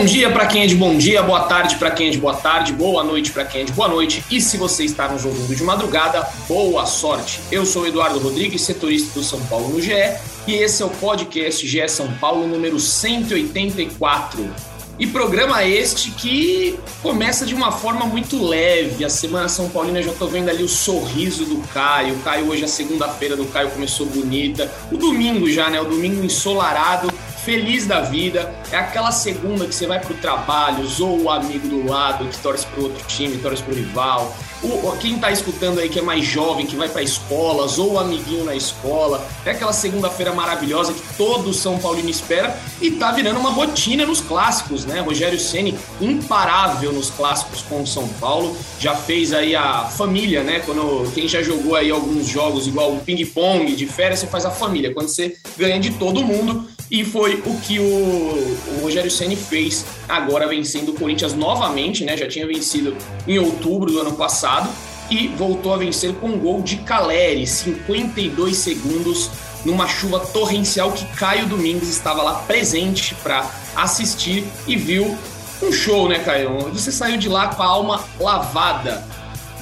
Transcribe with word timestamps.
Bom 0.00 0.06
dia 0.06 0.30
para 0.30 0.46
quem 0.46 0.62
é 0.62 0.66
de 0.66 0.74
bom 0.74 0.96
dia, 0.96 1.22
boa 1.22 1.40
tarde 1.40 1.76
para 1.76 1.90
quem 1.90 2.08
é 2.08 2.10
de 2.10 2.16
boa 2.16 2.34
tarde, 2.34 2.72
boa 2.72 3.04
noite 3.04 3.32
para 3.32 3.44
quem 3.44 3.60
é 3.60 3.64
de 3.64 3.72
boa 3.72 3.86
noite. 3.86 4.24
E 4.30 4.40
se 4.40 4.56
você 4.56 4.82
está 4.82 5.06
nos 5.06 5.26
ouvindo 5.26 5.54
de 5.54 5.62
madrugada, 5.62 6.26
boa 6.48 6.86
sorte. 6.86 7.38
Eu 7.52 7.66
sou 7.66 7.86
Eduardo 7.86 8.18
Rodrigues, 8.18 8.62
setorista 8.62 9.12
do 9.12 9.22
São 9.22 9.38
Paulo 9.40 9.68
no 9.68 9.78
GE, 9.78 9.92
e 10.46 10.54
esse 10.54 10.82
é 10.82 10.86
o 10.86 10.88
podcast 10.88 11.68
GE 11.68 11.86
São 11.86 12.10
Paulo 12.14 12.46
número 12.46 12.80
184. 12.80 14.50
E 14.98 15.06
programa 15.06 15.66
este 15.66 16.12
que 16.12 16.78
começa 17.02 17.44
de 17.44 17.54
uma 17.54 17.70
forma 17.70 18.06
muito 18.06 18.42
leve. 18.42 19.04
A 19.04 19.10
semana 19.10 19.50
São 19.50 19.68
Paulina 19.68 20.02
já 20.02 20.12
estou 20.12 20.28
vendo 20.28 20.48
ali 20.48 20.62
o 20.62 20.68
sorriso 20.68 21.44
do 21.44 21.58
Caio. 21.74 22.14
O 22.14 22.18
Caio 22.20 22.48
hoje 22.48 22.64
a 22.64 22.68
segunda-feira 22.68 23.36
do 23.36 23.44
Caio 23.46 23.70
começou 23.70 24.06
bonita. 24.06 24.72
O 24.90 24.96
domingo 24.96 25.50
já, 25.50 25.68
né? 25.68 25.78
O 25.78 25.84
domingo 25.84 26.24
ensolarado 26.24 27.10
feliz 27.44 27.86
da 27.86 28.00
vida. 28.00 28.54
É 28.70 28.76
aquela 28.76 29.12
segunda 29.12 29.66
que 29.66 29.74
você 29.74 29.86
vai 29.86 30.00
pro 30.00 30.14
trabalho, 30.14 30.86
ou 31.00 31.22
o 31.22 31.30
amigo 31.30 31.68
do 31.68 31.88
lado 31.88 32.26
que 32.28 32.38
torce 32.38 32.66
pro 32.66 32.84
outro 32.84 33.04
time, 33.06 33.38
torce 33.38 33.62
pro 33.62 33.74
rival. 33.74 34.34
O, 34.62 34.94
quem 34.98 35.18
tá 35.18 35.30
escutando 35.30 35.80
aí 35.80 35.88
que 35.88 35.98
é 35.98 36.02
mais 36.02 36.24
jovem, 36.24 36.66
que 36.66 36.76
vai 36.76 36.88
pra 36.88 37.02
escola, 37.02 37.66
ou 37.78 37.92
o 37.94 37.98
amiguinho 37.98 38.44
na 38.44 38.54
escola. 38.54 39.26
É 39.44 39.50
aquela 39.50 39.72
segunda-feira 39.72 40.32
maravilhosa 40.32 40.92
que 40.92 41.00
todo 41.16 41.54
São 41.54 41.78
Paulino 41.78 42.10
espera 42.10 42.58
e 42.80 42.90
tá 42.90 43.10
virando 43.10 43.40
uma 43.40 43.50
rotina 43.50 44.04
nos 44.04 44.20
clássicos, 44.20 44.84
né? 44.84 45.00
Rogério 45.00 45.40
Ceni 45.40 45.78
imparável 46.00 46.92
nos 46.92 47.10
clássicos 47.10 47.62
com 47.62 47.82
o 47.82 47.86
São 47.86 48.06
Paulo. 48.20 48.54
Já 48.78 48.94
fez 48.94 49.32
aí 49.32 49.56
a 49.56 49.84
família, 49.84 50.42
né? 50.42 50.60
Quando 50.60 51.10
quem 51.14 51.26
já 51.26 51.42
jogou 51.42 51.74
aí 51.74 51.90
alguns 51.90 52.28
jogos 52.28 52.66
igual 52.66 52.92
o 52.92 53.00
ping-pong 53.00 53.74
de 53.74 53.86
férias, 53.86 54.20
você 54.20 54.26
faz 54.26 54.44
a 54.44 54.50
família. 54.50 54.92
Quando 54.92 55.08
você 55.08 55.36
ganha 55.56 55.80
de 55.80 55.90
todo 55.92 56.22
mundo, 56.22 56.68
e 56.90 57.04
foi 57.04 57.42
o 57.46 57.60
que 57.60 57.78
o, 57.78 57.84
o 57.84 58.80
Rogério 58.82 59.10
Ceni 59.10 59.36
fez 59.36 59.84
agora 60.08 60.48
vencendo 60.48 60.90
o 60.90 60.94
Corinthians 60.94 61.34
novamente, 61.34 62.04
né? 62.04 62.16
Já 62.16 62.26
tinha 62.26 62.46
vencido 62.46 62.96
em 63.28 63.38
outubro 63.38 63.92
do 63.92 64.00
ano 64.00 64.12
passado 64.12 64.68
e 65.08 65.28
voltou 65.28 65.72
a 65.72 65.76
vencer 65.76 66.14
com 66.14 66.28
um 66.28 66.38
gol 66.38 66.62
de 66.62 66.78
Caleri, 66.78 67.46
52 67.46 68.56
segundos 68.56 69.30
numa 69.64 69.86
chuva 69.86 70.20
torrencial 70.20 70.92
que 70.92 71.04
Caio 71.16 71.46
Domingues 71.46 71.88
estava 71.88 72.22
lá 72.22 72.34
presente 72.40 73.14
para 73.16 73.48
assistir 73.76 74.44
e 74.66 74.74
viu 74.74 75.16
um 75.62 75.70
show, 75.70 76.08
né, 76.08 76.18
Caio? 76.20 76.70
Você 76.72 76.90
saiu 76.90 77.18
de 77.18 77.28
lá 77.28 77.48
com 77.48 77.62
a 77.62 77.66
alma 77.66 78.04
lavada 78.18 79.04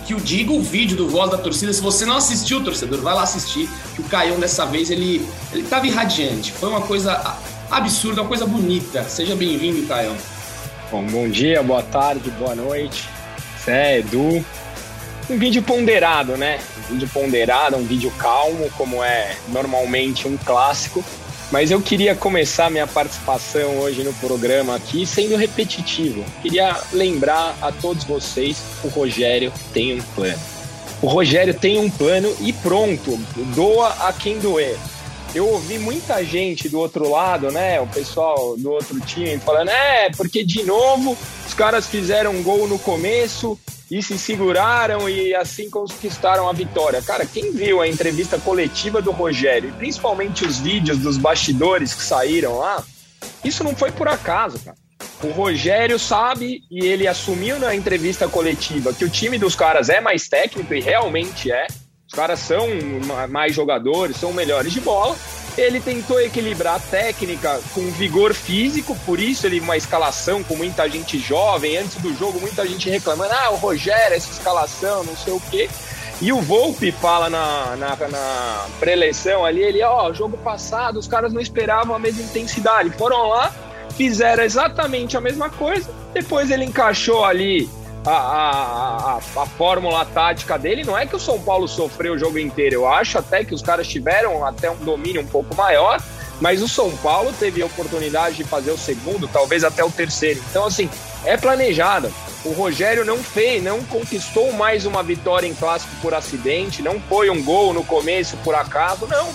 que 0.08 0.14
o 0.14 0.20
diga 0.20 0.52
o 0.52 0.62
vídeo 0.62 0.96
do 0.96 1.06
Voz 1.06 1.30
da 1.30 1.36
Torcida. 1.36 1.70
Se 1.70 1.82
você 1.82 2.06
não 2.06 2.16
assistiu, 2.16 2.64
torcedor, 2.64 3.02
vai 3.02 3.14
lá 3.14 3.24
assistir. 3.24 3.68
Que 3.94 4.00
o 4.00 4.04
Caião 4.04 4.40
dessa 4.40 4.64
vez 4.64 4.90
ele 4.90 5.16
ele 5.52 5.64
estava 5.64 5.86
irradiante. 5.86 6.50
Foi 6.50 6.70
uma 6.70 6.80
coisa 6.80 7.36
absurda, 7.70 8.22
uma 8.22 8.28
coisa 8.28 8.46
bonita. 8.46 9.04
Seja 9.04 9.36
bem-vindo, 9.36 9.86
Caião. 9.86 10.16
Bom, 10.90 11.04
bom 11.04 11.28
dia, 11.28 11.62
boa 11.62 11.82
tarde, 11.82 12.30
boa 12.30 12.54
noite. 12.54 13.06
Zé, 13.62 13.98
Edu. 13.98 14.42
Um 15.28 15.36
vídeo 15.36 15.62
ponderado, 15.62 16.38
né? 16.38 16.58
Um 16.78 16.94
vídeo 16.94 17.10
ponderado, 17.12 17.76
um 17.76 17.84
vídeo 17.84 18.10
calmo, 18.12 18.70
como 18.78 19.04
é 19.04 19.36
normalmente 19.48 20.26
um 20.26 20.38
clássico. 20.38 21.04
Mas 21.50 21.70
eu 21.70 21.80
queria 21.80 22.14
começar 22.14 22.70
minha 22.70 22.86
participação 22.86 23.78
hoje 23.78 24.02
no 24.02 24.12
programa 24.14 24.76
aqui 24.76 25.06
sendo 25.06 25.34
repetitivo. 25.36 26.22
Queria 26.42 26.76
lembrar 26.92 27.56
a 27.62 27.72
todos 27.72 28.04
vocês: 28.04 28.62
o 28.84 28.88
Rogério 28.88 29.52
tem 29.72 29.94
um 29.94 30.02
plano. 30.14 30.38
O 31.00 31.06
Rogério 31.06 31.54
tem 31.54 31.78
um 31.78 31.88
plano 31.88 32.34
e 32.40 32.52
pronto, 32.52 33.16
doa 33.54 33.88
a 34.08 34.12
quem 34.12 34.38
doer. 34.38 34.76
Eu 35.34 35.46
ouvi 35.46 35.78
muita 35.78 36.24
gente 36.24 36.68
do 36.68 36.78
outro 36.78 37.10
lado, 37.10 37.50
né? 37.50 37.80
O 37.80 37.86
pessoal 37.86 38.56
do 38.56 38.70
outro 38.70 38.98
time 39.00 39.38
falando: 39.38 39.68
é, 39.68 40.10
porque 40.10 40.44
de 40.44 40.62
novo 40.62 41.16
os 41.46 41.54
caras 41.54 41.86
fizeram 41.86 42.32
um 42.32 42.42
gol 42.42 42.66
no 42.66 42.78
começo, 42.78 43.58
e 43.90 44.02
se 44.02 44.18
seguraram 44.18 45.08
e 45.08 45.34
assim 45.34 45.70
conquistaram 45.70 46.48
a 46.48 46.52
vitória. 46.52 47.00
Cara, 47.02 47.24
quem 47.24 47.52
viu 47.52 47.80
a 47.80 47.88
entrevista 47.88 48.38
coletiva 48.38 49.00
do 49.00 49.10
Rogério, 49.10 49.70
e 49.70 49.72
principalmente 49.72 50.44
os 50.44 50.58
vídeos 50.58 50.98
dos 50.98 51.16
bastidores 51.16 51.94
que 51.94 52.02
saíram 52.02 52.58
lá, 52.58 52.84
isso 53.42 53.64
não 53.64 53.74
foi 53.74 53.90
por 53.90 54.08
acaso, 54.08 54.58
cara. 54.58 54.76
O 55.22 55.30
Rogério 55.30 55.98
sabe 55.98 56.62
e 56.70 56.84
ele 56.84 57.06
assumiu 57.06 57.58
na 57.58 57.74
entrevista 57.74 58.28
coletiva 58.28 58.92
que 58.92 59.04
o 59.04 59.10
time 59.10 59.38
dos 59.38 59.56
caras 59.56 59.88
é 59.88 60.00
mais 60.00 60.28
técnico 60.28 60.74
e 60.74 60.80
realmente 60.80 61.50
é. 61.50 61.66
Os 62.08 62.14
caras 62.14 62.40
são 62.40 62.66
mais 63.28 63.54
jogadores, 63.54 64.16
são 64.16 64.32
melhores 64.32 64.72
de 64.72 64.80
bola 64.80 65.14
ele 65.58 65.80
tentou 65.80 66.20
equilibrar 66.20 66.76
a 66.76 66.78
técnica 66.78 67.60
com 67.74 67.90
vigor 67.90 68.32
físico, 68.32 68.96
por 69.04 69.18
isso 69.18 69.44
ele 69.44 69.58
uma 69.58 69.76
escalação 69.76 70.42
com 70.44 70.54
muita 70.54 70.88
gente 70.88 71.18
jovem. 71.18 71.76
Antes 71.76 71.96
do 71.96 72.14
jogo, 72.14 72.40
muita 72.40 72.66
gente 72.66 72.88
reclamando: 72.88 73.32
ah, 73.34 73.50
o 73.50 73.56
Rogério, 73.56 74.16
essa 74.16 74.30
escalação, 74.30 75.02
não 75.02 75.16
sei 75.16 75.32
o 75.32 75.40
quê. 75.50 75.68
E 76.20 76.32
o 76.32 76.40
Volpe 76.40 76.90
fala 76.92 77.28
na, 77.28 77.76
na, 77.76 77.96
na 77.96 78.66
pré-eleição 78.78 79.44
ali: 79.44 79.60
ele, 79.60 79.82
ó, 79.82 80.08
oh, 80.08 80.14
jogo 80.14 80.38
passado, 80.38 80.98
os 80.98 81.08
caras 81.08 81.32
não 81.32 81.40
esperavam 81.40 81.94
a 81.94 81.98
mesma 81.98 82.22
intensidade. 82.22 82.90
Foram 82.90 83.28
lá, 83.28 83.52
fizeram 83.96 84.44
exatamente 84.44 85.16
a 85.16 85.20
mesma 85.20 85.50
coisa. 85.50 85.90
Depois 86.14 86.52
ele 86.52 86.64
encaixou 86.64 87.24
ali 87.24 87.68
a, 88.08 88.16
a, 88.16 89.12
a, 89.12 89.16
a, 89.16 89.46
fórmula 89.46 90.04
tática 90.04 90.58
dele. 90.58 90.84
Não 90.84 90.96
é 90.96 91.06
que 91.06 91.14
o 91.14 91.20
São 91.20 91.38
Paulo 91.40 91.68
sofreu 91.68 92.14
o 92.14 92.18
jogo 92.18 92.38
inteiro. 92.38 92.76
Eu 92.76 92.88
acho 92.88 93.18
até 93.18 93.44
que 93.44 93.54
os 93.54 93.62
caras 93.62 93.86
tiveram 93.86 94.44
até 94.44 94.70
um 94.70 94.76
domínio 94.76 95.20
um 95.20 95.26
pouco 95.26 95.54
maior, 95.54 96.02
mas 96.40 96.62
o 96.62 96.68
São 96.68 96.90
Paulo 96.98 97.32
teve 97.38 97.62
a 97.62 97.66
oportunidade 97.66 98.36
de 98.36 98.44
fazer 98.44 98.70
o 98.70 98.78
segundo, 98.78 99.28
talvez 99.28 99.64
até 99.64 99.84
o 99.84 99.90
terceiro. 99.90 100.42
Então, 100.50 100.64
assim, 100.64 100.88
é 101.24 101.36
planejada. 101.36 102.10
O 102.44 102.52
Rogério 102.52 103.04
não 103.04 103.18
fez, 103.18 103.62
não 103.62 103.82
conquistou 103.84 104.52
mais 104.52 104.86
uma 104.86 105.02
vitória 105.02 105.46
em 105.46 105.54
clássico 105.54 105.94
por 106.00 106.14
acidente, 106.14 106.80
não 106.80 107.00
foi 107.00 107.28
um 107.28 107.42
gol 107.42 107.74
no 107.74 107.84
começo 107.84 108.36
por 108.38 108.54
acaso, 108.54 109.06
não. 109.06 109.28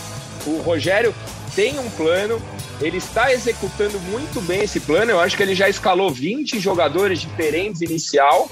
O 0.46 0.62
Rogério 0.62 1.14
tem 1.56 1.78
um 1.78 1.90
plano, 1.92 2.42
ele 2.84 2.98
está 2.98 3.34
executando 3.34 4.00
muito 4.00 4.42
bem 4.42 4.62
esse 4.62 4.80
plano. 4.80 5.12
Eu 5.12 5.20
acho 5.20 5.38
que 5.38 5.44
ele 5.44 5.56
já 5.56 5.70
escalou 5.70 6.12
20 6.12 6.60
jogadores 6.60 7.22
diferentes 7.22 7.82
inicial. 7.82 8.50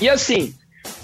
E 0.00 0.08
assim, 0.08 0.54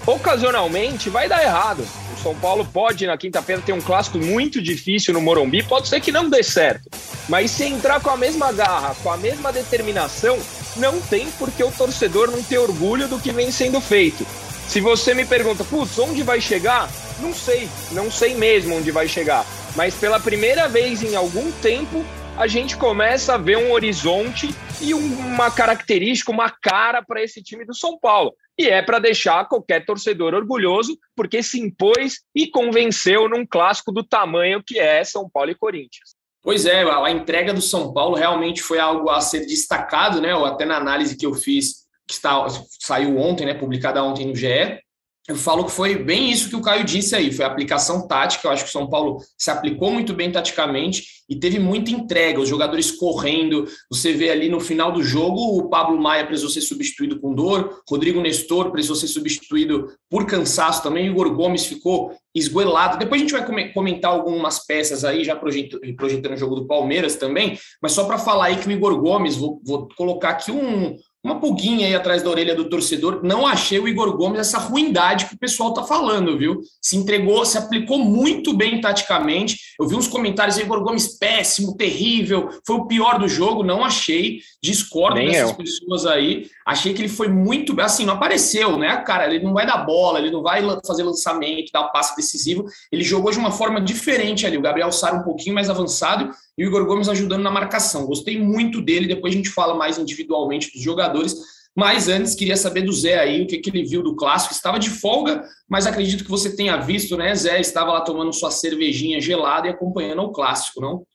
ocasionalmente 0.07 1.09
vai 1.09 1.27
dar 1.27 1.43
errado. 1.43 1.85
O 2.17 2.23
São 2.23 2.33
Paulo 2.35 2.65
pode, 2.65 3.05
na 3.05 3.17
quinta-feira, 3.17 3.61
ter 3.61 3.73
um 3.73 3.81
clássico 3.81 4.17
muito 4.17 4.61
difícil 4.61 5.13
no 5.13 5.21
Morumbi. 5.21 5.63
Pode 5.63 5.89
ser 5.89 5.99
que 5.99 6.11
não 6.11 6.29
dê 6.29 6.41
certo. 6.41 6.89
Mas 7.27 7.51
se 7.51 7.65
entrar 7.65 7.99
com 7.99 8.09
a 8.09 8.17
mesma 8.17 8.51
garra, 8.53 8.95
com 9.03 9.11
a 9.11 9.17
mesma 9.17 9.51
determinação, 9.51 10.39
não 10.77 10.99
tem 11.01 11.29
por 11.31 11.51
que 11.51 11.63
o 11.63 11.71
torcedor 11.71 12.31
não 12.31 12.41
ter 12.41 12.57
orgulho 12.57 13.07
do 13.07 13.19
que 13.19 13.31
vem 13.31 13.51
sendo 13.51 13.81
feito. 13.81 14.25
Se 14.67 14.79
você 14.79 15.13
me 15.13 15.25
pergunta, 15.25 15.63
putz, 15.63 15.99
onde 15.99 16.23
vai 16.23 16.39
chegar? 16.39 16.89
Não 17.19 17.33
sei, 17.33 17.69
não 17.91 18.09
sei 18.09 18.33
mesmo 18.35 18.75
onde 18.75 18.91
vai 18.91 19.07
chegar. 19.07 19.45
Mas 19.75 19.93
pela 19.93 20.19
primeira 20.19 20.67
vez 20.67 21.03
em 21.03 21.15
algum 21.15 21.51
tempo, 21.51 22.03
a 22.37 22.47
gente 22.47 22.75
começa 22.77 23.35
a 23.35 23.37
ver 23.37 23.57
um 23.57 23.71
horizonte 23.71 24.49
e 24.81 24.93
uma 24.93 25.49
característica, 25.49 26.31
uma 26.31 26.49
cara 26.49 27.01
para 27.01 27.23
esse 27.23 27.41
time 27.41 27.65
do 27.65 27.73
São 27.73 27.97
Paulo. 27.97 28.33
E 28.57 28.67
é 28.67 28.81
para 28.81 28.99
deixar 28.99 29.47
qualquer 29.47 29.85
torcedor 29.85 30.33
orgulhoso, 30.33 30.97
porque 31.15 31.41
se 31.41 31.59
impôs 31.59 32.21
e 32.33 32.47
convenceu 32.47 33.29
num 33.29 33.45
clássico 33.45 33.91
do 33.91 34.03
tamanho 34.03 34.61
que 34.65 34.77
é 34.77 35.03
São 35.03 35.29
Paulo 35.29 35.51
e 35.51 35.55
Corinthians. 35.55 36.15
Pois 36.41 36.65
é, 36.65 36.83
a 36.83 37.09
entrega 37.09 37.53
do 37.53 37.61
São 37.61 37.93
Paulo 37.93 38.15
realmente 38.15 38.61
foi 38.61 38.79
algo 38.79 39.09
a 39.09 39.19
ser 39.21 39.45
destacado, 39.45 40.21
né? 40.21 40.35
Ou 40.35 40.45
até 40.45 40.65
na 40.65 40.77
análise 40.77 41.17
que 41.17 41.25
eu 41.25 41.33
fiz, 41.33 41.85
que 42.07 42.13
está, 42.13 42.45
saiu 42.79 43.17
ontem, 43.17 43.45
né? 43.45 43.53
Publicada 43.53 44.03
ontem 44.03 44.27
no 44.27 44.35
GE 44.35 44.84
eu 45.27 45.35
falo 45.35 45.65
que 45.65 45.71
foi 45.71 45.95
bem 45.95 46.31
isso 46.31 46.49
que 46.49 46.55
o 46.55 46.61
Caio 46.61 46.83
disse 46.83 47.15
aí, 47.15 47.31
foi 47.31 47.45
a 47.45 47.47
aplicação 47.47 48.07
tática. 48.07 48.47
Eu 48.47 48.51
acho 48.51 48.63
que 48.63 48.69
o 48.69 48.71
São 48.71 48.87
Paulo 48.87 49.17
se 49.35 49.49
aplicou 49.49 49.91
muito 49.91 50.13
bem 50.13 50.31
taticamente 50.31 51.15
e 51.27 51.35
teve 51.35 51.57
muita 51.57 51.89
entrega, 51.89 52.39
os 52.39 52.47
jogadores 52.47 52.91
correndo. 52.91 53.65
Você 53.89 54.13
vê 54.13 54.29
ali 54.29 54.49
no 54.49 54.59
final 54.59 54.91
do 54.91 55.01
jogo, 55.01 55.57
o 55.57 55.67
Pablo 55.67 55.99
Maia 55.99 56.27
precisou 56.27 56.51
ser 56.51 56.61
substituído 56.61 57.19
com 57.19 57.33
dor, 57.33 57.81
Rodrigo 57.89 58.21
Nestor 58.21 58.69
precisou 58.69 58.95
ser 58.95 59.07
substituído 59.07 59.91
por 60.09 60.27
cansaço 60.27 60.83
também, 60.83 61.07
Igor 61.07 61.33
Gomes 61.33 61.65
ficou 61.65 62.15
esgoelado. 62.35 62.99
Depois 62.99 63.19
a 63.19 63.23
gente 63.23 63.33
vai 63.33 63.73
comentar 63.73 64.11
algumas 64.11 64.63
peças 64.63 65.03
aí, 65.03 65.23
já 65.23 65.35
projetando 65.35 66.33
o 66.33 66.37
jogo 66.37 66.55
do 66.55 66.67
Palmeiras 66.67 67.15
também, 67.15 67.57
mas 67.81 67.93
só 67.93 68.03
para 68.03 68.19
falar 68.19 68.45
aí 68.45 68.57
que 68.57 68.67
o 68.67 68.71
Igor 68.71 68.95
Gomes, 69.01 69.35
vou, 69.35 69.59
vou 69.65 69.87
colocar 69.97 70.29
aqui 70.29 70.51
um, 70.51 70.95
uma 71.25 71.39
pulguinha 71.39 71.87
aí 71.87 71.95
atrás 71.95 72.21
da 72.21 72.29
orelha 72.29 72.53
do 72.53 72.69
torcedor. 72.69 73.21
Não 73.23 73.47
achei 73.47 73.79
o 73.79 73.87
Igor 73.87 74.15
Gomes 74.15 74.39
essa 74.39 74.59
ruindade 74.59 75.25
que 75.25 75.33
o 75.33 75.39
pessoal 75.39 75.73
tá 75.73 75.83
falando, 75.83 76.37
viu? 76.37 76.61
Se 76.79 76.95
entregou, 76.95 77.43
se 77.45 77.57
aplicou 77.57 77.97
muito 77.97 78.53
bem 78.53 78.79
taticamente. 78.79 79.57
Eu 79.79 79.87
vi 79.87 79.95
uns 79.95 80.07
comentários, 80.07 80.57
Igor 80.59 80.83
Gomes 80.83 81.17
péssimo, 81.17 81.75
terrível, 81.75 82.49
foi 82.65 82.75
o 82.75 82.85
pior 82.85 83.17
do 83.17 83.27
jogo. 83.27 83.63
Não 83.63 83.83
achei, 83.83 84.39
discordo 84.61 85.17
Nem 85.17 85.31
dessas 85.31 85.49
eu. 85.49 85.55
pessoas 85.55 86.05
aí. 86.05 86.47
Achei 86.65 86.93
que 86.93 87.01
ele 87.01 87.09
foi 87.09 87.27
muito. 87.27 87.79
Assim, 87.79 88.05
não 88.05 88.15
apareceu, 88.15 88.77
né, 88.77 88.97
cara? 88.97 89.31
Ele 89.31 89.43
não 89.43 89.53
vai 89.53 89.67
dar 89.67 89.85
bola, 89.85 90.17
ele 90.19 90.31
não 90.31 90.41
vai 90.41 90.63
fazer 90.85 91.03
lançamento, 91.03 91.71
dar 91.71 91.89
passe 91.89 92.15
decisivo. 92.15 92.65
Ele 92.91 93.03
jogou 93.03 93.31
de 93.31 93.37
uma 93.37 93.51
forma 93.51 93.79
diferente 93.79 94.47
ali. 94.47 94.57
O 94.57 94.61
Gabriel 94.61 94.91
Sara 94.91 95.17
um 95.17 95.23
pouquinho 95.23 95.53
mais 95.53 95.69
avançado 95.69 96.31
e 96.57 96.65
o 96.65 96.67
Igor 96.67 96.85
Gomes 96.85 97.07
ajudando 97.07 97.43
na 97.43 97.51
marcação. 97.51 98.07
Gostei 98.07 98.39
muito 98.39 98.81
dele. 98.81 99.07
Depois 99.07 99.33
a 99.33 99.37
gente 99.37 99.49
fala 99.49 99.75
mais 99.75 99.99
individualmente 99.99 100.71
dos 100.73 100.81
jogadores. 100.81 101.35
Mas 101.75 102.07
antes, 102.07 102.33
queria 102.33 102.55
saber 102.55 102.83
do 102.83 102.93
Zé 102.93 103.19
aí, 103.19 103.43
o 103.43 103.47
que, 103.47 103.57
que 103.57 103.69
ele 103.69 103.83
viu 103.83 104.01
do 104.01 104.15
clássico. 104.15 104.53
Estava 104.53 104.79
de 104.79 104.89
folga, 104.89 105.43
mas 105.69 105.85
acredito 105.85 106.23
que 106.23 106.29
você 106.29 106.55
tenha 106.55 106.77
visto, 106.77 107.17
né, 107.17 107.35
Zé? 107.35 107.59
Estava 107.59 107.91
lá 107.91 108.01
tomando 108.01 108.33
sua 108.33 108.49
cervejinha 108.49 109.19
gelada 109.19 109.67
e 109.67 109.71
acompanhando 109.71 110.21
o 110.21 110.31
clássico, 110.31 110.79
não? 110.79 111.05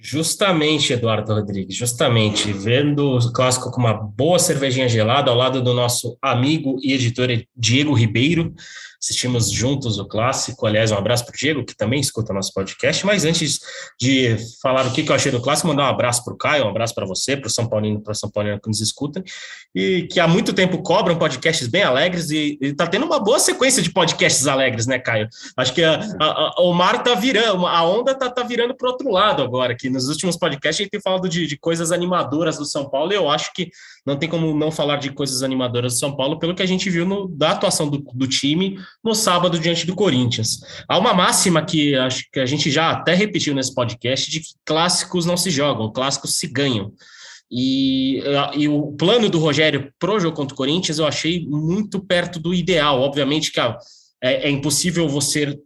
Justamente, 0.00 0.92
Eduardo 0.92 1.34
Rodrigues, 1.34 1.76
justamente, 1.76 2.52
vendo 2.52 3.16
o 3.16 3.32
clássico 3.32 3.68
com 3.70 3.80
uma 3.80 3.92
boa 3.92 4.38
cervejinha 4.38 4.88
gelada 4.88 5.28
ao 5.28 5.36
lado 5.36 5.60
do 5.60 5.74
nosso 5.74 6.16
amigo 6.22 6.78
e 6.80 6.92
editor 6.92 7.28
Diego 7.56 7.92
Ribeiro, 7.92 8.54
assistimos 9.00 9.50
juntos 9.50 9.98
o 9.98 10.04
clássico. 10.04 10.66
Aliás, 10.66 10.90
um 10.90 10.96
abraço 10.96 11.24
para 11.24 11.34
o 11.34 11.36
Diego, 11.36 11.64
que 11.64 11.76
também 11.76 12.00
escuta 12.00 12.32
nosso 12.32 12.52
podcast. 12.52 13.06
Mas 13.06 13.24
antes 13.24 13.60
de 14.00 14.36
falar 14.60 14.86
o 14.86 14.92
que 14.92 15.08
eu 15.08 15.14
achei 15.14 15.30
do 15.30 15.40
clássico, 15.40 15.68
mandar 15.68 15.84
um 15.84 15.94
abraço 15.94 16.24
para 16.24 16.34
o 16.34 16.36
Caio, 16.36 16.64
um 16.64 16.68
abraço 16.68 16.94
para 16.94 17.06
você, 17.06 17.36
para 17.36 17.46
o 17.46 17.50
São 17.50 17.68
Paulino, 17.68 18.00
para 18.00 18.14
São 18.14 18.30
Paulino 18.30 18.60
que 18.60 18.68
nos 18.68 18.80
escuta, 18.80 19.22
e 19.74 20.08
que 20.10 20.18
há 20.18 20.26
muito 20.26 20.52
tempo 20.52 20.82
cobram 20.82 21.16
podcasts 21.16 21.68
bem 21.68 21.82
alegres 21.82 22.30
e 22.30 22.58
está 22.60 22.86
tendo 22.86 23.06
uma 23.06 23.20
boa 23.20 23.38
sequência 23.38 23.82
de 23.82 23.90
podcasts 23.90 24.46
alegres, 24.46 24.86
né, 24.86 24.98
Caio? 24.98 25.28
Acho 25.56 25.72
que 25.72 25.84
a, 25.84 26.00
a, 26.20 26.26
a, 26.26 26.62
o 26.62 26.72
mar 26.72 26.96
está 26.96 27.14
virando, 27.14 27.66
a 27.66 27.82
onda 27.84 28.12
está 28.12 28.28
tá 28.28 28.42
virando 28.42 28.74
para 28.74 28.90
outro 28.90 29.10
lado 29.10 29.42
agora, 29.42 29.76
que 29.76 29.88
nos 29.88 30.08
últimos 30.08 30.36
podcasts 30.36 30.80
a 30.80 30.82
gente 30.82 30.90
tem 30.90 31.00
falado 31.00 31.28
de, 31.28 31.46
de 31.46 31.56
coisas 31.56 31.92
animadoras 31.92 32.58
do 32.58 32.64
São 32.64 32.88
Paulo 32.88 33.12
e 33.12 33.16
eu 33.16 33.30
acho 33.30 33.52
que 33.52 33.70
não 34.04 34.16
tem 34.16 34.28
como 34.28 34.52
não 34.54 34.70
falar 34.70 34.96
de 34.96 35.10
coisas 35.10 35.42
animadoras 35.42 35.94
do 35.94 35.98
São 35.98 36.16
Paulo, 36.16 36.38
pelo 36.38 36.54
que 36.54 36.62
a 36.62 36.66
gente 36.66 36.90
viu 36.90 37.06
no, 37.06 37.28
da 37.28 37.52
atuação 37.52 37.88
do, 37.88 37.98
do 37.98 38.26
time 38.26 38.78
no 39.04 39.14
sábado 39.14 39.58
diante 39.58 39.86
do 39.86 39.94
Corinthians. 39.94 40.60
Há 40.88 40.98
uma 40.98 41.14
máxima 41.14 41.64
que 41.64 41.94
acho 41.94 42.24
que 42.32 42.40
a 42.40 42.46
gente 42.46 42.70
já 42.70 42.90
até 42.90 43.14
repetiu 43.14 43.54
nesse 43.54 43.74
podcast 43.74 44.30
de 44.30 44.40
que 44.40 44.48
clássicos 44.64 45.24
não 45.24 45.36
se 45.36 45.50
jogam, 45.50 45.92
clássicos 45.92 46.36
se 46.36 46.46
ganham. 46.46 46.92
E, 47.50 48.22
e 48.54 48.68
o 48.68 48.92
plano 48.92 49.30
do 49.30 49.38
Rogério 49.38 49.90
pro 49.98 50.20
jogo 50.20 50.36
contra 50.36 50.54
o 50.54 50.56
Corinthians 50.56 50.98
eu 50.98 51.06
achei 51.06 51.46
muito 51.46 52.00
perto 52.00 52.38
do 52.38 52.52
ideal. 52.52 53.00
Obviamente 53.00 53.50
que 53.50 53.60
é, 53.60 54.48
é 54.48 54.50
impossível 54.50 55.08
você 55.08 55.58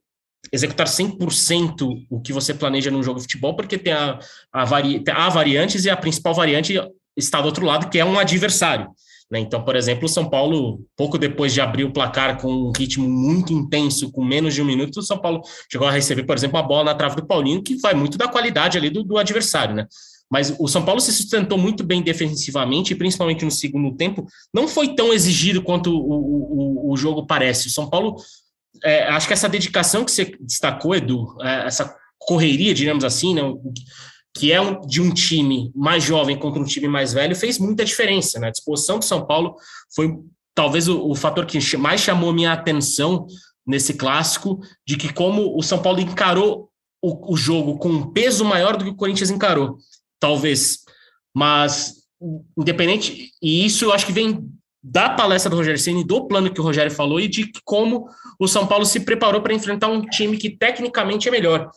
executar 0.52 0.86
100% 0.86 2.06
o 2.10 2.20
que 2.20 2.32
você 2.32 2.52
planeja 2.52 2.90
num 2.90 3.02
jogo 3.02 3.18
de 3.18 3.24
futebol, 3.24 3.54
porque 3.54 3.78
tem 3.78 3.92
a, 3.92 4.18
a, 4.52 4.64
vari, 4.64 5.02
a 5.08 5.28
variantes 5.28 5.84
e 5.84 5.90
a 5.90 5.96
principal 5.96 6.34
variante 6.34 6.78
está 7.16 7.40
do 7.40 7.46
outro 7.46 7.64
lado, 7.64 7.88
que 7.88 7.98
é 7.98 8.04
um 8.04 8.18
adversário. 8.18 8.88
Né? 9.32 9.40
Então, 9.40 9.64
por 9.64 9.74
exemplo, 9.74 10.04
o 10.04 10.08
São 10.08 10.28
Paulo, 10.28 10.84
pouco 10.94 11.16
depois 11.16 11.54
de 11.54 11.60
abrir 11.62 11.84
o 11.84 11.92
placar 11.92 12.38
com 12.38 12.52
um 12.52 12.72
ritmo 12.76 13.08
muito 13.08 13.50
intenso, 13.50 14.12
com 14.12 14.22
menos 14.22 14.52
de 14.52 14.60
um 14.60 14.64
minuto, 14.66 14.98
o 14.98 15.02
São 15.02 15.18
Paulo 15.18 15.40
chegou 15.70 15.88
a 15.88 15.90
receber, 15.90 16.24
por 16.24 16.36
exemplo, 16.36 16.58
a 16.58 16.62
bola 16.62 16.84
na 16.84 16.94
trave 16.94 17.16
do 17.16 17.26
Paulinho, 17.26 17.62
que 17.62 17.76
vai 17.76 17.94
muito 17.94 18.18
da 18.18 18.28
qualidade 18.28 18.76
ali 18.76 18.90
do, 18.90 19.02
do 19.02 19.16
adversário, 19.16 19.74
né? 19.74 19.86
Mas 20.30 20.54
o 20.58 20.68
São 20.68 20.84
Paulo 20.84 21.00
se 21.00 21.12
sustentou 21.12 21.56
muito 21.56 21.82
bem 21.82 22.02
defensivamente, 22.02 22.94
principalmente 22.94 23.42
no 23.42 23.50
segundo 23.50 23.96
tempo. 23.96 24.26
Não 24.52 24.68
foi 24.68 24.94
tão 24.94 25.14
exigido 25.14 25.62
quanto 25.62 25.90
o, 25.90 26.88
o, 26.88 26.92
o 26.92 26.96
jogo 26.96 27.26
parece. 27.26 27.68
O 27.68 27.70
São 27.70 27.88
Paulo, 27.88 28.16
é, 28.84 29.04
acho 29.04 29.26
que 29.26 29.32
essa 29.32 29.48
dedicação 29.48 30.04
que 30.04 30.10
você 30.10 30.36
destacou, 30.40 30.94
Edu, 30.94 31.36
é, 31.40 31.66
essa 31.66 31.94
correria, 32.18 32.74
digamos 32.74 33.02
assim, 33.02 33.34
né, 33.34 33.42
que 34.34 34.50
é 34.50 34.60
um, 34.60 34.80
de 34.80 35.00
um 35.00 35.12
time 35.12 35.70
mais 35.74 36.02
jovem 36.02 36.38
contra 36.38 36.60
um 36.60 36.64
time 36.64 36.88
mais 36.88 37.12
velho, 37.12 37.36
fez 37.36 37.58
muita 37.58 37.84
diferença. 37.84 38.38
Né? 38.38 38.48
A 38.48 38.52
disposição 38.52 38.98
do 38.98 39.04
São 39.04 39.26
Paulo 39.26 39.56
foi 39.94 40.18
talvez 40.54 40.88
o, 40.88 41.10
o 41.10 41.14
fator 41.14 41.44
que 41.46 41.58
mais 41.76 42.00
chamou 42.00 42.32
minha 42.32 42.52
atenção 42.52 43.26
nesse 43.66 43.94
clássico, 43.94 44.60
de 44.86 44.96
que 44.96 45.12
como 45.12 45.56
o 45.56 45.62
São 45.62 45.80
Paulo 45.80 46.00
encarou 46.00 46.70
o, 47.00 47.32
o 47.32 47.36
jogo 47.36 47.78
com 47.78 47.88
um 47.88 48.10
peso 48.10 48.44
maior 48.44 48.76
do 48.76 48.84
que 48.84 48.90
o 48.90 48.96
Corinthians 48.96 49.30
encarou, 49.30 49.76
talvez. 50.18 50.78
Mas, 51.34 52.02
independente, 52.56 53.30
e 53.40 53.64
isso 53.64 53.84
eu 53.84 53.92
acho 53.92 54.06
que 54.06 54.12
vem 54.12 54.48
da 54.82 55.10
palestra 55.10 55.48
do 55.48 55.56
Rogério 55.56 55.78
Ceni, 55.78 56.04
do 56.04 56.26
plano 56.26 56.52
que 56.52 56.60
o 56.60 56.64
Rogério 56.64 56.90
falou 56.90 57.20
e 57.20 57.28
de 57.28 57.50
como 57.64 58.08
o 58.38 58.48
São 58.48 58.66
Paulo 58.66 58.84
se 58.84 59.00
preparou 59.00 59.40
para 59.40 59.54
enfrentar 59.54 59.88
um 59.88 60.02
time 60.02 60.36
que 60.36 60.50
tecnicamente 60.50 61.28
é 61.28 61.30
melhor. 61.30 61.70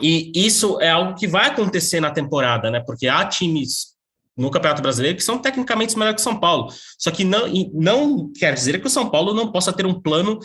E 0.00 0.32
isso 0.34 0.80
é 0.80 0.90
algo 0.90 1.14
que 1.14 1.26
vai 1.26 1.48
acontecer 1.48 2.00
na 2.00 2.10
temporada, 2.10 2.70
né? 2.70 2.80
Porque 2.80 3.08
há 3.08 3.24
times 3.26 3.92
no 4.36 4.50
Campeonato 4.50 4.82
Brasileiro 4.82 5.16
que 5.16 5.24
são 5.24 5.38
tecnicamente 5.38 5.96
melhores 5.96 6.16
que 6.16 6.22
São 6.22 6.38
Paulo. 6.38 6.72
Só 6.98 7.10
que 7.10 7.24
não, 7.24 7.46
não 7.74 8.32
quer 8.32 8.54
dizer 8.54 8.80
que 8.80 8.86
o 8.86 8.90
São 8.90 9.10
Paulo 9.10 9.34
não 9.34 9.52
possa 9.52 9.72
ter 9.72 9.84
um 9.84 10.00
plano 10.00 10.38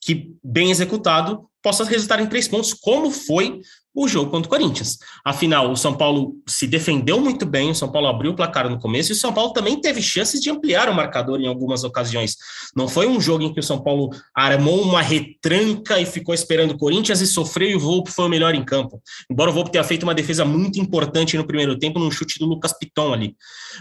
que, 0.00 0.34
bem 0.42 0.70
executado, 0.70 1.48
possa 1.62 1.84
resultar 1.84 2.20
em 2.20 2.26
três 2.26 2.48
pontos, 2.48 2.74
como 2.74 3.10
foi 3.10 3.60
o 3.94 4.06
jogo 4.06 4.30
contra 4.30 4.46
o 4.46 4.50
Corinthians. 4.50 4.98
Afinal, 5.24 5.70
o 5.70 5.76
São 5.76 5.94
Paulo 5.94 6.36
se 6.46 6.66
defendeu 6.66 7.20
muito 7.20 7.44
bem, 7.44 7.70
o 7.70 7.74
São 7.74 7.90
Paulo 7.90 8.08
abriu 8.08 8.32
o 8.32 8.36
placar 8.36 8.68
no 8.68 8.78
começo 8.78 9.10
e 9.10 9.14
o 9.14 9.16
São 9.16 9.32
Paulo 9.32 9.52
também 9.52 9.80
teve 9.80 10.00
chances 10.00 10.40
de 10.40 10.50
ampliar 10.50 10.88
o 10.88 10.94
marcador 10.94 11.40
em 11.40 11.46
algumas 11.46 11.82
ocasiões. 11.82 12.36
Não 12.74 12.88
foi 12.88 13.08
um 13.08 13.20
jogo 13.20 13.42
em 13.42 13.52
que 13.52 13.60
o 13.60 13.62
São 13.62 13.82
Paulo 13.82 14.10
armou 14.34 14.80
uma 14.80 15.02
retranca 15.02 16.00
e 16.00 16.06
ficou 16.06 16.34
esperando 16.34 16.72
o 16.72 16.78
Corinthians 16.78 17.20
e 17.20 17.26
sofreu 17.26 17.70
e 17.70 17.76
o 17.76 17.80
Volpe 17.80 18.10
foi 18.10 18.26
o 18.26 18.28
melhor 18.28 18.54
em 18.54 18.64
campo. 18.64 19.02
Embora 19.28 19.50
o 19.50 19.54
Volpe 19.54 19.72
tenha 19.72 19.84
feito 19.84 20.04
uma 20.04 20.14
defesa 20.14 20.44
muito 20.44 20.78
importante 20.78 21.36
no 21.36 21.46
primeiro 21.46 21.78
tempo, 21.78 21.98
num 21.98 22.10
chute 22.10 22.38
do 22.38 22.46
Lucas 22.46 22.72
Piton 22.78 23.12
ali. 23.12 23.34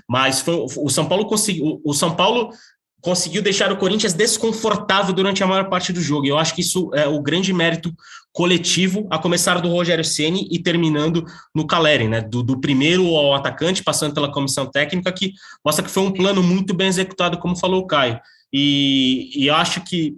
Mas 0.07 0.41
foi, 0.41 0.56
o 0.56 0.89
São 0.89 1.07
Paulo 1.07 1.25
conseguiu. 1.27 1.79
O 1.83 1.94
São 1.94 2.15
Paulo 2.15 2.51
conseguiu 3.01 3.41
deixar 3.41 3.71
o 3.71 3.77
Corinthians 3.77 4.13
desconfortável 4.13 5.13
durante 5.13 5.43
a 5.43 5.47
maior 5.47 5.69
parte 5.69 5.93
do 5.93 6.01
jogo. 6.01 6.27
Eu 6.27 6.37
acho 6.37 6.53
que 6.53 6.61
isso 6.61 6.91
é 6.93 7.07
o 7.07 7.21
grande 7.21 7.53
mérito 7.53 7.93
coletivo, 8.31 9.07
a 9.09 9.17
começar 9.17 9.59
do 9.59 9.69
Rogério 9.69 10.03
Ceni 10.03 10.47
e 10.51 10.59
terminando 10.59 11.25
no 11.53 11.65
Caleri, 11.65 12.07
né? 12.07 12.21
Do, 12.21 12.43
do, 12.43 12.59
primeiro 12.59 13.07
ao 13.15 13.33
atacante, 13.33 13.83
passando 13.83 14.13
pela 14.13 14.31
comissão 14.31 14.65
técnica, 14.65 15.11
que 15.11 15.33
mostra 15.65 15.83
que 15.83 15.91
foi 15.91 16.03
um 16.03 16.11
plano 16.11 16.43
muito 16.43 16.73
bem 16.73 16.87
executado, 16.87 17.37
como 17.37 17.57
falou 17.57 17.81
o 17.81 17.87
Caio. 17.87 18.19
E, 18.51 19.31
e 19.35 19.49
acho 19.49 19.81
que, 19.81 20.15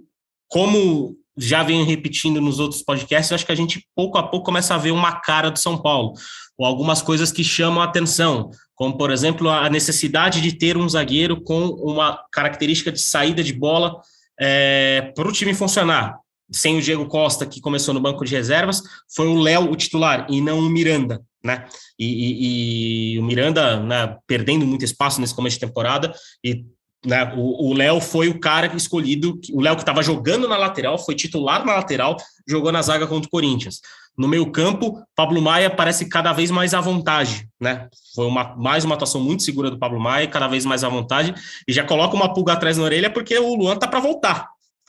como 0.52 1.16
já 1.36 1.62
venho 1.62 1.84
repetindo 1.84 2.40
nos 2.40 2.58
outros 2.58 2.82
podcasts, 2.82 3.32
acho 3.32 3.46
que 3.46 3.52
a 3.52 3.56
gente 3.56 3.86
pouco 3.96 4.18
a 4.18 4.22
pouco 4.22 4.44
começa 4.44 4.74
a 4.74 4.78
ver 4.78 4.90
uma 4.90 5.20
cara 5.20 5.50
do 5.50 5.58
São 5.58 5.78
Paulo, 5.78 6.12
ou 6.58 6.66
algumas 6.66 7.00
coisas 7.00 7.32
que 7.32 7.42
chamam 7.42 7.80
a 7.80 7.84
atenção 7.84 8.50
como 8.82 8.96
por 8.96 9.12
exemplo 9.12 9.48
a 9.48 9.70
necessidade 9.70 10.40
de 10.40 10.58
ter 10.58 10.76
um 10.76 10.88
zagueiro 10.88 11.40
com 11.40 11.66
uma 11.66 12.20
característica 12.32 12.90
de 12.90 13.00
saída 13.00 13.40
de 13.40 13.52
bola 13.52 14.00
é, 14.40 15.12
para 15.14 15.28
o 15.28 15.32
time 15.32 15.54
funcionar. 15.54 16.18
Sem 16.50 16.76
o 16.76 16.82
Diego 16.82 17.06
Costa, 17.06 17.46
que 17.46 17.60
começou 17.60 17.94
no 17.94 18.00
banco 18.00 18.24
de 18.24 18.34
reservas, 18.34 18.82
foi 19.14 19.28
o 19.28 19.40
Léo 19.40 19.70
o 19.70 19.76
titular 19.76 20.26
e 20.28 20.40
não 20.40 20.58
o 20.58 20.68
Miranda, 20.68 21.22
né? 21.44 21.64
E, 21.96 22.06
e, 22.06 23.14
e 23.14 23.18
o 23.20 23.22
Miranda 23.22 23.78
né, 23.78 24.16
perdendo 24.26 24.66
muito 24.66 24.84
espaço 24.84 25.20
nesse 25.20 25.34
começo 25.34 25.54
de 25.54 25.66
temporada 25.66 26.12
e 26.44 26.64
né, 27.04 27.32
o 27.36 27.74
Léo 27.74 28.00
foi 28.00 28.28
o 28.28 28.38
cara 28.38 28.72
escolhido, 28.76 29.40
o 29.52 29.60
Léo 29.60 29.74
que 29.74 29.82
estava 29.82 30.02
jogando 30.02 30.46
na 30.46 30.56
lateral, 30.56 30.96
foi 30.98 31.14
titular 31.16 31.64
na 31.64 31.74
lateral, 31.74 32.16
jogou 32.46 32.70
na 32.70 32.80
zaga 32.80 33.06
contra 33.06 33.26
o 33.26 33.30
Corinthians. 33.30 33.80
No 34.16 34.28
meio 34.28 34.52
campo, 34.52 35.02
Pablo 35.16 35.40
Maia 35.40 35.70
parece 35.70 36.08
cada 36.08 36.32
vez 36.32 36.50
mais 36.50 36.74
à 36.74 36.80
vontade, 36.80 37.48
né? 37.60 37.88
Foi 38.14 38.26
uma, 38.26 38.54
mais 38.56 38.84
uma 38.84 38.94
atuação 38.94 39.20
muito 39.20 39.42
segura 39.42 39.70
do 39.70 39.78
Pablo 39.78 39.98
Maia, 39.98 40.28
cada 40.28 40.46
vez 40.46 40.64
mais 40.64 40.84
à 40.84 40.88
vontade, 40.88 41.34
e 41.66 41.72
já 41.72 41.82
coloca 41.82 42.14
uma 42.14 42.32
pulga 42.32 42.52
atrás 42.52 42.76
na 42.76 42.84
orelha 42.84 43.10
porque 43.10 43.36
o 43.38 43.54
Luan 43.54 43.76
tá 43.76 43.88
para 43.88 44.00
voltar. 44.00 44.48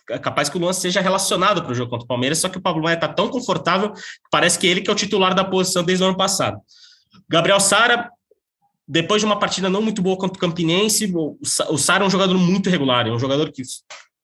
É 0.10 0.20
capaz 0.20 0.50
que 0.50 0.58
o 0.58 0.60
Luan 0.60 0.74
seja 0.74 1.00
relacionado 1.00 1.64
para 1.64 1.72
o 1.72 1.76
jogo 1.76 1.90
contra 1.90 2.04
o 2.04 2.08
Palmeiras, 2.08 2.40
só 2.40 2.50
que 2.50 2.58
o 2.58 2.62
Pablo 2.62 2.84
Maia 2.84 2.98
tá 2.98 3.08
tão 3.08 3.30
confortável 3.30 3.94
parece 4.30 4.60
que 4.60 4.68
ele 4.68 4.82
que 4.82 4.90
é 4.90 4.94
o 4.94 4.96
titular 4.96 5.34
da 5.34 5.46
posição 5.46 5.84
desde 5.84 6.04
o 6.04 6.08
ano 6.08 6.18
passado. 6.18 6.60
Gabriel 7.30 7.62
Sara, 7.62 8.10
depois 8.88 9.22
de 9.22 9.26
uma 9.26 9.40
partida 9.40 9.70
não 9.70 9.82
muito 9.82 10.02
boa 10.02 10.18
contra 10.18 10.38
o 10.38 10.40
Campinense, 10.40 11.12
o 11.14 11.78
Sara 11.78 12.04
é 12.04 12.08
um 12.08 12.12
jogador 12.12 12.38
muito 12.38 12.70
regular, 12.70 13.08
é 13.08 13.12
um 13.12 13.20
jogador 13.20 13.52
que 13.52 13.64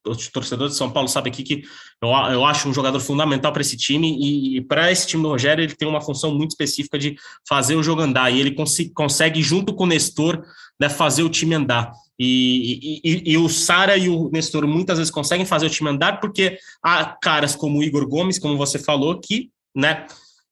o 0.05 0.15
torcedor 0.31 0.69
de 0.69 0.75
São 0.75 0.89
Paulo 0.89 1.07
sabe 1.07 1.29
aqui 1.29 1.43
que 1.43 1.63
eu, 2.01 2.09
eu 2.09 2.45
acho 2.45 2.67
um 2.67 2.73
jogador 2.73 2.99
fundamental 2.99 3.51
para 3.51 3.61
esse 3.61 3.77
time 3.77 4.17
e, 4.17 4.57
e 4.57 4.61
para 4.61 4.91
esse 4.91 5.07
time 5.07 5.23
do 5.23 5.29
Rogério 5.29 5.63
ele 5.63 5.75
tem 5.75 5.87
uma 5.87 6.01
função 6.01 6.33
muito 6.33 6.51
específica 6.51 6.97
de 6.97 7.15
fazer 7.47 7.75
o 7.75 7.83
jogo 7.83 8.01
andar 8.01 8.31
e 8.31 8.39
ele 8.39 8.51
cons 8.51 8.77
consegue 8.93 9.41
junto 9.41 9.73
com 9.73 9.83
o 9.83 9.87
Nestor 9.87 10.43
né, 10.79 10.89
fazer 10.89 11.23
o 11.23 11.29
time 11.29 11.55
andar. 11.55 11.91
E, 12.17 13.01
e, 13.03 13.31
e 13.31 13.37
o 13.37 13.47
Sara 13.47 13.97
e 13.97 14.09
o 14.09 14.29
Nestor 14.31 14.67
muitas 14.67 14.97
vezes 14.97 15.11
conseguem 15.11 15.45
fazer 15.45 15.67
o 15.67 15.69
time 15.69 15.89
andar 15.89 16.19
porque 16.19 16.57
há 16.83 17.05
caras 17.05 17.55
como 17.55 17.79
o 17.79 17.83
Igor 17.83 18.07
Gomes 18.07 18.39
como 18.39 18.57
você 18.57 18.77
falou 18.77 19.19
que 19.19 19.49
né 19.75 20.05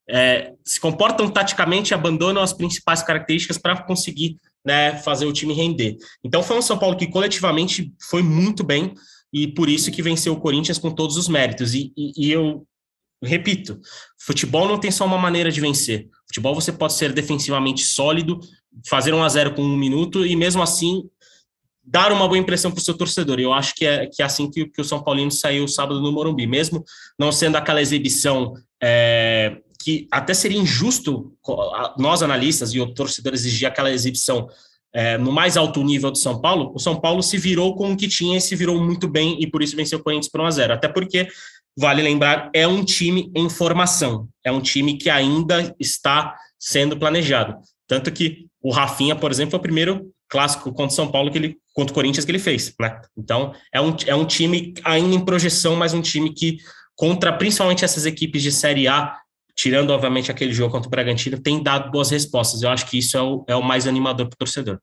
é, 0.09 0.53
se 0.63 0.79
comportam 0.79 1.29
taticamente 1.29 1.91
e 1.91 1.93
abandonam 1.93 2.41
as 2.41 2.53
principais 2.53 3.03
características 3.03 3.57
para 3.57 3.81
conseguir 3.83 4.37
né, 4.65 4.97
fazer 4.97 5.25
o 5.25 5.33
time 5.33 5.53
render. 5.53 5.97
Então 6.23 6.41
foi 6.41 6.57
um 6.57 6.61
São 6.61 6.77
Paulo 6.77 6.97
que 6.97 7.07
coletivamente 7.07 7.93
foi 8.09 8.21
muito 8.21 8.63
bem 8.63 8.93
e 9.33 9.47
por 9.47 9.69
isso 9.69 9.91
que 9.91 10.01
venceu 10.01 10.33
o 10.33 10.39
Corinthians 10.39 10.77
com 10.77 10.91
todos 10.91 11.17
os 11.17 11.27
méritos. 11.27 11.73
E, 11.73 11.91
e, 11.95 12.27
e 12.27 12.31
eu 12.31 12.65
repito, 13.23 13.79
futebol 14.19 14.67
não 14.67 14.79
tem 14.79 14.91
só 14.91 15.05
uma 15.05 15.17
maneira 15.17 15.51
de 15.51 15.59
vencer. 15.59 16.07
Futebol 16.27 16.55
você 16.55 16.71
pode 16.71 16.93
ser 16.93 17.13
defensivamente 17.13 17.83
sólido, 17.83 18.39
fazer 18.87 19.13
um 19.13 19.23
a 19.23 19.29
zero 19.29 19.53
com 19.53 19.61
um 19.61 19.77
minuto 19.77 20.25
e 20.25 20.35
mesmo 20.35 20.61
assim 20.61 21.03
dar 21.83 22.11
uma 22.11 22.27
boa 22.27 22.37
impressão 22.37 22.69
para 22.69 22.79
o 22.79 22.83
seu 22.83 22.93
torcedor. 22.93 23.39
Eu 23.39 23.53
acho 23.53 23.73
que 23.73 23.85
é, 23.85 24.07
que 24.07 24.21
é 24.21 24.25
assim 24.25 24.51
que, 24.51 24.67
que 24.67 24.81
o 24.81 24.83
São 24.83 25.01
Paulino 25.01 25.31
saiu 25.31 25.67
sábado 25.67 26.01
no 26.01 26.11
Morumbi, 26.11 26.45
mesmo 26.45 26.83
não 27.17 27.31
sendo 27.31 27.55
aquela 27.55 27.81
exibição 27.81 28.53
é, 28.83 29.57
que 29.79 30.07
até 30.11 30.33
seria 30.33 30.59
injusto 30.59 31.33
nós 31.97 32.21
analistas 32.21 32.73
e 32.73 32.79
o 32.79 32.93
torcedor 32.93 33.33
exigir 33.33 33.67
aquela 33.67 33.91
exibição 33.91 34.47
é, 34.93 35.17
no 35.17 35.31
mais 35.31 35.57
alto 35.57 35.83
nível 35.83 36.09
do 36.09 36.17
São 36.17 36.41
Paulo, 36.41 36.71
o 36.73 36.79
São 36.79 36.99
Paulo 36.99 37.21
se 37.21 37.37
virou 37.37 37.75
com 37.75 37.91
o 37.91 37.97
que 37.97 38.07
tinha 38.07 38.37
e 38.37 38.41
se 38.41 38.55
virou 38.55 38.81
muito 38.81 39.07
bem 39.07 39.37
e 39.39 39.45
por 39.45 39.61
isso 39.61 39.75
venceu 39.75 39.99
o 39.99 40.03
Corinthians 40.03 40.29
por 40.29 40.41
1 40.41 40.45
a 40.45 40.51
0 40.51 40.73
Até 40.73 40.87
porque, 40.87 41.27
vale 41.77 42.01
lembrar, 42.01 42.49
é 42.53 42.67
um 42.67 42.83
time 42.83 43.31
em 43.35 43.49
formação, 43.49 44.27
é 44.43 44.51
um 44.51 44.61
time 44.61 44.97
que 44.97 45.09
ainda 45.09 45.75
está 45.79 46.35
sendo 46.59 46.97
planejado. 46.97 47.57
Tanto 47.87 48.11
que 48.11 48.47
o 48.61 48.71
Rafinha, 48.71 49.15
por 49.15 49.29
exemplo, 49.29 49.51
foi 49.51 49.59
o 49.59 49.61
primeiro 49.61 50.11
clássico 50.27 50.71
contra 50.71 50.93
o 50.93 50.95
São 50.95 51.11
Paulo 51.11 51.31
que 51.31 51.37
ele 51.37 51.57
contra 51.73 51.91
o 51.91 51.93
Corinthians 51.93 52.25
que 52.25 52.31
ele 52.31 52.39
fez, 52.39 52.73
né? 52.79 52.99
Então, 53.15 53.53
é 53.71 53.79
um, 53.79 53.95
é 54.07 54.15
um 54.15 54.25
time 54.25 54.73
ainda 54.83 55.15
em 55.15 55.23
projeção, 55.23 55.75
mas 55.75 55.93
um 55.93 56.01
time 56.01 56.33
que 56.33 56.57
contra 56.95 57.31
principalmente 57.31 57.85
essas 57.85 58.07
equipes 58.07 58.41
de 58.41 58.51
Série 58.51 58.87
A, 58.87 59.15
tirando 59.57 59.89
obviamente 59.89 60.29
aquele 60.29 60.53
jogo 60.53 60.71
contra 60.71 60.87
o 60.87 60.91
Bragantino, 60.91 61.41
tem 61.41 61.61
dado 61.63 61.89
boas 61.91 62.11
respostas. 62.11 62.61
Eu 62.61 62.69
acho 62.69 62.85
que 62.85 62.99
isso 62.99 63.17
é 63.17 63.21
o, 63.21 63.43
é 63.47 63.55
o 63.55 63.63
mais 63.63 63.87
animador 63.87 64.27
para 64.27 64.35
o 64.35 64.37
torcedor. 64.37 64.79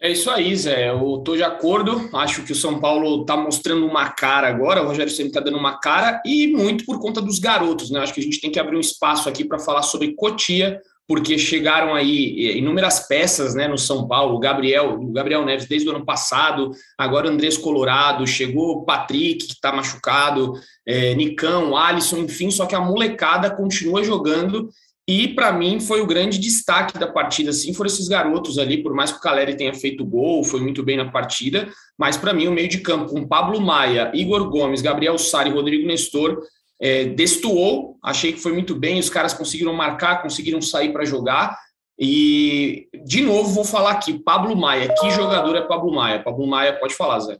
É 0.00 0.10
isso 0.10 0.28
aí, 0.30 0.56
Zé. 0.56 0.88
Eu 0.88 1.18
estou 1.18 1.36
de 1.36 1.44
acordo. 1.44 2.10
Acho 2.12 2.42
que 2.42 2.50
o 2.50 2.56
São 2.56 2.80
Paulo 2.80 3.20
está 3.20 3.36
mostrando 3.36 3.86
uma 3.86 4.10
cara 4.10 4.48
agora. 4.48 4.82
O 4.82 4.86
Rogério 4.86 5.12
sempre 5.12 5.28
está 5.28 5.40
dando 5.40 5.58
uma 5.58 5.78
cara 5.78 6.20
e 6.26 6.48
muito 6.48 6.84
por 6.84 6.98
conta 6.98 7.20
dos 7.20 7.38
garotos, 7.38 7.88
né? 7.88 8.00
Acho 8.00 8.12
que 8.12 8.20
a 8.20 8.24
gente 8.24 8.40
tem 8.40 8.50
que 8.50 8.58
abrir 8.58 8.76
um 8.76 8.80
espaço 8.80 9.28
aqui 9.28 9.44
para 9.44 9.60
falar 9.60 9.82
sobre 9.82 10.14
Cotia, 10.14 10.80
porque 11.06 11.36
chegaram 11.36 11.94
aí 11.94 12.56
inúmeras 12.56 13.06
peças 13.06 13.54
né, 13.54 13.68
no 13.68 13.76
São 13.76 14.06
Paulo, 14.06 14.36
o 14.36 14.38
Gabriel, 14.38 14.94
o 15.00 15.12
Gabriel 15.12 15.44
Neves 15.44 15.66
desde 15.66 15.88
o 15.88 15.94
ano 15.94 16.04
passado, 16.04 16.70
agora 16.96 17.28
Andrés 17.28 17.58
Colorado, 17.58 18.26
chegou 18.26 18.76
o 18.76 18.84
Patrick, 18.84 19.46
que 19.46 19.52
está 19.52 19.72
machucado, 19.72 20.54
é, 20.86 21.14
Nicão, 21.14 21.76
Alisson, 21.76 22.18
enfim, 22.18 22.50
só 22.50 22.66
que 22.66 22.74
a 22.74 22.80
molecada 22.80 23.50
continua 23.50 24.04
jogando 24.04 24.70
e 25.08 25.28
para 25.28 25.52
mim 25.52 25.80
foi 25.80 26.00
o 26.00 26.06
grande 26.06 26.38
destaque 26.38 26.96
da 26.96 27.08
partida, 27.08 27.50
assim, 27.50 27.74
foram 27.74 27.88
esses 27.88 28.06
garotos 28.06 28.56
ali, 28.56 28.82
por 28.82 28.94
mais 28.94 29.10
que 29.10 29.18
o 29.18 29.20
Caleri 29.20 29.56
tenha 29.56 29.74
feito 29.74 30.04
gol, 30.04 30.44
foi 30.44 30.60
muito 30.60 30.82
bem 30.82 30.96
na 30.96 31.10
partida, 31.10 31.68
mas 31.98 32.16
para 32.16 32.32
mim 32.32 32.46
o 32.46 32.52
meio 32.52 32.68
de 32.68 32.78
campo 32.78 33.10
com 33.10 33.26
Pablo 33.26 33.60
Maia, 33.60 34.12
Igor 34.14 34.48
Gomes, 34.48 34.80
Gabriel 34.80 35.18
Sari 35.18 35.50
Rodrigo 35.50 35.86
Nestor 35.86 36.40
é, 36.82 37.04
destoou, 37.04 37.96
achei 38.02 38.32
que 38.32 38.40
foi 38.40 38.52
muito 38.52 38.74
bem, 38.74 38.98
os 38.98 39.08
caras 39.08 39.32
conseguiram 39.32 39.72
marcar, 39.72 40.20
conseguiram 40.20 40.60
sair 40.60 40.92
para 40.92 41.04
jogar. 41.04 41.56
E, 41.96 42.88
de 43.04 43.20
novo, 43.20 43.50
vou 43.50 43.64
falar 43.64 43.92
aqui, 43.92 44.18
Pablo 44.18 44.56
Maia, 44.56 44.92
que 45.00 45.10
jogador 45.12 45.54
é 45.54 45.60
Pablo 45.60 45.94
Maia? 45.94 46.20
Pablo 46.20 46.44
Maia, 46.44 46.72
pode 46.72 46.94
falar, 46.94 47.20
Zé. 47.20 47.38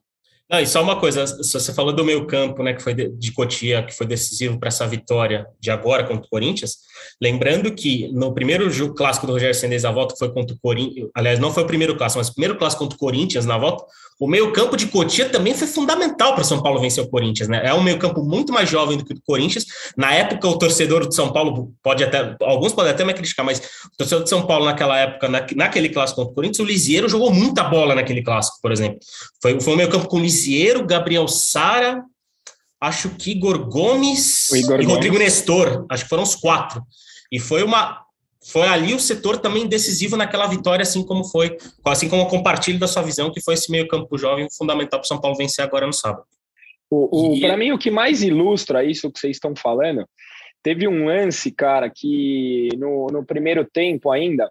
E 0.61 0.67
só 0.67 0.83
uma 0.83 0.97
coisa, 0.97 1.25
você 1.25 1.73
falou 1.73 1.95
do 1.95 2.05
meio 2.05 2.27
campo, 2.27 2.63
né, 2.63 2.75
que 2.75 2.83
foi 2.83 2.93
de, 2.93 3.09
de 3.09 3.33
Cotia, 3.33 3.83
que 3.83 3.95
foi 3.95 4.07
decisivo 4.07 4.59
para 4.59 4.69
essa 4.69 4.87
vitória 4.87 5.47
de 5.59 5.71
agora 5.71 6.05
contra 6.05 6.27
o 6.27 6.29
Corinthians. 6.29 6.77
Lembrando 7.21 7.73
que 7.73 8.13
no 8.13 8.35
primeiro 8.35 8.69
jogo 8.69 8.95
clássico 8.95 9.27
do 9.27 9.33
Rogério 9.33 9.55
Sendes 9.55 9.83
na 9.83 9.91
volta, 9.91 10.15
foi 10.15 10.31
contra 10.31 10.55
o 10.55 10.59
Corinthians, 10.59 11.09
aliás, 11.15 11.39
não 11.39 11.51
foi 11.51 11.63
o 11.63 11.67
primeiro 11.67 11.97
clássico, 11.97 12.19
mas 12.19 12.29
o 12.29 12.35
primeiro 12.35 12.59
clássico 12.59 12.83
contra 12.83 12.97
o 12.97 12.99
Corinthians 12.99 13.47
na 13.47 13.57
volta, 13.57 13.83
o 14.21 14.29
meio 14.29 14.53
campo 14.53 14.77
de 14.77 14.87
Cotia 14.87 15.29
também 15.29 15.53
foi 15.53 15.67
fundamental 15.67 16.35
para 16.35 16.43
o 16.43 16.45
São 16.45 16.63
Paulo 16.63 16.81
vencer 16.81 17.03
o 17.03 17.09
Corinthians, 17.09 17.49
né? 17.49 17.61
É 17.65 17.75
um 17.75 17.83
meio 17.83 17.99
campo 17.99 18.23
muito 18.23 18.53
mais 18.53 18.69
jovem 18.69 18.97
do 18.97 19.05
que 19.05 19.15
o 19.15 19.21
Corinthians. 19.27 19.65
Na 19.97 20.15
época, 20.15 20.47
o 20.47 20.57
torcedor 20.57 21.09
de 21.09 21.15
São 21.15 21.33
Paulo 21.33 21.73
pode 21.83 22.05
até, 22.05 22.37
alguns 22.43 22.73
podem 22.73 22.93
até 22.93 23.05
me 23.05 23.13
criticar, 23.15 23.45
mas 23.45 23.59
o 23.59 23.97
torcedor 23.99 24.23
de 24.23 24.31
São 24.31 24.47
Paulo 24.47 24.65
naquela 24.65 24.97
época, 24.97 25.29
na, 25.29 25.45
naquele 25.57 25.89
clássico 25.89 26.21
contra 26.21 26.31
o 26.31 26.35
Corinthians, 26.37 26.61
o 26.61 26.65
Lisieiro 26.65 27.09
jogou 27.09 27.33
muita 27.33 27.65
bola 27.65 27.97
naquele 27.97 28.23
clássico, 28.23 28.59
por 28.63 28.71
exemplo. 28.71 29.01
Foi, 29.43 29.61
foi 29.61 29.73
um 29.73 29.77
meio 29.77 29.91
campo 29.91 30.07
com 30.07 30.21
Lisieiro, 30.43 30.85
Gabriel 30.85 31.29
Sara, 31.29 32.05
acho 32.81 33.11
que 33.11 33.31
Igor 33.31 33.69
Gomes 33.69 34.51
Igor 34.51 34.81
e 34.81 34.85
Gomes. 34.85 34.95
Rodrigo 34.95 35.19
Nestor, 35.19 35.87
acho 35.89 36.05
que 36.05 36.11
foram 36.11 36.25
os 36.25 36.35
quatro. 36.35 36.83
E 37.31 37.39
foi 37.39 37.63
uma 37.63 38.03
foi 38.45 38.67
ali 38.67 38.93
o 38.93 38.99
setor 38.99 39.39
também 39.39 39.69
decisivo 39.69 40.17
naquela 40.17 40.49
vitória, 40.49 40.83
assim 40.83 41.07
como 41.07 41.23
foi, 41.23 41.57
assim 41.85 42.09
como 42.09 42.23
eu 42.23 42.27
compartilho 42.27 42.77
da 42.77 42.89
sua 42.89 43.01
visão, 43.01 43.31
que 43.31 43.41
foi 43.41 43.55
esse 43.55 43.71
meio 43.71 43.87
campo 43.87 44.19
jovem 44.19 44.49
fundamental 44.51 44.99
para 44.99 45.05
o 45.05 45.09
São 45.09 45.21
Paulo 45.21 45.37
vencer 45.37 45.65
agora 45.65 45.87
no 45.87 45.93
sábado. 45.93 46.25
O, 46.91 47.35
o 47.35 47.41
Para 47.41 47.57
mim, 47.57 47.71
o 47.71 47.79
que 47.79 47.89
mais 47.89 48.21
ilustra 48.21 48.85
isso 48.85 49.13
que 49.13 49.21
vocês 49.21 49.37
estão 49.37 49.55
falando, 49.55 50.05
teve 50.61 50.89
um 50.89 51.07
lance, 51.07 51.53
cara, 51.53 51.89
que 51.89 52.69
no, 52.77 53.07
no 53.13 53.25
primeiro 53.25 53.65
tempo 53.65 54.11
ainda, 54.11 54.51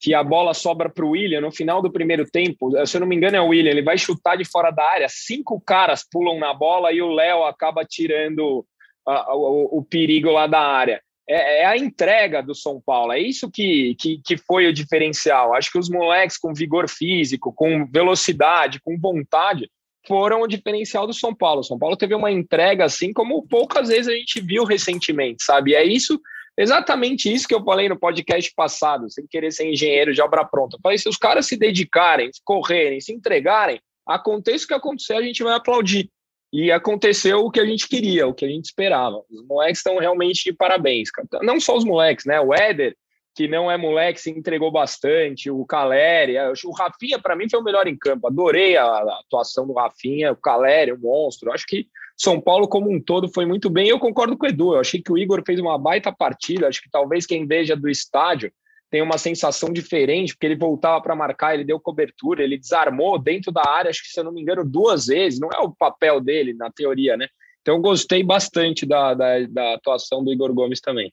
que 0.00 0.14
a 0.14 0.22
bola 0.22 0.52
sobra 0.54 0.88
para 0.88 1.04
o 1.04 1.10
William 1.10 1.40
no 1.40 1.50
final 1.50 1.80
do 1.80 1.90
primeiro 1.90 2.24
tempo. 2.30 2.70
Se 2.86 2.96
eu 2.96 3.00
não 3.00 3.08
me 3.08 3.16
engano, 3.16 3.36
é 3.36 3.40
o 3.40 3.48
William, 3.48 3.70
ele 3.70 3.82
vai 3.82 3.96
chutar 3.96 4.36
de 4.36 4.44
fora 4.44 4.70
da 4.70 4.84
área, 4.84 5.06
cinco 5.08 5.60
caras 5.60 6.04
pulam 6.10 6.38
na 6.38 6.52
bola 6.52 6.92
e 6.92 7.00
o 7.00 7.10
Léo 7.10 7.44
acaba 7.44 7.84
tirando 7.84 8.66
o, 9.06 9.78
o 9.78 9.84
perigo 9.84 10.30
lá 10.30 10.46
da 10.46 10.60
área 10.60 11.00
é, 11.28 11.62
é, 11.62 11.66
a 11.66 11.76
entrega 11.76 12.42
do 12.42 12.54
São 12.54 12.80
Paulo. 12.80 13.12
É 13.12 13.18
isso 13.18 13.50
que, 13.50 13.96
que, 13.98 14.20
que 14.24 14.36
foi 14.36 14.66
o 14.66 14.72
diferencial. 14.72 15.54
Acho 15.54 15.72
que 15.72 15.78
os 15.78 15.90
moleques 15.90 16.38
com 16.38 16.54
vigor 16.54 16.88
físico, 16.88 17.52
com 17.52 17.84
velocidade, 17.86 18.80
com 18.80 18.96
vontade, 18.98 19.68
foram 20.06 20.42
o 20.42 20.46
diferencial 20.46 21.06
do 21.06 21.12
São 21.12 21.34
Paulo. 21.34 21.60
O 21.60 21.64
São 21.64 21.78
Paulo 21.78 21.96
teve 21.96 22.14
uma 22.14 22.30
entrega 22.30 22.84
assim 22.84 23.12
como 23.12 23.46
poucas 23.48 23.88
vezes 23.88 24.06
a 24.06 24.14
gente 24.14 24.40
viu 24.40 24.64
recentemente, 24.64 25.42
sabe? 25.42 25.72
E 25.72 25.74
é 25.74 25.84
isso, 25.84 26.20
exatamente 26.56 27.32
isso 27.32 27.46
que 27.46 27.54
eu 27.54 27.62
falei 27.64 27.88
no 27.88 27.98
podcast 27.98 28.52
passado, 28.54 29.10
sem 29.10 29.26
querer 29.26 29.52
ser 29.52 29.70
engenheiro 29.70 30.12
de 30.12 30.22
obra 30.22 30.44
pronta. 30.44 30.76
Eu 30.76 30.80
falei, 30.82 30.98
se 30.98 31.08
os 31.08 31.16
caras 31.16 31.46
se 31.46 31.56
dedicarem, 31.56 32.30
correrem, 32.44 33.00
se 33.00 33.12
entregarem, 33.12 33.80
aconteça 34.06 34.64
o 34.64 34.68
que 34.68 34.74
acontecer, 34.74 35.14
a 35.14 35.22
gente 35.22 35.42
vai 35.42 35.54
aplaudir. 35.54 36.10
E 36.52 36.70
aconteceu 36.70 37.40
o 37.40 37.50
que 37.50 37.60
a 37.60 37.66
gente 37.66 37.88
queria, 37.88 38.26
o 38.26 38.32
que 38.32 38.44
a 38.44 38.48
gente 38.48 38.66
esperava. 38.66 39.22
Os 39.30 39.44
moleques 39.46 39.78
estão 39.78 39.98
realmente 39.98 40.44
de 40.44 40.52
parabéns. 40.52 41.10
Cara. 41.10 41.28
Não 41.42 41.60
só 41.60 41.76
os 41.76 41.84
moleques, 41.84 42.24
né? 42.24 42.40
O 42.40 42.54
Éder, 42.54 42.96
que 43.34 43.48
não 43.48 43.70
é 43.70 43.76
moleque, 43.76 44.20
se 44.20 44.30
entregou 44.30 44.70
bastante. 44.70 45.50
O 45.50 45.66
Caleri, 45.66 46.36
o 46.64 46.70
Rafinha, 46.70 47.18
para 47.18 47.36
mim, 47.36 47.50
foi 47.50 47.60
o 47.60 47.64
melhor 47.64 47.86
em 47.86 47.96
campo. 47.96 48.26
Adorei 48.26 48.76
a, 48.76 48.86
atuação 48.86 49.66
do 49.66 49.74
Rafinha, 49.74 50.32
o 50.32 50.36
Caleri, 50.36 50.92
o 50.92 50.98
monstro. 50.98 51.52
Acho 51.52 51.66
que 51.66 51.86
São 52.16 52.40
Paulo, 52.40 52.66
como 52.66 52.90
um 52.90 53.00
todo, 53.00 53.28
foi 53.28 53.44
muito 53.44 53.68
bem. 53.68 53.88
Eu 53.88 53.98
concordo 53.98 54.36
com 54.36 54.46
o 54.46 54.48
Edu. 54.48 54.74
Eu 54.74 54.80
achei 54.80 55.02
que 55.02 55.12
o 55.12 55.18
Igor 55.18 55.42
fez 55.44 55.60
uma 55.60 55.76
baita 55.76 56.10
partida. 56.10 56.66
Acho 56.66 56.80
que 56.80 56.90
talvez 56.90 57.26
quem 57.26 57.46
veja 57.46 57.76
do 57.76 57.88
estádio 57.88 58.50
tem 58.90 59.02
uma 59.02 59.18
sensação 59.18 59.70
diferente, 59.72 60.32
porque 60.32 60.46
ele 60.46 60.56
voltava 60.56 61.02
para 61.02 61.14
marcar, 61.14 61.54
ele 61.54 61.64
deu 61.64 61.78
cobertura, 61.78 62.42
ele 62.42 62.56
desarmou 62.56 63.18
dentro 63.18 63.52
da 63.52 63.68
área, 63.68 63.90
acho 63.90 64.02
que 64.02 64.08
se 64.08 64.18
eu 64.18 64.24
não 64.24 64.32
me 64.32 64.40
engano, 64.40 64.64
duas 64.64 65.06
vezes. 65.06 65.38
Não 65.38 65.50
é 65.50 65.58
o 65.58 65.74
papel 65.74 66.20
dele, 66.20 66.54
na 66.54 66.70
teoria, 66.70 67.16
né? 67.16 67.28
Então, 67.60 67.80
gostei 67.80 68.22
bastante 68.22 68.86
da, 68.86 69.12
da, 69.12 69.40
da 69.40 69.74
atuação 69.74 70.24
do 70.24 70.32
Igor 70.32 70.54
Gomes 70.54 70.80
também. 70.80 71.12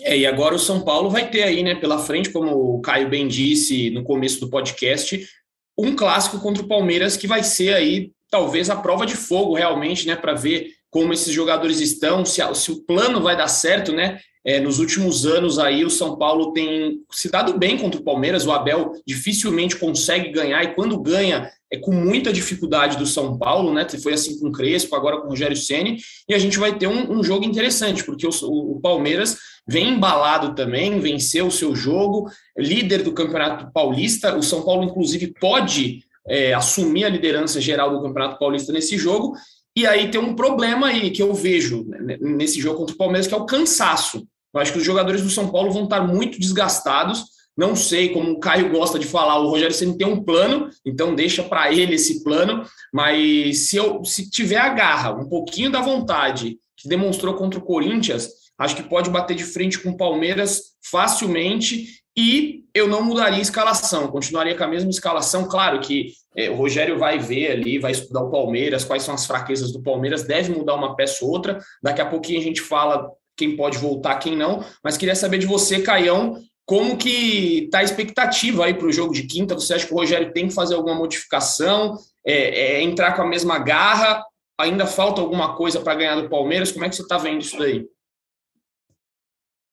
É, 0.00 0.16
e 0.16 0.24
agora 0.24 0.54
o 0.54 0.58
São 0.58 0.82
Paulo 0.82 1.10
vai 1.10 1.28
ter 1.28 1.42
aí, 1.42 1.62
né, 1.62 1.74
pela 1.74 1.98
frente, 1.98 2.30
como 2.30 2.76
o 2.76 2.80
Caio 2.80 3.10
bem 3.10 3.26
disse 3.26 3.90
no 3.90 4.04
começo 4.04 4.40
do 4.40 4.48
podcast, 4.48 5.28
um 5.76 5.94
clássico 5.96 6.40
contra 6.40 6.62
o 6.62 6.68
Palmeiras 6.68 7.16
que 7.16 7.26
vai 7.26 7.42
ser 7.42 7.74
aí 7.74 8.12
talvez 8.30 8.70
a 8.70 8.76
prova 8.76 9.04
de 9.04 9.16
fogo 9.16 9.54
realmente, 9.54 10.06
né, 10.06 10.14
para 10.14 10.34
ver 10.34 10.68
como 10.90 11.12
esses 11.12 11.32
jogadores 11.32 11.80
estão, 11.80 12.24
se, 12.24 12.42
se, 12.54 12.72
o 12.72 12.82
plano 12.82 13.20
vai 13.20 13.36
dar 13.36 13.48
certo, 13.48 13.92
né? 13.92 14.18
É, 14.42 14.58
nos 14.58 14.78
últimos 14.78 15.26
anos 15.26 15.58
aí 15.58 15.84
o 15.84 15.90
São 15.90 16.16
Paulo 16.16 16.54
tem 16.54 17.02
se 17.12 17.30
dado 17.30 17.58
bem 17.58 17.76
contra 17.76 18.00
o 18.00 18.04
Palmeiras, 18.04 18.46
o 18.46 18.52
Abel 18.52 18.92
dificilmente 19.06 19.76
consegue 19.76 20.30
ganhar 20.30 20.64
e 20.64 20.74
quando 20.74 20.98
ganha 20.98 21.50
é 21.70 21.76
com 21.76 21.92
muita 21.92 22.32
dificuldade 22.32 22.96
do 22.96 23.04
São 23.04 23.38
Paulo, 23.38 23.72
né? 23.72 23.86
Foi 24.02 24.14
assim 24.14 24.40
com 24.40 24.48
o 24.48 24.52
Crespo, 24.52 24.96
agora 24.96 25.20
com 25.20 25.26
o 25.26 25.30
Rogério 25.30 25.56
Ceni 25.56 25.98
e 26.26 26.34
a 26.34 26.38
gente 26.38 26.58
vai 26.58 26.76
ter 26.76 26.86
um, 26.86 27.18
um 27.18 27.22
jogo 27.22 27.44
interessante 27.44 28.02
porque 28.02 28.26
o, 28.26 28.30
o, 28.42 28.80
Palmeiras 28.80 29.36
vem 29.68 29.90
embalado 29.90 30.54
também, 30.54 30.98
venceu 30.98 31.46
o 31.46 31.52
seu 31.52 31.76
jogo, 31.76 32.28
líder 32.58 33.02
do 33.02 33.12
Campeonato 33.12 33.70
Paulista. 33.72 34.34
O 34.36 34.42
São 34.42 34.62
Paulo 34.62 34.84
inclusive 34.84 35.34
pode 35.38 36.00
é, 36.30 36.54
assumir 36.54 37.04
a 37.04 37.08
liderança 37.10 37.60
geral 37.60 37.90
do 37.90 38.02
Campeonato 38.02 38.38
Paulista 38.38 38.72
nesse 38.72 38.96
jogo 38.96 39.34
e 39.76 39.86
aí 39.86 40.10
tem 40.10 40.20
um 40.20 40.34
problema 40.34 40.88
aí 40.88 41.10
que 41.10 41.22
eu 41.22 41.32
vejo 41.32 41.84
né, 41.86 42.16
nesse 42.20 42.60
jogo 42.60 42.78
contra 42.78 42.94
o 42.94 42.98
Palmeiras, 42.98 43.26
que 43.26 43.34
é 43.34 43.36
o 43.36 43.46
cansaço. 43.46 44.26
Eu 44.52 44.60
acho 44.60 44.72
que 44.72 44.78
os 44.78 44.84
jogadores 44.84 45.22
do 45.22 45.30
São 45.30 45.50
Paulo 45.50 45.70
vão 45.70 45.84
estar 45.84 46.00
muito 46.00 46.40
desgastados. 46.40 47.24
Não 47.56 47.76
sei 47.76 48.08
como 48.08 48.32
o 48.32 48.40
Caio 48.40 48.70
gosta 48.70 48.98
de 48.98 49.06
falar, 49.06 49.38
o 49.38 49.48
Rogério 49.48 49.74
Ceni 49.74 49.96
tem 49.96 50.06
um 50.06 50.22
plano, 50.22 50.70
então 50.84 51.14
deixa 51.14 51.42
para 51.42 51.72
ele 51.72 51.94
esse 51.94 52.24
plano. 52.24 52.64
Mas 52.92 53.68
se 53.68 53.76
eu 53.76 54.04
se 54.04 54.28
tiver 54.28 54.58
a 54.58 54.70
garra, 54.70 55.12
um 55.12 55.28
pouquinho 55.28 55.70
da 55.70 55.80
vontade 55.80 56.58
que 56.76 56.88
demonstrou 56.88 57.34
contra 57.34 57.58
o 57.58 57.64
Corinthians, 57.64 58.28
acho 58.58 58.74
que 58.74 58.82
pode 58.82 59.10
bater 59.10 59.36
de 59.36 59.44
frente 59.44 59.78
com 59.78 59.90
o 59.90 59.96
Palmeiras 59.96 60.72
facilmente 60.82 61.99
e 62.16 62.64
eu 62.74 62.88
não 62.88 63.02
mudaria 63.02 63.38
a 63.38 63.42
escalação, 63.42 64.08
continuaria 64.08 64.56
com 64.56 64.64
a 64.64 64.68
mesma 64.68 64.90
escalação. 64.90 65.48
Claro 65.48 65.80
que 65.80 66.12
é, 66.36 66.50
o 66.50 66.54
Rogério 66.54 66.98
vai 66.98 67.18
ver 67.18 67.52
ali, 67.52 67.78
vai 67.78 67.92
estudar 67.92 68.22
o 68.22 68.30
Palmeiras, 68.30 68.84
quais 68.84 69.02
são 69.02 69.14
as 69.14 69.26
fraquezas 69.26 69.72
do 69.72 69.82
Palmeiras, 69.82 70.22
deve 70.22 70.52
mudar 70.52 70.74
uma 70.74 70.94
peça 70.94 71.24
ou 71.24 71.30
outra. 71.30 71.58
Daqui 71.82 72.00
a 72.00 72.06
pouquinho 72.06 72.40
a 72.40 72.42
gente 72.42 72.60
fala 72.60 73.10
quem 73.36 73.56
pode 73.56 73.78
voltar, 73.78 74.16
quem 74.16 74.36
não. 74.36 74.64
Mas 74.84 74.96
queria 74.96 75.14
saber 75.14 75.38
de 75.38 75.46
você, 75.46 75.80
Caião, 75.80 76.36
como 76.66 76.96
que 76.96 77.64
está 77.64 77.78
a 77.78 77.82
expectativa 77.82 78.64
aí 78.64 78.74
para 78.74 78.86
o 78.86 78.92
jogo 78.92 79.12
de 79.12 79.24
quinta? 79.24 79.54
Você 79.54 79.74
acha 79.74 79.86
que 79.86 79.92
o 79.92 79.96
Rogério 79.96 80.32
tem 80.32 80.46
que 80.46 80.54
fazer 80.54 80.74
alguma 80.74 80.94
modificação, 80.94 81.96
é, 82.24 82.76
é 82.76 82.82
entrar 82.82 83.16
com 83.16 83.22
a 83.22 83.26
mesma 83.26 83.58
garra? 83.58 84.22
Ainda 84.58 84.86
falta 84.86 85.20
alguma 85.20 85.56
coisa 85.56 85.80
para 85.80 85.94
ganhar 85.94 86.20
do 86.20 86.28
Palmeiras? 86.28 86.70
Como 86.70 86.84
é 86.84 86.88
que 86.88 86.94
você 86.94 87.02
está 87.02 87.18
vendo 87.18 87.40
isso 87.40 87.58
daí? 87.58 87.86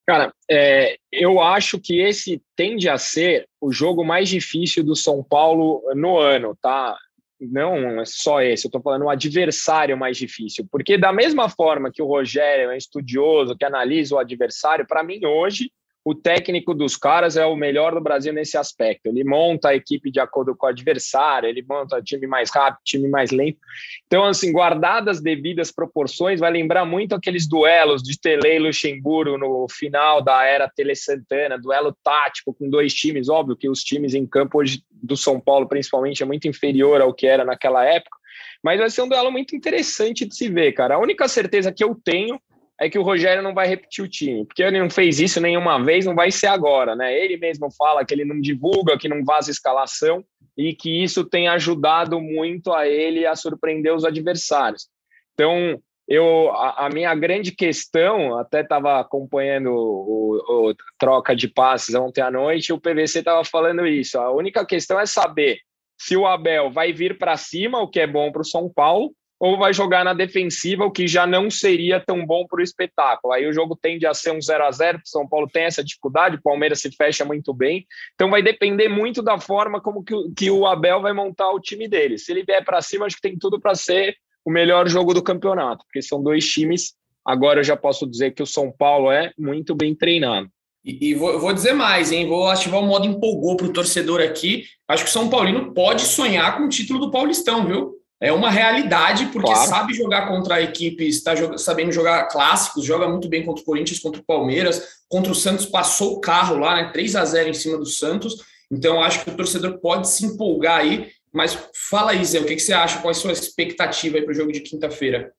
Cara, 0.08 0.34
é, 0.50 0.98
eu 1.12 1.42
acho 1.42 1.78
que 1.78 2.00
esse 2.00 2.42
tende 2.56 2.88
a 2.88 2.98
ser 2.98 3.46
o 3.60 3.74
jogo 3.74 4.06
mais 4.06 4.30
difícil 4.30 4.82
do 4.82 4.96
São 4.96 5.22
Paulo 5.22 5.84
no 5.96 6.18
ano, 6.18 6.58
tá? 6.62 6.98
Não 7.42 8.00
é 8.00 8.06
só 8.06 8.42
esse, 8.42 8.66
eu 8.66 8.70
estou 8.70 8.82
falando 8.82 9.04
o 9.04 9.10
adversário 9.10 9.98
mais 9.98 10.16
difícil, 10.16 10.66
porque 10.72 10.98
da 10.98 11.12
mesma 11.12 11.50
forma 11.50 11.92
que 11.94 12.02
o 12.02 12.08
Rogério 12.08 12.72
é 12.72 12.78
estudioso, 12.78 13.56
que 13.58 13.66
analisa 13.66 14.16
o 14.16 14.18
adversário, 14.18 14.88
para 14.88 15.04
mim 15.04 15.20
hoje 15.26 15.70
o 16.10 16.16
técnico 16.16 16.74
dos 16.74 16.96
caras 16.96 17.36
é 17.36 17.46
o 17.46 17.54
melhor 17.54 17.94
do 17.94 18.00
Brasil 18.00 18.32
nesse 18.32 18.58
aspecto. 18.58 19.08
Ele 19.08 19.26
monta 19.26 19.68
a 19.68 19.76
equipe 19.76 20.10
de 20.10 20.22
acordo 20.22 20.56
com 20.56 20.66
o 20.66 20.70
adversário, 20.70 21.50
ele 21.50 21.62
monta 21.68 22.02
time 22.02 22.26
mais 22.26 22.50
rápido, 22.50 22.80
time 22.86 23.10
mais 23.10 23.30
lento. 23.30 23.60
Então, 24.06 24.24
assim, 24.24 24.54
guardadas 24.54 25.20
devidas 25.20 25.70
proporções, 25.70 26.40
vai 26.40 26.50
lembrar 26.50 26.86
muito 26.86 27.14
aqueles 27.14 27.46
duelos 27.46 28.02
de 28.02 28.18
Tele 28.18 28.56
e 28.56 28.58
Luxemburgo 28.58 29.38
no 29.38 29.68
final 29.70 30.24
da 30.24 30.46
era 30.46 30.70
Tele 30.70 30.96
Santana, 30.96 31.60
duelo 31.60 31.94
tático 32.02 32.54
com 32.54 32.70
dois 32.70 32.94
times. 32.94 33.28
Óbvio 33.28 33.58
que 33.58 33.68
os 33.68 33.84
times 33.84 34.14
em 34.14 34.26
campo 34.26 34.60
hoje 34.60 34.82
do 34.90 35.18
São 35.18 35.42
Paulo, 35.42 35.68
principalmente, 35.68 36.24
é 36.24 36.26
muito 36.26 36.48
inferior 36.48 37.02
ao 37.02 37.14
que 37.14 37.28
era 37.28 37.44
naquela 37.44 37.84
época. 37.84 38.16
Mas 38.64 38.80
vai 38.80 38.90
ser 38.90 39.02
um 39.02 39.10
duelo 39.10 39.30
muito 39.30 39.54
interessante 39.54 40.26
de 40.26 40.34
se 40.34 40.48
ver, 40.48 40.72
cara. 40.72 40.96
A 40.96 41.00
única 41.00 41.28
certeza 41.28 41.70
que 41.70 41.84
eu 41.84 41.94
tenho 42.02 42.40
é 42.80 42.90
que 42.90 43.00
o 43.00 43.04
Rogério 43.04 43.42
não 43.42 43.54
vai 43.54 43.68
repetir 43.68 44.04
o 44.04 44.08
time, 44.08 44.46
porque 44.46 44.62
ele 44.62 44.80
não 44.80 44.90
fez 44.90 45.20
isso 45.20 45.42
nenhuma 45.42 45.84
vez, 45.84 46.06
não 46.06 46.14
vai 46.14 46.32
ser 46.32 46.48
agora, 46.48 46.96
né? 46.96 47.18
Ele 47.18 47.36
mesmo 47.38 47.72
fala 47.72 48.06
que 48.06 48.14
ele 48.14 48.24
não 48.24 48.40
divulga, 48.40 48.98
que 48.98 49.10
não 49.10 49.24
vaza 49.26 49.50
escalação 49.50 50.24
e 50.56 50.74
que 50.74 51.04
isso 51.04 51.26
tem 51.26 51.48
ajudado 51.48 52.22
muito 52.22 52.72
a 52.72 52.88
ele 52.88 53.26
a 53.26 53.36
surpreender 53.36 53.94
os 53.94 54.06
adversários. 54.06 54.88
Então, 55.34 55.80
eu 56.08 56.52
a, 56.52 56.86
a 56.86 56.90
minha 56.90 57.14
grande 57.16 57.52
questão, 57.52 58.38
até 58.38 58.62
estava 58.62 59.00
acompanhando 59.00 59.72
o, 59.72 60.70
o, 60.70 60.76
troca 60.98 61.36
de 61.36 61.48
passes 61.48 61.96
ontem 61.96 62.22
à 62.22 62.32
noite, 62.32 62.72
o 62.72 62.80
PVC 62.80 63.20
estava 63.20 63.44
falando 63.44 63.86
isso. 63.86 64.18
A 64.20 64.32
única 64.32 64.66
questão 64.66 65.00
é 65.00 65.06
saber 65.06 65.60
se 65.98 66.16
o 66.16 66.28
Abel 66.28 66.72
vai 66.72 66.94
vir 66.94 67.18
para 67.18 67.36
cima, 67.36 67.82
o 67.82 67.88
que 67.88 68.00
é 68.00 68.08
bom 68.08 68.32
para 68.32 68.42
o 68.42 68.46
São 68.46 68.70
Paulo, 68.70 69.12
ou 69.40 69.58
vai 69.58 69.72
jogar 69.72 70.04
na 70.04 70.14
defensiva, 70.14 70.86
o 70.86 70.92
que 70.92 71.08
já 71.08 71.28
não 71.28 71.50
seria 71.50 72.00
tão 72.00 72.26
bom 72.26 72.46
para 72.48 72.60
o 72.60 72.64
espetáculo. 72.64 73.34
Aí 73.34 73.48
o 73.48 73.54
jogo 73.54 73.78
tende 73.80 74.06
a 74.06 74.14
ser 74.14 74.32
um 74.32 74.42
0 74.42 74.64
a 74.64 74.72
0 74.72 74.98
porque 74.98 75.10
São 75.10 75.28
Paulo 75.28 75.48
tem 75.48 75.64
essa 75.64 75.84
dificuldade, 75.84 76.38
o 76.38 76.42
Palmeiras 76.42 76.82
se 76.82 76.92
fecha 76.92 77.24
muito 77.24 77.54
bem. 77.54 77.86
Então 78.16 78.30
vai 78.30 78.42
depender 78.42 78.90
muito 78.90 79.22
da 79.22 79.40
forma 79.40 79.80
como 79.80 80.04
que, 80.04 80.16
que 80.36 80.50
o 80.50 80.66
Abel 80.66 81.02
vai 81.02 81.14
montar 81.14 81.52
o 81.52 81.60
time 81.60 81.88
dele. 81.88 82.18
Se 82.18 82.32
ele 82.32 82.44
vier 82.44 82.64
para 82.66 82.82
cima, 82.82 83.06
acho 83.06 83.16
que 83.16 83.22
tem 83.22 83.38
tudo 83.38 83.60
para 83.60 83.76
ser 83.76 84.16
o 84.44 84.52
melhor 84.52 84.88
jogo 84.88 85.14
do 85.14 85.22
campeonato, 85.22 85.84
porque 85.86 86.02
são 86.02 86.24
dois 86.24 86.46
times. 86.46 86.94
Agora 87.26 87.60
eu 87.60 87.64
já 87.64 87.76
posso 87.76 88.10
dizer 88.10 88.32
que 88.32 88.42
o 88.42 88.48
São 88.48 88.72
Paulo 88.72 89.12
é 89.12 89.32
muito 89.38 89.76
bem 89.76 89.94
treinado. 89.94 90.50
E, 90.84 91.10
e 91.10 91.14
vou, 91.14 91.38
vou, 91.38 91.54
dizer 91.54 91.74
mais, 91.74 92.14
hein? 92.14 92.26
Vou 92.26 92.48
ativar 92.48 92.80
o 92.80 92.88
modo 92.88 93.06
empolgou 93.06 93.58
para 93.58 93.68
o 93.68 93.74
torcedor 93.74 94.22
aqui. 94.22 94.64
Acho 94.88 95.04
que 95.04 95.10
o 95.10 95.14
São 95.14 95.30
Paulino 95.30 95.74
pode 95.74 96.04
sonhar 96.04 96.58
com 96.58 96.64
o 96.64 96.70
título 96.70 97.00
do 97.00 97.12
Paulistão, 97.12 97.68
viu? 97.68 97.97
É 98.20 98.32
uma 98.32 98.50
realidade, 98.50 99.28
porque 99.28 99.52
claro. 99.52 99.70
sabe 99.70 99.94
jogar 99.94 100.28
contra 100.28 100.62
equipes, 100.62 101.18
está 101.18 101.58
sabendo 101.58 101.92
jogar 101.92 102.28
clássicos, 102.28 102.84
joga 102.84 103.08
muito 103.08 103.30
bem 103.30 103.46
contra 103.46 103.62
o 103.62 103.66
Corinthians, 103.66 104.00
contra 104.00 104.20
o 104.20 104.26
Palmeiras, 104.26 104.82
contra 105.08 105.32
o 105.32 105.36
Santos 105.36 105.66
passou 105.66 106.14
o 106.14 106.20
carro 106.20 106.58
lá, 106.58 106.76
né? 106.76 106.90
3 106.92 107.16
a 107.16 107.26
0 107.26 107.50
em 107.50 107.54
cima 107.54 107.78
do 107.78 107.86
Santos. 107.86 108.44
Então, 108.72 109.02
acho 109.02 109.24
que 109.24 109.30
o 109.30 109.36
torcedor 109.36 109.80
pode 109.80 110.10
se 110.10 110.26
empolgar 110.26 110.80
aí. 110.80 111.12
Mas 111.32 111.58
fala 111.90 112.12
aí, 112.12 112.26
Zé, 112.26 112.40
o 112.40 112.46
que, 112.46 112.56
que 112.56 112.62
você 112.62 112.74
acha? 112.74 113.00
Qual 113.00 113.12
é 113.12 113.16
a 113.16 113.20
sua 113.20 113.32
expectativa 113.32 114.20
para 114.22 114.32
o 114.32 114.34
jogo 114.34 114.52
de 114.52 114.62
quinta-feira? 114.62 115.32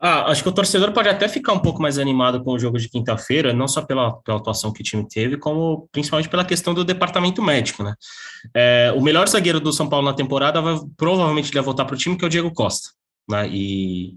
Ah, 0.00 0.30
acho 0.30 0.44
que 0.44 0.48
o 0.48 0.52
torcedor 0.52 0.92
pode 0.92 1.08
até 1.08 1.26
ficar 1.28 1.52
um 1.52 1.58
pouco 1.58 1.82
mais 1.82 1.98
animado 1.98 2.42
com 2.44 2.52
o 2.52 2.58
jogo 2.58 2.78
de 2.78 2.88
quinta-feira, 2.88 3.52
não 3.52 3.66
só 3.66 3.82
pela, 3.82 4.12
pela, 4.22 4.38
atuação 4.38 4.72
que 4.72 4.80
o 4.80 4.84
time 4.84 5.06
teve, 5.08 5.36
como 5.36 5.88
principalmente 5.90 6.28
pela 6.28 6.44
questão 6.44 6.72
do 6.72 6.84
departamento 6.84 7.42
médico, 7.42 7.82
né? 7.82 7.94
É, 8.54 8.94
o 8.96 9.02
melhor 9.02 9.28
zagueiro 9.28 9.58
do 9.58 9.72
São 9.72 9.88
Paulo 9.88 10.06
na 10.06 10.14
temporada 10.14 10.60
vai, 10.60 10.78
provavelmente 10.96 11.52
vai 11.52 11.62
voltar 11.62 11.84
para 11.84 11.94
o 11.94 11.98
time, 11.98 12.16
que 12.16 12.24
é 12.24 12.28
o 12.28 12.30
Diego 12.30 12.52
Costa, 12.52 12.90
né? 13.28 13.48
E, 13.48 14.14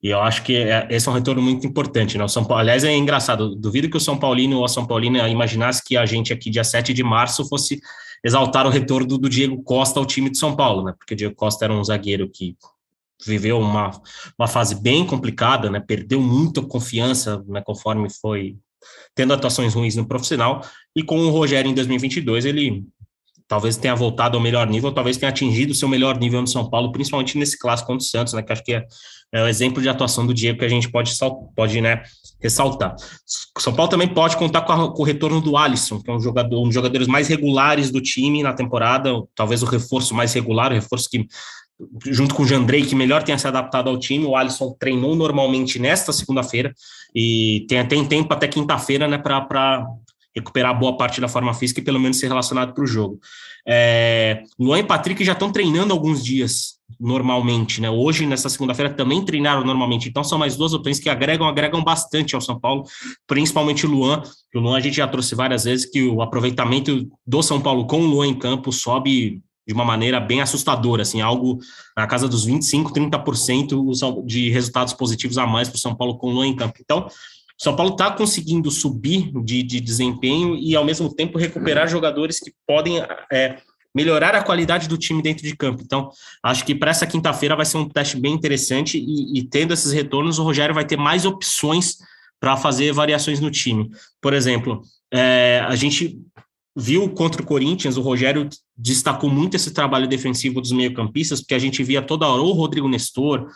e 0.00 0.10
eu 0.10 0.20
acho 0.20 0.44
que 0.44 0.56
é, 0.56 0.86
esse 0.88 1.08
é 1.08 1.10
um 1.10 1.14
retorno 1.14 1.42
muito 1.42 1.66
importante, 1.66 2.16
né? 2.16 2.22
O 2.22 2.28
São 2.28 2.44
Paulo, 2.44 2.60
aliás, 2.60 2.84
é 2.84 2.94
engraçado, 2.94 3.56
duvido 3.56 3.90
que 3.90 3.96
o 3.96 4.00
São 4.00 4.16
Paulino 4.16 4.58
ou 4.58 4.64
a 4.64 4.68
São 4.68 4.86
Paulina 4.86 5.28
imaginasse 5.28 5.82
que 5.84 5.96
a 5.96 6.06
gente 6.06 6.32
aqui, 6.32 6.48
dia 6.48 6.62
7 6.62 6.94
de 6.94 7.02
março, 7.02 7.48
fosse 7.48 7.80
exaltar 8.24 8.66
o 8.66 8.70
retorno 8.70 9.18
do, 9.18 9.28
Diego 9.28 9.62
Costa 9.64 9.98
ao 9.98 10.06
time 10.06 10.30
de 10.30 10.38
São 10.38 10.54
Paulo, 10.54 10.84
né? 10.84 10.94
Porque 10.96 11.14
o 11.14 11.16
Diego 11.16 11.34
Costa 11.34 11.64
era 11.64 11.74
um 11.74 11.82
zagueiro 11.82 12.30
que 12.32 12.56
viveu 13.26 13.58
uma, 13.58 13.90
uma 14.38 14.48
fase 14.48 14.74
bem 14.74 15.06
complicada, 15.06 15.70
né? 15.70 15.80
Perdeu 15.80 16.20
muita 16.20 16.62
confiança, 16.62 17.42
né? 17.46 17.60
Conforme 17.60 18.08
foi 18.10 18.56
tendo 19.14 19.32
atuações 19.32 19.74
ruins 19.74 19.96
no 19.96 20.06
profissional. 20.06 20.62
E 20.94 21.02
com 21.02 21.18
o 21.18 21.30
Rogério 21.30 21.70
em 21.70 21.74
2022, 21.74 22.44
ele 22.44 22.84
talvez 23.46 23.76
tenha 23.76 23.94
voltado 23.94 24.36
ao 24.36 24.42
melhor 24.42 24.66
nível, 24.66 24.90
talvez 24.92 25.16
tenha 25.16 25.28
atingido 25.28 25.72
o 25.72 25.74
seu 25.74 25.88
melhor 25.88 26.18
nível 26.18 26.40
no 26.40 26.46
São 26.46 26.68
Paulo, 26.68 26.90
principalmente 26.92 27.36
nesse 27.36 27.58
clássico 27.58 27.88
contra 27.88 28.04
o 28.04 28.08
Santos, 28.08 28.32
né? 28.32 28.42
Que 28.42 28.52
acho 28.52 28.64
que 28.64 28.72
é, 28.72 28.84
é 29.32 29.42
o 29.42 29.48
exemplo 29.48 29.82
de 29.82 29.88
atuação 29.88 30.26
do 30.26 30.32
Diego 30.32 30.58
que 30.58 30.64
a 30.64 30.68
gente 30.68 30.90
pode, 30.90 31.12
pode 31.54 31.80
né, 31.80 32.02
ressaltar. 32.42 32.94
São 33.58 33.74
Paulo 33.74 33.90
também 33.90 34.08
pode 34.08 34.36
contar 34.36 34.62
com, 34.62 34.72
a, 34.72 34.92
com, 34.92 35.02
o 35.02 35.04
retorno 35.04 35.40
do 35.40 35.56
Alisson, 35.56 36.00
que 36.00 36.10
é 36.10 36.14
um 36.14 36.20
jogador, 36.20 36.60
um 36.60 36.64
dos 36.64 36.74
jogadores 36.74 37.06
mais 37.06 37.28
regulares 37.28 37.90
do 37.90 38.00
time 38.00 38.42
na 38.42 38.52
temporada, 38.52 39.10
talvez 39.34 39.62
o 39.62 39.66
reforço 39.66 40.14
mais 40.14 40.32
regular, 40.32 40.70
o 40.70 40.74
reforço 40.74 41.08
que 41.10 41.26
junto 42.06 42.34
com 42.34 42.42
o 42.42 42.46
Jandrei, 42.46 42.84
que 42.84 42.94
melhor 42.94 43.22
tenha 43.22 43.38
se 43.38 43.46
adaptado 43.46 43.88
ao 43.88 43.98
time. 43.98 44.24
O 44.24 44.36
Alisson 44.36 44.74
treinou 44.78 45.14
normalmente 45.14 45.78
nesta 45.78 46.12
segunda-feira 46.12 46.74
e 47.14 47.66
tem, 47.68 47.86
tem 47.86 48.04
tempo 48.04 48.32
até 48.32 48.46
quinta-feira 48.46 49.08
né, 49.08 49.18
para 49.18 49.86
recuperar 50.34 50.78
boa 50.78 50.96
parte 50.96 51.20
da 51.20 51.28
forma 51.28 51.54
física 51.54 51.80
e 51.80 51.84
pelo 51.84 52.00
menos 52.00 52.18
ser 52.18 52.28
relacionado 52.28 52.74
para 52.74 52.82
o 52.82 52.86
jogo. 52.86 53.18
É, 53.66 54.42
Luan 54.58 54.80
e 54.80 54.84
Patrick 54.84 55.24
já 55.24 55.32
estão 55.32 55.50
treinando 55.50 55.92
alguns 55.92 56.22
dias 56.22 56.74
normalmente, 57.00 57.80
né? 57.80 57.88
Hoje, 57.88 58.26
nessa 58.26 58.48
segunda-feira, 58.48 58.92
também 58.92 59.24
treinaram 59.24 59.64
normalmente. 59.64 60.08
Então, 60.08 60.22
são 60.22 60.38
mais 60.38 60.56
duas 60.56 60.74
opções 60.74 60.98
que 60.98 61.08
agregam, 61.08 61.46
agregam 61.46 61.82
bastante 61.82 62.34
ao 62.34 62.40
São 62.40 62.58
Paulo, 62.58 62.84
principalmente 63.26 63.86
o 63.86 63.90
Luan. 63.90 64.22
O 64.54 64.60
Luan 64.60 64.76
a 64.76 64.80
gente 64.80 64.96
já 64.96 65.08
trouxe 65.08 65.34
várias 65.34 65.64
vezes 65.64 65.86
que 65.86 66.02
o 66.02 66.20
aproveitamento 66.20 67.08
do 67.26 67.42
São 67.42 67.60
Paulo 67.60 67.86
com 67.86 68.00
o 68.00 68.06
Luan 68.06 68.28
em 68.28 68.38
campo 68.38 68.70
sobe 68.70 69.42
de 69.66 69.72
uma 69.72 69.84
maneira 69.84 70.20
bem 70.20 70.40
assustadora, 70.40 71.02
assim, 71.02 71.20
algo 71.20 71.58
na 71.96 72.06
casa 72.06 72.28
dos 72.28 72.44
25, 72.44 72.92
30% 72.92 74.24
de 74.24 74.50
resultados 74.50 74.92
positivos 74.92 75.38
a 75.38 75.46
mais 75.46 75.68
para 75.68 75.76
o 75.76 75.80
São 75.80 75.94
Paulo 75.94 76.18
com 76.18 76.28
o 76.28 76.30
Luan 76.32 76.46
em 76.46 76.56
campo. 76.56 76.78
Então, 76.80 77.08
São 77.58 77.74
Paulo 77.74 77.92
está 77.92 78.10
conseguindo 78.10 78.70
subir 78.70 79.30
de, 79.42 79.62
de, 79.62 79.80
desempenho 79.80 80.56
e, 80.56 80.76
ao 80.76 80.84
mesmo 80.84 81.12
tempo, 81.14 81.38
recuperar 81.38 81.88
jogadores 81.88 82.38
que 82.38 82.52
podem 82.66 82.98
é, 83.32 83.58
melhorar 83.94 84.34
a 84.34 84.42
qualidade 84.42 84.88
do 84.88 84.98
time 84.98 85.22
dentro 85.22 85.44
de 85.44 85.56
campo. 85.56 85.80
Então, 85.82 86.10
acho 86.42 86.64
que 86.64 86.74
para 86.74 86.90
essa 86.90 87.06
quinta-feira 87.06 87.56
vai 87.56 87.64
ser 87.64 87.78
um 87.78 87.88
teste 87.88 88.20
bem 88.20 88.34
interessante 88.34 88.98
e, 88.98 89.38
e 89.38 89.44
tendo 89.44 89.72
esses 89.72 89.92
retornos, 89.92 90.38
o 90.38 90.42
Rogério 90.42 90.74
vai 90.74 90.84
ter 90.84 90.96
mais 90.96 91.24
opções 91.24 91.98
para 92.40 92.56
fazer 92.56 92.92
variações 92.92 93.40
no 93.40 93.50
time. 93.50 93.90
Por 94.20 94.34
exemplo, 94.34 94.82
é, 95.10 95.64
a 95.66 95.74
gente 95.76 96.20
viu 96.76 97.08
contra 97.10 97.40
o 97.40 97.46
Corinthians, 97.46 97.96
o 97.96 98.02
Rogério 98.02 98.48
destacou 98.76 99.30
muito 99.30 99.54
esse 99.54 99.72
trabalho 99.72 100.08
defensivo 100.08 100.60
dos 100.60 100.72
meio-campistas, 100.72 101.40
porque 101.40 101.54
a 101.54 101.58
gente 101.58 101.82
via 101.84 102.02
toda 102.02 102.26
hora 102.26 102.42
o 102.42 102.52
Rodrigo 102.52 102.88
Nestor, 102.88 103.48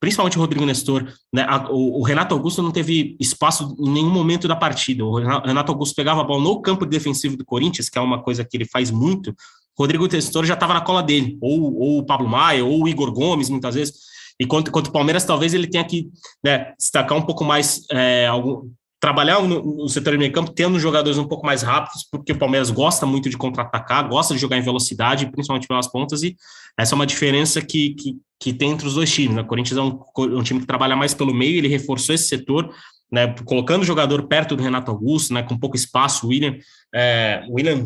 principalmente 0.00 0.36
o 0.36 0.40
Rodrigo 0.40 0.66
Nestor, 0.66 1.06
né? 1.32 1.46
o, 1.70 2.02
Renato 2.02 2.34
Augusto 2.34 2.62
não 2.62 2.72
teve 2.72 3.16
espaço 3.20 3.74
em 3.78 3.90
nenhum 3.90 4.10
momento 4.10 4.48
da 4.48 4.56
partida. 4.56 5.04
O 5.04 5.14
Renato 5.14 5.72
Augusto 5.72 5.94
pegava 5.94 6.20
a 6.20 6.24
bola 6.24 6.42
no 6.42 6.60
campo 6.60 6.84
defensivo 6.84 7.36
do 7.36 7.44
Corinthians, 7.44 7.88
que 7.88 7.96
é 7.96 8.00
uma 8.00 8.22
coisa 8.22 8.44
que 8.44 8.56
ele 8.56 8.66
faz 8.66 8.90
muito. 8.90 9.30
O 9.30 9.82
Rodrigo 9.82 10.06
Nestor 10.06 10.44
já 10.44 10.54
estava 10.54 10.74
na 10.74 10.80
cola 10.80 11.02
dele, 11.02 11.38
ou, 11.40 11.74
ou 11.78 11.98
o 11.98 12.04
Pablo 12.04 12.28
Maia, 12.28 12.64
ou 12.64 12.82
o 12.82 12.88
Igor 12.88 13.12
Gomes, 13.12 13.48
muitas 13.48 13.74
vezes. 13.74 13.94
E 14.38 14.46
quanto, 14.46 14.70
quanto 14.70 14.88
o 14.88 14.92
Palmeiras, 14.92 15.24
talvez 15.24 15.54
ele 15.54 15.68
tenha 15.68 15.84
que 15.84 16.08
né, 16.44 16.74
destacar 16.78 17.16
um 17.16 17.22
pouco 17.22 17.44
mais 17.44 17.86
é, 17.90 18.26
algum, 18.26 18.68
trabalhar 19.04 19.42
no, 19.42 19.62
no, 19.62 19.86
setor 19.86 20.12
de 20.12 20.18
meio 20.18 20.32
campo 20.32 20.50
tendo 20.50 20.80
jogadores 20.80 21.18
um 21.18 21.28
pouco 21.28 21.44
mais 21.44 21.60
rápidos, 21.60 22.08
porque 22.10 22.32
o 22.32 22.38
Palmeiras 22.38 22.70
gosta 22.70 23.04
muito 23.04 23.28
de 23.28 23.36
contra-atacar, 23.36 24.08
gosta 24.08 24.32
de 24.32 24.40
jogar 24.40 24.56
em 24.56 24.62
velocidade, 24.62 25.30
principalmente 25.30 25.68
pelas 25.68 25.86
pontas, 25.86 26.22
e 26.22 26.34
essa 26.78 26.94
é 26.94 26.96
uma 26.96 27.04
diferença 27.04 27.60
que, 27.60 27.90
que, 27.96 28.16
que 28.40 28.54
tem 28.54 28.70
entre 28.70 28.86
os 28.86 28.94
dois 28.94 29.12
times. 29.12 29.36
Né? 29.36 29.42
O 29.42 29.46
Corinthians 29.46 29.76
é 29.76 29.82
um, 29.82 30.00
um, 30.38 30.42
time 30.42 30.60
que 30.60 30.66
trabalha 30.66 30.96
mais 30.96 31.12
pelo 31.12 31.34
meio, 31.34 31.58
ele 31.58 31.68
reforçou 31.68 32.14
esse 32.14 32.28
setor, 32.28 32.74
né, 33.12 33.34
colocando 33.44 33.82
o 33.82 33.84
jogador 33.84 34.22
perto 34.26 34.56
do 34.56 34.62
Renato 34.62 34.90
Augusto, 34.90 35.34
né, 35.34 35.42
com 35.42 35.58
pouco 35.58 35.76
espaço, 35.76 36.24
o 36.24 36.30
William, 36.30 36.56
é, 36.94 37.44
William 37.50 37.84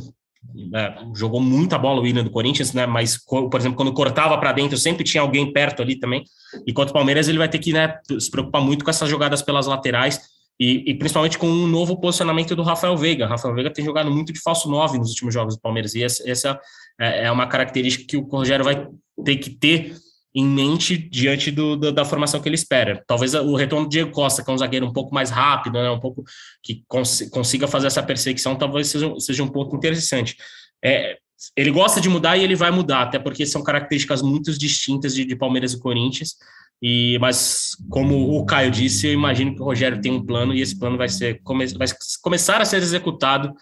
é, 0.73 0.99
jogou 1.17 1.41
muita 1.41 1.77
bola 1.77 1.99
o 1.99 2.05
William 2.05 2.23
do 2.23 2.31
Corinthians, 2.31 2.73
né? 2.73 2.87
Mas, 2.87 3.19
por 3.19 3.57
exemplo, 3.57 3.77
quando 3.77 3.93
cortava 3.93 4.39
para 4.39 4.53
dentro, 4.53 4.79
sempre 4.79 5.03
tinha 5.03 5.21
alguém 5.21 5.53
perto 5.53 5.83
ali 5.83 5.99
também. 5.99 6.23
Enquanto 6.65 6.91
o 6.91 6.93
Palmeiras 6.93 7.27
ele 7.27 7.39
vai 7.39 7.49
ter 7.49 7.59
que 7.59 7.73
né, 7.73 7.99
se 8.21 8.31
preocupar 8.31 8.63
muito 8.63 8.85
com 8.85 8.91
essas 8.91 9.11
jogadas 9.11 9.43
pelas 9.43 9.67
laterais 9.67 10.38
e, 10.59 10.91
e, 10.91 10.95
principalmente 10.95 11.39
com 11.39 11.49
um 11.49 11.67
novo 11.67 12.01
posicionamento 12.01 12.57
do 12.57 12.63
Rafael 12.63 12.97
Veiga. 12.97 13.27
Rafael 13.27 13.55
Veiga 13.55 13.73
tem 13.73 13.85
jogado 13.85 14.11
muito 14.11 14.33
de 14.33 14.41
falso 14.41 14.69
9 14.69 14.99
nos 14.99 15.11
últimos 15.11 15.33
jogos 15.33 15.57
do 15.57 15.61
Palmeiras, 15.61 15.95
e 15.95 16.03
essa, 16.03 16.29
essa 16.29 16.61
é, 17.01 17.27
é 17.27 17.31
uma 17.31 17.47
característica 17.47 18.05
que 18.07 18.17
o 18.17 18.23
Rogério 18.23 18.65
vai 18.65 18.89
ter 19.25 19.37
que 19.37 19.51
ter 19.51 19.97
em 20.35 20.45
mente 20.45 20.97
diante 20.97 21.51
do, 21.51 21.77
do, 21.77 21.93
da 21.93 22.05
formação 22.05 22.41
que 22.41 22.49
ele 22.49 22.55
espera. 22.55 23.03
Talvez 23.07 23.35
o 23.35 23.57
retorno 23.57 23.87
do 23.87 23.91
Diego 23.91 24.11
Costa, 24.11 24.43
que 24.45 24.51
é 24.51 24.53
um 24.53 24.59
zagueiro 24.59 24.87
um 24.87 24.93
pouco 24.93 25.15
mais 25.15 25.31
rápido, 25.31 25.81
né, 25.81 25.91
um 25.91 26.01
pouco 26.01 26.23
que 26.63 26.85
cons 26.87 27.29
consiga 27.31 27.67
fazer 27.67 27.87
essa 27.87 28.03
perseguição, 28.03 28.55
talvez 28.57 28.89
seja, 28.89 29.13
seja 29.19 29.43
um 29.43 29.49
ponto 29.49 29.75
interessante. 29.75 30.37
É, 30.85 31.17
ele 31.57 31.71
gosta 31.71 32.01
de 32.01 32.09
mudar 32.09 32.37
e 32.37 32.45
ele 32.45 32.57
vai 32.57 32.71
mudar, 32.71 33.03
até 33.03 33.19
porque 33.19 33.47
são 33.47 33.63
características 33.63 34.23
muito 34.23 34.57
distintas 34.57 35.15
de, 35.15 35.25
de 35.25 35.37
Palmeiras 35.37 35.73
e 35.73 35.79
Corinthians. 35.79 36.37
E, 36.81 37.19
mas, 37.21 37.77
como 37.89 38.37
o 38.37 38.47
Caio 38.47 38.71
disse, 38.71 39.09
eu 39.09 39.13
imagino 39.13 39.55
que 39.55 39.61
o 39.61 39.65
Rogério 39.65 40.01
tem 40.01 40.13
um 40.13 40.25
plano 40.25 40.55
e 40.55 40.61
esse 40.61 40.79
plano 40.79 40.97
vai, 40.97 41.09
ser, 41.09 41.41
vai 41.77 41.89
começar 42.23 42.61
a 42.61 42.65
ser 42.65 42.77
executado 42.77 43.53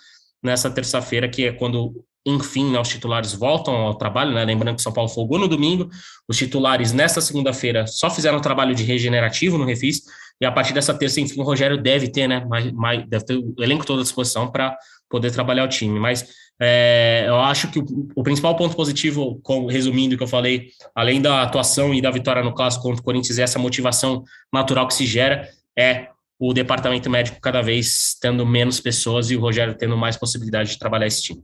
nessa 0.42 0.70
terça-feira, 0.70 1.28
que 1.28 1.46
é 1.46 1.52
quando, 1.52 2.04
enfim, 2.26 2.70
né, 2.70 2.78
os 2.78 2.88
titulares 2.88 3.32
voltam 3.32 3.74
ao 3.74 3.94
trabalho. 3.94 4.32
Né? 4.32 4.44
Lembrando 4.44 4.76
que 4.76 4.82
São 4.82 4.92
Paulo 4.92 5.08
folgou 5.08 5.38
no 5.38 5.48
domingo, 5.48 5.88
os 6.28 6.36
titulares 6.36 6.92
nesta 6.92 7.20
segunda-feira 7.20 7.86
só 7.86 8.10
fizeram 8.10 8.40
trabalho 8.40 8.74
de 8.74 8.84
regenerativo 8.84 9.56
no 9.56 9.64
Refis, 9.64 10.02
e 10.38 10.44
a 10.44 10.52
partir 10.52 10.74
dessa 10.74 10.92
terça, 10.92 11.18
enfim, 11.18 11.40
o 11.40 11.44
Rogério 11.44 11.82
deve 11.82 12.08
ter, 12.08 12.28
né, 12.28 12.44
mais, 12.44 12.70
mais, 12.72 13.08
deve 13.08 13.24
ter 13.24 13.36
o 13.36 13.54
elenco 13.58 13.86
todo 13.86 14.00
à 14.00 14.02
disposição 14.02 14.50
para 14.50 14.76
poder 15.08 15.30
trabalhar 15.30 15.64
o 15.64 15.68
time. 15.68 15.98
Mas 15.98 16.26
é, 16.60 17.24
eu 17.26 17.36
acho 17.36 17.70
que 17.70 17.78
o, 17.78 17.84
o, 18.14 18.22
principal 18.22 18.56
ponto 18.56 18.74
positivo, 18.74 19.38
com, 19.42 19.66
resumindo 19.66 20.14
o 20.14 20.18
que 20.18 20.24
eu 20.24 20.28
falei, 20.28 20.70
além 20.94 21.20
da 21.20 21.42
atuação 21.42 21.92
e 21.92 22.00
da 22.00 22.10
vitória 22.10 22.42
no 22.42 22.54
clássico 22.54 22.84
contra 22.84 23.00
o 23.00 23.04
Corinthians, 23.04 23.38
essa 23.38 23.58
motivação 23.58 24.24
natural 24.52 24.86
que 24.86 24.94
se 24.94 25.06
gera, 25.06 25.48
é 25.78 26.08
o 26.38 26.52
departamento 26.52 27.10
médico 27.10 27.40
cada 27.40 27.60
vez 27.60 28.16
tendo 28.20 28.46
menos 28.46 28.80
pessoas 28.80 29.30
e 29.30 29.36
o 29.36 29.40
Rogério 29.40 29.76
tendo 29.76 29.96
mais 29.96 30.16
possibilidade 30.16 30.70
de 30.70 30.78
trabalhar 30.78 31.06
esse 31.06 31.22
time. 31.22 31.42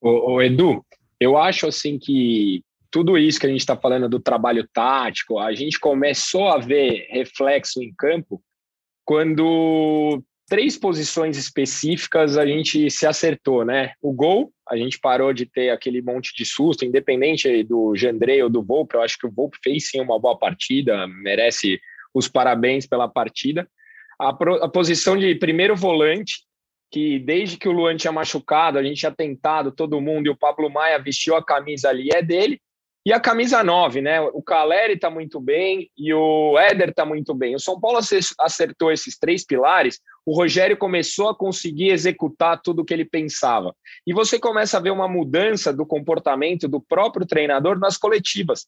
O, 0.00 0.34
o 0.34 0.42
Edu, 0.42 0.84
eu 1.18 1.36
acho 1.36 1.66
assim 1.66 1.98
que 1.98 2.62
tudo 2.90 3.16
isso 3.16 3.40
que 3.40 3.46
a 3.46 3.48
gente 3.48 3.60
está 3.60 3.76
falando 3.76 4.08
do 4.08 4.20
trabalho 4.20 4.68
tático, 4.72 5.38
a 5.38 5.54
gente 5.54 5.80
começou 5.80 6.48
a 6.48 6.58
ver 6.58 7.06
reflexo 7.10 7.82
em 7.82 7.92
campo 7.96 8.42
quando 9.04 10.22
três 10.52 10.76
posições 10.76 11.38
específicas 11.38 12.36
a 12.36 12.44
gente 12.44 12.90
se 12.90 13.06
acertou, 13.06 13.64
né? 13.64 13.94
O 14.02 14.12
gol, 14.12 14.52
a 14.68 14.76
gente 14.76 15.00
parou 15.00 15.32
de 15.32 15.46
ter 15.46 15.70
aquele 15.70 16.02
monte 16.02 16.34
de 16.36 16.44
susto, 16.44 16.84
independente 16.84 17.64
do 17.64 17.96
Jandrei 17.96 18.42
ou 18.42 18.50
do 18.50 18.62
Volpe, 18.62 18.94
eu 18.94 19.00
acho 19.00 19.16
que 19.16 19.26
o 19.26 19.30
Volpe 19.30 19.56
fez 19.64 19.88
sim 19.88 19.98
uma 19.98 20.20
boa 20.20 20.38
partida, 20.38 21.06
merece 21.06 21.80
os 22.12 22.28
parabéns 22.28 22.86
pela 22.86 23.08
partida. 23.08 23.66
A, 24.20 24.30
pro, 24.34 24.62
a 24.62 24.68
posição 24.68 25.16
de 25.16 25.34
primeiro 25.36 25.74
volante, 25.74 26.44
que 26.90 27.18
desde 27.18 27.56
que 27.56 27.66
o 27.66 27.72
Luan 27.72 27.96
tinha 27.96 28.12
machucado, 28.12 28.78
a 28.78 28.82
gente 28.82 28.98
tinha 28.98 29.10
tentado, 29.10 29.72
todo 29.72 30.02
mundo, 30.02 30.26
e 30.26 30.30
o 30.30 30.36
Pablo 30.36 30.68
Maia 30.68 30.98
vestiu 30.98 31.34
a 31.34 31.42
camisa 31.42 31.88
ali, 31.88 32.10
é 32.12 32.20
dele. 32.20 32.60
E 33.06 33.12
a 33.12 33.18
camisa 33.18 33.64
9, 33.64 34.02
né? 34.02 34.20
O 34.20 34.42
Caleri 34.42 34.92
está 34.92 35.08
muito 35.08 35.40
bem 35.40 35.90
e 35.96 36.12
o 36.12 36.58
Éder 36.58 36.90
está 36.90 37.06
muito 37.06 37.34
bem. 37.34 37.54
O 37.54 37.58
São 37.58 37.80
Paulo 37.80 37.98
acertou 38.38 38.92
esses 38.92 39.18
três 39.18 39.46
pilares, 39.46 39.98
o 40.24 40.36
Rogério 40.36 40.76
começou 40.76 41.28
a 41.28 41.34
conseguir 41.34 41.90
executar 41.90 42.60
tudo 42.62 42.82
o 42.82 42.84
que 42.84 42.94
ele 42.94 43.04
pensava. 43.04 43.74
E 44.06 44.12
você 44.12 44.38
começa 44.38 44.76
a 44.76 44.80
ver 44.80 44.90
uma 44.90 45.08
mudança 45.08 45.72
do 45.72 45.84
comportamento 45.84 46.68
do 46.68 46.80
próprio 46.80 47.26
treinador 47.26 47.78
nas 47.78 47.96
coletivas. 47.96 48.66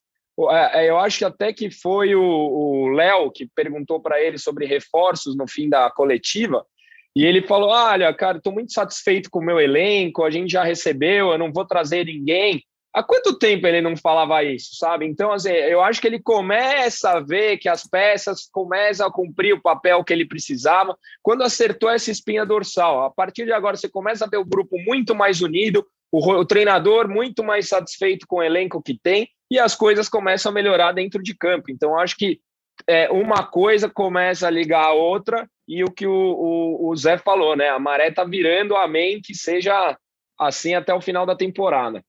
É, 0.51 0.85
é, 0.85 0.91
eu 0.91 0.99
acho 0.99 1.19
que 1.19 1.25
até 1.25 1.53
que 1.53 1.71
foi 1.71 2.15
o 2.15 2.89
Léo 2.89 3.31
que 3.31 3.49
perguntou 3.55 4.01
para 4.01 4.21
ele 4.21 4.37
sobre 4.37 4.67
reforços 4.67 5.37
no 5.37 5.47
fim 5.47 5.69
da 5.69 5.89
coletiva. 5.91 6.67
E 7.15 7.25
ele 7.25 7.43
falou: 7.43 7.71
Olha, 7.71 8.13
cara, 8.13 8.39
estou 8.39 8.53
muito 8.53 8.73
satisfeito 8.73 9.31
com 9.31 9.39
o 9.39 9.45
meu 9.45 9.61
elenco, 9.61 10.25
a 10.25 10.31
gente 10.31 10.51
já 10.51 10.65
recebeu, 10.65 11.31
eu 11.31 11.39
não 11.39 11.53
vou 11.53 11.65
trazer 11.65 12.07
ninguém. 12.07 12.65
Há 12.95 13.03
quanto 13.03 13.37
tempo 13.37 13.67
ele 13.67 13.81
não 13.81 13.97
falava 13.97 14.45
isso, 14.45 14.77
sabe? 14.77 15.05
Então, 15.05 15.33
assim, 15.33 15.51
eu 15.51 15.83
acho 15.83 16.01
que 16.01 16.07
ele 16.07 16.21
começa 16.21 17.11
a 17.11 17.21
ver 17.21 17.59
que 17.59 17.69
as 17.69 17.85
peças 17.85 18.49
começam 18.53 19.05
a 19.05 19.13
cumprir 19.13 19.53
o 19.53 19.61
papel 19.61 20.05
que 20.05 20.13
ele 20.13 20.25
precisava 20.25 20.97
quando 21.21 21.43
acertou 21.43 21.91
essa 21.91 22.13
espinha 22.13 22.47
dorsal. 22.47 23.03
A 23.03 23.11
partir 23.11 23.47
de 23.47 23.53
agora, 23.53 23.77
você 23.77 23.89
começa 23.89 24.25
a 24.25 24.29
ter 24.29 24.37
o 24.37 24.45
grupo 24.45 24.79
muito 24.79 25.13
mais 25.13 25.43
unido, 25.43 25.85
o, 26.13 26.19
o 26.35 26.45
treinador 26.45 27.09
muito 27.09 27.43
mais 27.43 27.69
satisfeito 27.69 28.29
com 28.29 28.37
o 28.37 28.43
elenco 28.43 28.81
que 28.81 28.97
tem 28.97 29.29
e 29.51 29.59
as 29.59 29.75
coisas 29.75 30.09
começam 30.09 30.53
a 30.53 30.55
melhorar 30.55 30.93
dentro 30.93 31.21
de 31.21 31.37
campo. 31.37 31.73
Então, 31.73 31.99
acho 31.99 32.17
que 32.17 32.39
é, 32.87 33.11
uma 33.11 33.45
coisa 33.45 33.91
começa 33.91 34.47
a 34.47 34.51
ligar 34.51 34.85
a 34.85 34.93
outra 34.93 35.49
e 35.67 35.83
o 35.83 35.91
que 35.91 36.07
o, 36.07 36.13
o, 36.13 36.91
o 36.91 36.97
Zé 36.97 37.19
falou, 37.19 37.57
né? 37.57 37.71
A 37.71 37.79
maré 37.81 38.13
tá 38.13 38.23
virando, 38.23 38.77
amém, 38.77 39.21
que 39.21 39.35
seja 39.35 39.99
assim 40.39 40.75
até 40.75 40.95
o 40.95 41.01
final 41.01 41.27
da 41.27 41.35
temporada. 41.35 42.05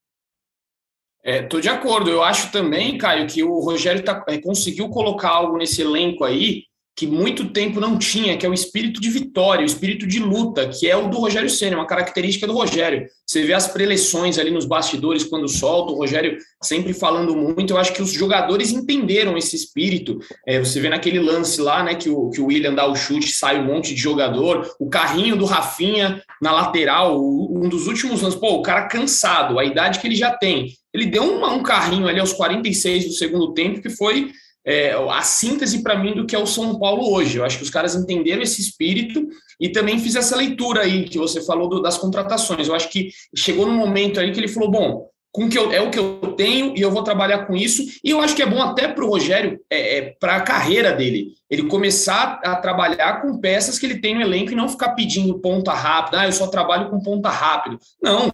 Estou 1.26 1.60
é, 1.60 1.64
de 1.64 1.70
acordo. 1.70 2.10
Eu 2.10 2.24
acho 2.24 2.52
também, 2.52 2.98
Caio, 3.00 3.26
que 3.26 3.44
o 3.44 3.60
Rogério 3.60 4.04
tá, 4.04 4.24
é, 4.28 4.38
conseguiu 4.38 4.90
colocar 4.90 5.30
algo 5.30 5.58
nesse 5.58 5.82
elenco 5.82 6.24
aí 6.24 6.64
que 6.96 7.06
muito 7.06 7.50
tempo 7.50 7.82
não 7.82 7.98
tinha, 7.98 8.38
que 8.38 8.46
é 8.46 8.50
o 8.50 8.54
espírito 8.54 9.02
de 9.02 9.10
vitória, 9.10 9.64
o 9.64 9.66
espírito 9.66 10.08
de 10.08 10.18
luta, 10.18 10.70
que 10.70 10.90
é 10.90 10.96
o 10.96 11.10
do 11.10 11.18
Rogério 11.18 11.50
Senna, 11.50 11.76
uma 11.76 11.86
característica 11.86 12.48
do 12.48 12.54
Rogério. 12.54 13.06
Você 13.28 13.44
vê 13.44 13.52
as 13.52 13.68
preleções 13.68 14.40
ali 14.40 14.50
nos 14.50 14.66
bastidores 14.66 15.26
quando 15.26 15.50
solta, 15.50 15.92
o 15.92 15.98
Rogério 15.98 16.38
sempre 16.64 16.94
falando 16.94 17.36
muito. 17.36 17.74
Eu 17.74 17.78
acho 17.78 17.92
que 17.92 18.02
os 18.02 18.14
jogadores 18.14 18.72
entenderam 18.72 19.38
esse 19.38 19.58
espírito. 19.58 20.20
É, 20.48 20.58
você 20.58 20.80
vê 20.80 20.88
naquele 20.88 21.20
lance 21.20 21.60
lá, 21.60 21.84
né, 21.84 21.96
que 21.96 22.10
o, 22.10 22.30
que 22.30 22.40
o 22.40 22.46
William 22.46 22.74
dá 22.74 22.88
o 22.88 22.96
chute, 22.96 23.28
sai 23.28 23.60
um 23.60 23.66
monte 23.66 23.94
de 23.94 24.00
jogador, 24.00 24.66
o 24.80 24.90
carrinho 24.90 25.36
do 25.36 25.44
Rafinha 25.44 26.24
na 26.42 26.54
lateral, 26.54 27.20
um 27.20 27.68
dos 27.68 27.88
últimos 27.88 28.22
lances, 28.22 28.40
pô, 28.40 28.54
o 28.54 28.62
cara 28.62 28.88
cansado, 28.88 29.60
a 29.60 29.66
idade 29.66 30.00
que 30.00 30.08
ele 30.08 30.16
já 30.16 30.32
tem. 30.32 30.70
Ele 30.96 31.06
deu 31.06 31.24
uma, 31.24 31.52
um 31.52 31.62
carrinho 31.62 32.08
ali 32.08 32.22
aos 32.22 32.32
46 32.32 33.08
do 33.08 33.12
segundo 33.12 33.54
tempo, 33.54 33.82
que 33.82 33.90
foi 33.90 34.32
é, 34.66 34.94
a 34.94 35.22
síntese 35.22 35.84
para 35.84 36.00
mim 36.00 36.14
do 36.14 36.26
que 36.26 36.34
é 36.34 36.40
o 36.40 36.48
São 36.48 36.80
Paulo 36.80 37.12
hoje. 37.12 37.38
Eu 37.38 37.44
acho 37.44 37.58
que 37.58 37.64
os 37.64 37.70
caras 37.70 37.96
entenderam 37.96 38.42
esse 38.42 38.62
espírito 38.62 39.28
e 39.60 39.68
também 39.68 40.00
fiz 40.00 40.16
essa 40.16 40.38
leitura 40.38 40.84
aí 40.84 41.04
que 41.04 41.18
você 41.18 41.42
falou 41.42 41.68
do, 41.68 41.82
das 41.82 41.98
contratações. 41.98 42.70
Eu 42.70 42.76
acho 42.76 42.90
que 42.90 43.10
chegou 43.36 43.68
num 43.68 43.76
momento 43.76 44.22
aí 44.22 44.32
que 44.32 44.40
ele 44.40 44.48
falou: 44.48 44.72
bom, 44.72 45.10
com 45.36 45.50
que 45.50 45.58
eu, 45.58 45.70
é 45.70 45.82
o 45.82 45.92
que 45.92 46.00
eu 46.00 46.34
tenho 46.38 46.74
e 46.78 46.82
eu 46.82 46.90
vou 46.90 47.04
trabalhar 47.04 47.46
com 47.46 47.58
isso. 47.58 47.84
E 48.02 48.10
eu 48.10 48.22
acho 48.22 48.34
que 48.34 48.42
é 48.42 48.46
bom 48.46 48.62
até 48.62 48.88
para 48.88 49.04
o 49.04 49.10
Rogério, 49.10 49.60
é, 49.70 49.98
é 49.98 50.02
para 50.18 50.38
a 50.38 50.42
carreira 50.42 50.94
dele, 50.94 51.34
ele 51.50 51.68
começar 51.68 52.40
a 52.42 52.56
trabalhar 52.56 53.22
com 53.22 53.38
peças 53.38 53.78
que 53.78 53.86
ele 53.86 54.00
tem 54.00 54.16
no 54.16 54.22
elenco 54.22 54.54
e 54.54 54.56
não 54.56 54.70
ficar 54.70 54.96
pedindo 54.96 55.40
ponta 55.40 55.74
rápida. 55.74 56.22
Ah, 56.22 56.26
eu 56.26 56.32
só 56.32 56.48
trabalho 56.48 56.90
com 56.90 57.02
ponta 57.02 57.30
rápido. 57.30 57.78
Não. 58.02 58.32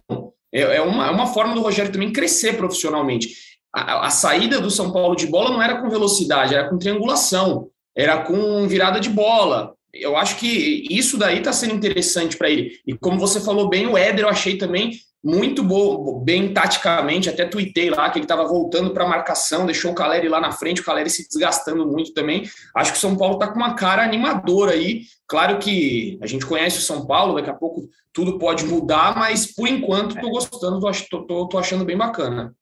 É, 0.52 0.60
é 0.76 0.82
uma, 0.82 1.06
é 1.06 1.10
uma 1.10 1.26
forma 1.26 1.54
do 1.54 1.62
Rogério 1.62 1.92
também 1.92 2.12
crescer 2.12 2.56
profissionalmente 2.56 3.52
a, 3.72 4.06
a, 4.06 4.10
saída 4.10 4.60
do 4.60 4.70
São 4.70 4.92
Paulo 4.92 5.16
de 5.16 5.26
bola 5.26 5.50
não 5.50 5.62
era 5.62 5.80
com 5.80 5.88
velocidade, 5.88 6.54
era 6.54 6.68
com 6.68 6.78
triangulação, 6.78 7.70
era 7.96 8.18
com 8.18 8.68
virada 8.68 9.00
de 9.00 9.08
bola. 9.08 9.74
Eu 9.92 10.16
acho 10.16 10.36
que 10.36 10.86
isso 10.90 11.16
daí 11.16 11.38
está 11.38 11.52
sendo 11.52 11.74
interessante 11.74 12.36
para 12.36 12.50
ele. 12.50 12.78
E 12.86 12.94
como 12.94 13.18
você 13.18 13.40
falou 13.40 13.68
bem, 13.68 13.86
o 13.86 13.96
Éder 13.96 14.24
eu 14.24 14.28
achei 14.28 14.56
também 14.56 14.92
muito 15.24 15.62
bom, 15.62 16.18
bem 16.18 16.52
taticamente, 16.52 17.28
até 17.28 17.44
tuitei 17.44 17.90
lá 17.90 18.10
que 18.10 18.18
ele 18.18 18.24
estava 18.24 18.44
voltando 18.44 18.90
para 18.90 19.04
a 19.04 19.08
marcação, 19.08 19.64
deixou 19.64 19.92
o 19.92 19.94
Caleri 19.94 20.28
lá 20.28 20.40
na 20.40 20.50
frente, 20.50 20.80
o 20.80 20.84
Caleri 20.84 21.08
se 21.08 21.28
desgastando 21.28 21.86
muito 21.86 22.12
também. 22.12 22.42
Acho 22.74 22.92
que 22.92 22.98
o 22.98 23.00
São 23.00 23.16
Paulo 23.16 23.34
está 23.34 23.46
com 23.46 23.56
uma 23.56 23.74
cara 23.74 24.02
animadora 24.02 24.72
aí. 24.72 25.02
Claro 25.28 25.58
que 25.58 26.18
a 26.20 26.26
gente 26.26 26.44
conhece 26.44 26.78
o 26.78 26.82
São 26.82 27.06
Paulo, 27.06 27.34
daqui 27.34 27.50
a 27.50 27.54
pouco 27.54 27.88
tudo 28.12 28.38
pode 28.38 28.64
mudar, 28.64 29.16
mas 29.16 29.46
por 29.46 29.68
enquanto 29.68 30.16
estou 30.16 30.30
gostando, 30.30 30.90
estou 30.90 31.58
achando 31.58 31.84
bem 31.84 31.96
bacana. 31.96 32.54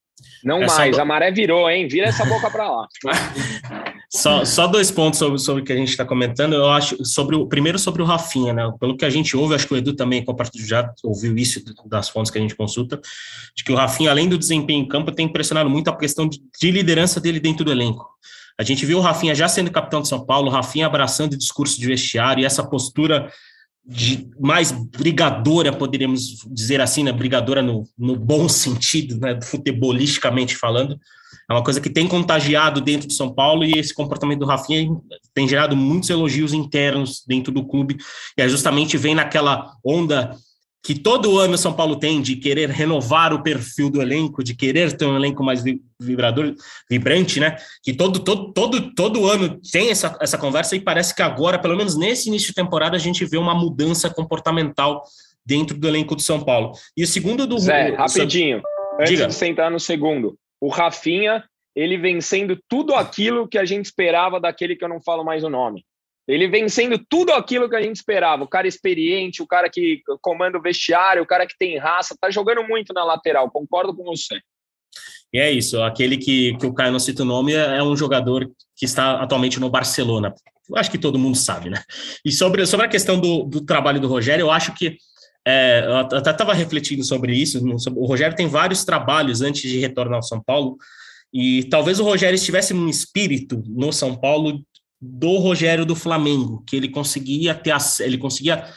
Não 0.43 0.63
é 0.63 0.67
mais, 0.67 0.99
a 0.99 1.05
maré 1.05 1.31
virou, 1.31 1.69
hein? 1.69 1.87
Vira 1.89 2.07
essa 2.07 2.25
boca 2.25 2.51
para 2.51 2.71
lá. 2.71 2.89
só, 4.11 4.45
só 4.45 4.67
dois 4.67 4.91
pontos 4.91 5.19
sobre, 5.19 5.39
sobre 5.39 5.63
o 5.63 5.65
que 5.65 5.73
a 5.73 5.77
gente 5.77 5.91
está 5.91 6.05
comentando. 6.05 6.55
Eu 6.55 6.71
acho 6.71 7.05
sobre 7.05 7.37
o 7.37 7.47
primeiro 7.47 7.79
sobre 7.79 8.03
o 8.03 8.05
Rafinha, 8.05 8.53
né? 8.53 8.73
Pelo 8.81 8.97
que 8.97 9.05
a 9.05 9.11
gente 9.11 9.37
ouve, 9.37 9.55
acho 9.55 9.67
que 9.67 9.75
o 9.75 9.77
Edu 9.77 9.95
também 9.95 10.25
compartilhou, 10.25 10.67
já 10.67 10.91
ouviu 11.05 11.37
isso 11.37 11.63
das 11.87 12.09
fontes 12.09 12.31
que 12.31 12.39
a 12.39 12.41
gente 12.41 12.55
consulta, 12.55 13.01
de 13.55 13.63
que 13.63 13.73
o 13.73 13.77
Rafinha, 13.77 14.11
além 14.11 14.29
do 14.29 14.39
desempenho 14.39 14.83
em 14.83 14.89
campo, 14.89 15.13
tem 15.13 15.27
impressionado 15.27 15.69
muito 15.69 15.89
a 15.89 15.97
questão 15.97 16.29
de, 16.29 16.41
de 16.59 16.71
liderança 16.71 17.21
dele 17.21 17.39
dentro 17.39 17.65
do 17.65 17.71
elenco. 17.71 18.09
A 18.59 18.63
gente 18.63 18.85
viu 18.85 18.99
o 18.99 19.01
Rafinha 19.01 19.35
já 19.35 19.49
sendo 19.49 19.71
capitão 19.71 20.03
de 20.03 20.09
São 20.09 20.25
Paulo, 20.25 20.49
o 20.49 20.51
Rafinha 20.51 20.87
abraçando 20.87 21.33
o 21.33 21.39
discurso 21.39 21.81
de 21.81 21.87
vestiário 21.87 22.43
e 22.43 22.45
essa 22.45 22.63
postura 22.63 23.33
de 23.87 24.29
mais 24.39 24.71
brigadora, 24.71 25.73
poderíamos 25.73 26.45
dizer 26.51 26.81
assim, 26.81 27.03
né? 27.03 27.13
brigadora 27.13 27.63
no, 27.63 27.85
no 27.99 28.17
bom 28.17 28.49
sentido, 28.49 29.19
né? 29.19 29.39
futebolisticamente 29.43 30.57
falando. 30.57 30.99
É 31.49 31.53
uma 31.53 31.65
coisa 31.65 31.81
que 31.81 31.91
tem 31.91 32.07
contagiado 32.07 32.81
dentro 32.81 33.09
de 33.09 33.15
São 33.15 33.33
Paulo 33.33 33.65
e 33.65 33.73
esse 33.73 33.93
comportamento 33.93 34.41
do 34.41 34.47
Rafinha 34.47 34.89
tem 35.35 35.49
gerado 35.49 35.75
muitos 35.75 36.11
elogios 36.11 36.53
internos 36.53 37.25
dentro 37.27 37.53
do 37.53 37.67
clube. 37.67 37.97
E 38.39 38.43
aí 38.43 38.49
justamente 38.49 38.97
vem 38.97 39.15
naquela 39.15 39.75
onda 39.85 40.37
que 40.83 40.99
todo 40.99 41.39
ano 41.39 41.55
o 41.55 41.59
São 41.59 41.73
Paulo 41.73 41.97
tem 41.97 42.23
de 42.23 42.37
querer 42.37 42.71
renovar 42.71 43.35
o 43.35 43.43
perfil 43.43 43.91
do 43.91 44.01
elenco, 44.01 44.43
de 44.43 44.55
querer 44.55 44.97
ter 44.97 45.05
um 45.05 45.17
elenco 45.17 45.45
mais 45.45 45.63
vibrador, 46.01 46.55
vibrante, 46.89 47.39
né? 47.39 47.57
Que 47.83 47.93
todo, 47.93 48.21
todo, 48.21 48.53
todo, 48.53 48.95
todo 48.95 49.27
ano 49.27 49.61
tem 49.71 49.91
essa, 49.91 50.17
essa 50.21 50.39
conversa 50.39 50.75
e 50.75 50.81
parece 50.81 51.15
que 51.15 51.23
agora, 51.23 51.59
pelo 51.59 51.77
menos 51.77 51.97
nesse 51.97 52.29
início 52.29 52.49
de 52.49 52.55
temporada, 52.55 52.97
a 52.97 53.01
gente 53.01 53.25
vê 53.27 53.37
uma 53.37 53.55
mudança 53.55 54.09
comportamental 54.09 55.03
dentro 55.45 55.77
do 55.77 55.87
elenco 55.87 56.17
do 56.17 56.23
São 56.23 56.41
Paulo. 56.43 56.73
E 56.97 57.03
o 57.03 57.07
segundo 57.07 57.47
do 57.47 57.59
Zé, 57.59 57.91
rapidinho, 57.95 58.63
antes 58.99 59.11
Diga. 59.11 59.27
de 59.27 59.35
sentar 59.35 59.71
no 59.71 59.81
segundo, 59.81 60.39
o 60.61 60.69
Rafinha, 60.69 61.45
ele 61.75 61.99
vencendo 61.99 62.59
tudo 62.69 62.95
aquilo 62.95 63.47
que 63.47 63.59
a 63.59 63.65
gente 63.65 63.85
esperava 63.87 64.41
daquele 64.41 64.77
que 64.77 64.85
eu 64.85 64.89
não 64.89 65.01
falo 65.01 65.25
mais 65.25 65.45
o 65.45 65.51
nome. 65.51 65.85
Ele 66.29 66.49
vencendo 66.49 66.99
tudo 67.09 67.33
aquilo 67.33 67.69
que 67.69 67.77
a 67.77 67.83
gente 67.83 67.97
esperava. 67.97 68.45
O 68.45 68.49
cara 68.49 68.69
experiente, 68.69 69.43
o 69.43 69.47
cara 69.47 69.69
que 69.69 70.01
comanda 70.21 70.59
o 70.59 70.63
vestiário, 70.63 71.23
o 71.23 71.27
cara 71.27 71.47
que 71.47 71.57
tem 71.59 71.79
raça, 71.79 72.17
tá 72.21 72.31
jogando 72.31 72.63
muito 72.63 72.93
na 72.93 73.05
lateral. 73.05 73.51
Concordo 73.51 73.95
com 73.95 74.05
você. 74.05 74.41
E 75.33 75.39
é 75.39 75.51
isso. 75.51 75.81
Aquele 75.83 76.17
que, 76.17 76.57
que 76.57 76.67
o 76.67 76.75
Caio 76.75 76.93
não 76.93 76.99
cita 76.99 77.23
o 77.23 77.27
nome 77.27 77.53
é 77.53 77.83
um 77.83 77.97
jogador 77.97 78.51
que 78.77 78.85
está 78.85 79.21
atualmente 79.21 79.59
no 79.61 79.71
Barcelona. 79.71 80.35
Acho 80.75 80.91
que 80.91 80.99
todo 80.99 81.19
mundo 81.19 81.37
sabe, 81.37 81.71
né? 81.71 81.83
E 82.25 82.31
sobre, 82.31 82.65
sobre 82.67 82.87
a 82.87 82.89
questão 82.89 83.21
do, 83.21 83.45
do 83.45 83.61
trabalho 83.61 84.01
do 84.01 84.09
Rogério, 84.09 84.45
eu 84.45 84.51
acho 84.51 84.73
que 84.75 84.97
é, 85.47 85.83
eu 85.85 85.97
até 85.97 86.31
estava 86.31 86.53
refletindo 86.53 87.03
sobre 87.05 87.35
isso. 87.35 87.61
O 87.97 88.07
Rogério 88.07 88.37
tem 88.37 88.47
vários 88.47 88.85
trabalhos 88.85 89.41
antes 89.41 89.63
de 89.63 89.79
retornar 89.79 90.17
ao 90.17 90.23
São 90.23 90.41
Paulo. 90.41 90.77
E 91.33 91.65
talvez 91.65 92.01
o 92.01 92.05
Rogério 92.05 92.35
estivesse 92.35 92.75
num 92.75 92.89
espírito 92.89 93.63
no 93.67 93.93
São 93.93 94.17
Paulo 94.17 94.63
do 95.01 95.39
Rogério 95.39 95.87
do 95.87 95.97
Flamengo, 95.97 96.63
que 96.67 96.77
ele 96.77 96.89
conseguia 96.89 97.55
ter 97.55 97.75
ele 98.01 98.19
conseguia 98.19 98.69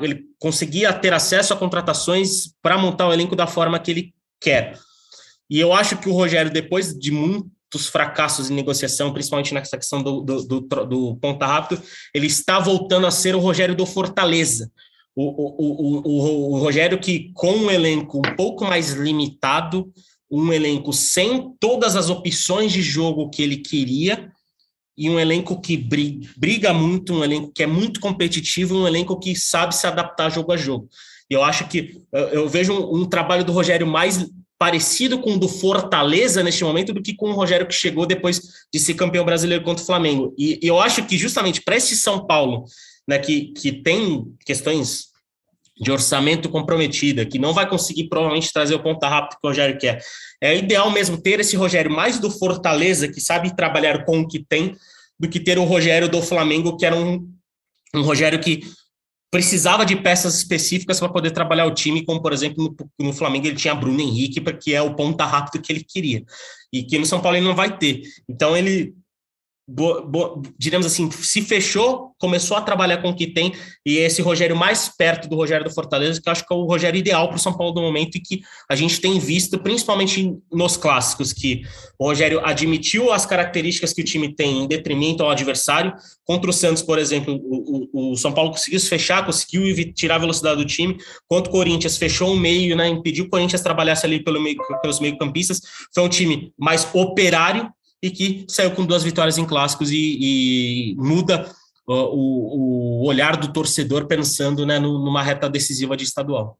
ele 0.00 0.24
conseguia 0.38 0.92
ter 0.92 1.12
acesso 1.12 1.52
a 1.52 1.56
contratações 1.56 2.52
para 2.60 2.78
montar 2.78 3.06
o 3.06 3.12
elenco 3.12 3.36
da 3.36 3.46
forma 3.46 3.78
que 3.78 3.90
ele 3.90 4.14
quer. 4.40 4.76
E 5.48 5.60
eu 5.60 5.72
acho 5.72 5.96
que 5.98 6.08
o 6.08 6.12
Rogério, 6.12 6.50
depois 6.50 6.92
de 6.92 7.10
muitos 7.12 7.86
fracassos 7.86 8.50
em 8.50 8.54
negociação, 8.54 9.12
principalmente 9.12 9.54
nessa 9.54 9.76
questão 9.76 10.02
do, 10.02 10.22
do, 10.22 10.42
do, 10.42 10.60
do 10.60 11.16
ponta 11.16 11.46
rápido, 11.46 11.80
ele 12.14 12.26
está 12.26 12.58
voltando 12.58 13.06
a 13.06 13.10
ser 13.10 13.34
o 13.36 13.40
Rogério 13.40 13.74
do 13.74 13.86
Fortaleza. 13.86 14.70
O, 15.14 15.24
o, 15.24 16.02
o, 16.06 16.52
o, 16.54 16.58
Rogério 16.58 16.98
que, 16.98 17.30
com 17.34 17.52
um 17.52 17.70
elenco 17.70 18.18
um 18.18 18.36
pouco 18.36 18.64
mais 18.64 18.92
limitado, 18.92 19.92
um 20.30 20.52
elenco 20.52 20.92
sem 20.92 21.52
todas 21.60 21.96
as 21.96 22.08
opções 22.08 22.72
de 22.72 22.80
jogo 22.80 23.28
que 23.28 23.42
ele 23.42 23.56
queria, 23.56 24.30
e 25.00 25.08
um 25.08 25.18
elenco 25.18 25.58
que 25.58 25.78
briga 26.36 26.74
muito, 26.74 27.14
um 27.14 27.24
elenco 27.24 27.50
que 27.54 27.62
é 27.62 27.66
muito 27.66 27.98
competitivo, 28.00 28.76
um 28.76 28.86
elenco 28.86 29.18
que 29.18 29.34
sabe 29.34 29.74
se 29.74 29.86
adaptar 29.86 30.28
jogo 30.28 30.52
a 30.52 30.58
jogo. 30.58 30.90
Eu 31.30 31.42
acho 31.42 31.66
que 31.68 32.02
eu 32.12 32.46
vejo 32.46 32.74
um, 32.74 33.00
um 33.00 33.04
trabalho 33.06 33.42
do 33.42 33.50
Rogério 33.50 33.86
mais 33.86 34.28
parecido 34.58 35.18
com 35.18 35.36
o 35.36 35.38
do 35.38 35.48
Fortaleza 35.48 36.42
neste 36.42 36.62
momento 36.64 36.92
do 36.92 37.00
que 37.00 37.14
com 37.14 37.30
o 37.30 37.34
Rogério 37.34 37.66
que 37.66 37.72
chegou 37.72 38.04
depois 38.04 38.42
de 38.70 38.78
ser 38.78 38.92
campeão 38.92 39.24
brasileiro 39.24 39.64
contra 39.64 39.82
o 39.82 39.86
Flamengo. 39.86 40.34
E, 40.36 40.60
e 40.62 40.68
eu 40.68 40.78
acho 40.78 41.02
que 41.06 41.16
justamente 41.16 41.62
para 41.62 41.76
esse 41.76 41.96
São 41.96 42.26
Paulo, 42.26 42.66
né, 43.08 43.18
que, 43.18 43.54
que 43.54 43.72
tem 43.72 44.26
questões 44.44 45.06
de 45.80 45.90
orçamento 45.90 46.48
comprometida, 46.50 47.24
que 47.24 47.38
não 47.38 47.54
vai 47.54 47.66
conseguir 47.66 48.08
provavelmente 48.08 48.52
trazer 48.52 48.74
o 48.74 48.82
ponta 48.82 49.08
rápido 49.08 49.38
que 49.40 49.46
o 49.46 49.48
Rogério 49.48 49.78
quer. 49.78 50.02
É 50.40 50.54
ideal 50.54 50.90
mesmo 50.90 51.16
ter 51.16 51.40
esse 51.40 51.56
Rogério 51.56 51.90
mais 51.90 52.18
do 52.18 52.30
Fortaleza, 52.30 53.08
que 53.08 53.20
sabe 53.20 53.56
trabalhar 53.56 54.04
com 54.04 54.20
o 54.20 54.28
que 54.28 54.44
tem, 54.44 54.76
do 55.18 55.28
que 55.28 55.40
ter 55.40 55.58
o 55.58 55.64
Rogério 55.64 56.08
do 56.08 56.20
Flamengo, 56.20 56.76
que 56.76 56.84
era 56.84 56.94
um, 56.94 57.26
um 57.94 58.02
Rogério 58.02 58.38
que 58.38 58.60
precisava 59.30 59.86
de 59.86 59.96
peças 59.96 60.34
específicas 60.36 60.98
para 60.98 61.08
poder 61.08 61.30
trabalhar 61.30 61.64
o 61.64 61.74
time, 61.74 62.04
como 62.04 62.20
por 62.20 62.32
exemplo 62.32 62.74
no, 62.98 63.06
no, 63.06 63.12
Flamengo 63.12 63.46
ele 63.46 63.56
tinha 63.56 63.74
Bruno 63.74 64.00
Henrique, 64.00 64.40
que 64.54 64.74
é 64.74 64.82
o 64.82 64.94
ponta 64.94 65.24
rápido 65.24 65.62
que 65.62 65.72
ele 65.72 65.84
queria, 65.84 66.24
e 66.72 66.82
que 66.82 66.98
no 66.98 67.06
São 67.06 67.20
Paulo 67.20 67.38
ele 67.38 67.46
não 67.46 67.54
vai 67.54 67.78
ter. 67.78 68.02
Então 68.28 68.56
ele 68.56 68.92
Diremos 70.58 70.86
assim, 70.86 71.10
se 71.10 71.42
fechou, 71.42 72.12
começou 72.18 72.56
a 72.56 72.60
trabalhar 72.60 72.98
com 72.98 73.10
o 73.10 73.16
que 73.16 73.26
tem, 73.26 73.52
e 73.86 73.96
esse 73.96 74.20
Rogério 74.20 74.56
mais 74.56 74.88
perto 74.88 75.28
do 75.28 75.36
Rogério 75.36 75.64
do 75.64 75.72
Fortaleza, 75.72 76.20
que 76.20 76.28
eu 76.28 76.32
acho 76.32 76.46
que 76.46 76.52
é 76.52 76.56
o 76.56 76.64
Rogério 76.64 76.98
ideal 76.98 77.28
para 77.28 77.36
o 77.36 77.40
São 77.40 77.56
Paulo 77.56 77.72
do 77.72 77.80
momento, 77.80 78.16
e 78.16 78.20
que 78.20 78.40
a 78.68 78.74
gente 78.74 79.00
tem 79.00 79.18
visto, 79.18 79.58
principalmente 79.58 80.36
nos 80.52 80.76
clássicos, 80.76 81.32
que 81.32 81.62
o 81.98 82.06
Rogério 82.06 82.40
admitiu 82.44 83.12
as 83.12 83.24
características 83.24 83.92
que 83.92 84.02
o 84.02 84.04
time 84.04 84.34
tem 84.34 84.62
em 84.62 84.66
detrimento 84.66 85.22
ao 85.22 85.30
adversário. 85.30 85.92
Contra 86.24 86.50
o 86.50 86.52
Santos, 86.52 86.82
por 86.82 86.98
exemplo, 86.98 87.34
o, 87.42 87.88
o, 87.92 88.12
o 88.12 88.16
São 88.16 88.32
Paulo 88.32 88.50
conseguiu 88.50 88.80
se 88.80 88.88
fechar, 88.88 89.24
conseguiu 89.24 89.92
tirar 89.94 90.16
a 90.16 90.18
velocidade 90.18 90.56
do 90.56 90.66
time, 90.66 90.96
contra 91.28 91.48
o 91.48 91.52
Corinthians, 91.52 91.96
fechou 91.96 92.32
o 92.32 92.36
meio, 92.36 92.76
né, 92.76 92.88
impediu 92.88 93.24
o 93.24 93.28
Corinthians 93.28 93.62
trabalhasse 93.62 94.04
ali 94.06 94.22
pelo 94.22 94.40
meio, 94.40 94.56
pelos 94.80 95.00
meio-campistas. 95.00 95.60
Foi 95.94 96.02
um 96.02 96.08
time 96.08 96.52
mais 96.58 96.88
operário, 96.92 97.70
e 98.02 98.10
que 98.10 98.44
saiu 98.48 98.70
com 98.72 98.86
duas 98.86 99.02
vitórias 99.02 99.38
em 99.38 99.44
clássicos 99.44 99.90
e, 99.90 100.18
e 100.20 100.94
muda 100.96 101.50
o, 101.86 103.02
o, 103.02 103.06
olhar 103.06 103.36
do 103.36 103.52
torcedor 103.52 104.06
pensando 104.06 104.64
né, 104.64 104.78
numa 104.78 105.22
reta 105.22 105.48
decisiva 105.48 105.96
de 105.96 106.04
estadual. 106.04 106.58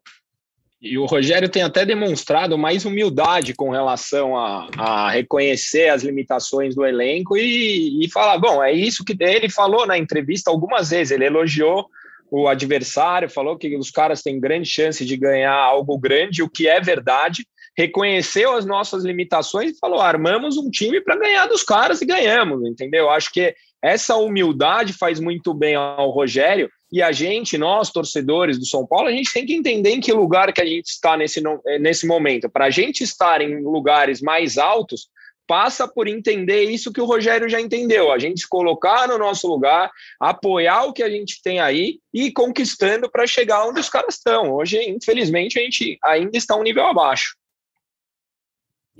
E 0.82 0.96
o 0.96 1.04
Rogério 1.04 1.48
tem 1.48 1.62
até 1.62 1.84
demonstrado 1.84 2.56
mais 2.56 2.86
humildade 2.86 3.52
com 3.52 3.70
relação 3.70 4.36
a, 4.36 4.66
a 4.78 5.10
reconhecer 5.10 5.90
as 5.90 6.02
limitações 6.02 6.74
do 6.74 6.86
elenco 6.86 7.36
e, 7.36 8.02
e 8.02 8.10
falar: 8.10 8.38
bom, 8.38 8.62
é 8.62 8.72
isso 8.72 9.04
que 9.04 9.14
ele 9.20 9.50
falou 9.50 9.86
na 9.86 9.98
entrevista 9.98 10.50
algumas 10.50 10.88
vezes. 10.88 11.10
Ele 11.10 11.26
elogiou 11.26 11.86
o 12.30 12.48
adversário, 12.48 13.28
falou 13.28 13.58
que 13.58 13.76
os 13.76 13.90
caras 13.90 14.22
têm 14.22 14.40
grande 14.40 14.70
chance 14.70 15.04
de 15.04 15.16
ganhar 15.18 15.52
algo 15.52 15.98
grande, 15.98 16.42
o 16.42 16.48
que 16.48 16.66
é 16.66 16.80
verdade 16.80 17.46
reconheceu 17.80 18.54
as 18.54 18.66
nossas 18.66 19.04
limitações 19.04 19.70
e 19.70 19.78
falou: 19.78 20.00
armamos 20.00 20.58
um 20.58 20.70
time 20.70 21.00
para 21.00 21.16
ganhar 21.16 21.46
dos 21.46 21.62
caras 21.62 22.02
e 22.02 22.06
ganhamos, 22.06 22.62
entendeu? 22.68 23.08
Acho 23.08 23.32
que 23.32 23.54
essa 23.82 24.16
humildade 24.16 24.92
faz 24.92 25.18
muito 25.18 25.54
bem 25.54 25.74
ao 25.74 26.10
Rogério 26.10 26.70
e 26.92 27.00
a 27.00 27.10
gente, 27.12 27.56
nós 27.56 27.90
torcedores 27.90 28.58
do 28.58 28.66
São 28.66 28.86
Paulo, 28.86 29.08
a 29.08 29.12
gente 29.12 29.32
tem 29.32 29.46
que 29.46 29.54
entender 29.54 29.90
em 29.90 30.00
que 30.00 30.12
lugar 30.12 30.52
que 30.52 30.60
a 30.60 30.66
gente 30.66 30.88
está 30.88 31.16
nesse, 31.16 31.42
eh, 31.66 31.78
nesse 31.78 32.06
momento. 32.06 32.50
Para 32.50 32.66
a 32.66 32.70
gente 32.70 33.02
estar 33.02 33.40
em 33.40 33.62
lugares 33.62 34.20
mais 34.20 34.58
altos, 34.58 35.08
passa 35.46 35.88
por 35.88 36.06
entender 36.06 36.64
isso 36.64 36.92
que 36.92 37.00
o 37.00 37.06
Rogério 37.06 37.48
já 37.48 37.60
entendeu, 37.60 38.12
a 38.12 38.18
gente 38.18 38.40
se 38.40 38.48
colocar 38.48 39.08
no 39.08 39.16
nosso 39.16 39.48
lugar, 39.48 39.90
apoiar 40.20 40.84
o 40.84 40.92
que 40.92 41.02
a 41.02 41.08
gente 41.08 41.40
tem 41.42 41.60
aí 41.60 41.98
e 42.12 42.26
ir 42.26 42.32
conquistando 42.32 43.10
para 43.10 43.26
chegar 43.26 43.66
onde 43.66 43.80
os 43.80 43.88
caras 43.88 44.16
estão. 44.16 44.52
Hoje, 44.52 44.78
infelizmente, 44.88 45.58
a 45.58 45.62
gente 45.62 45.98
ainda 46.04 46.36
está 46.36 46.54
um 46.56 46.62
nível 46.62 46.84
abaixo. 46.84 47.39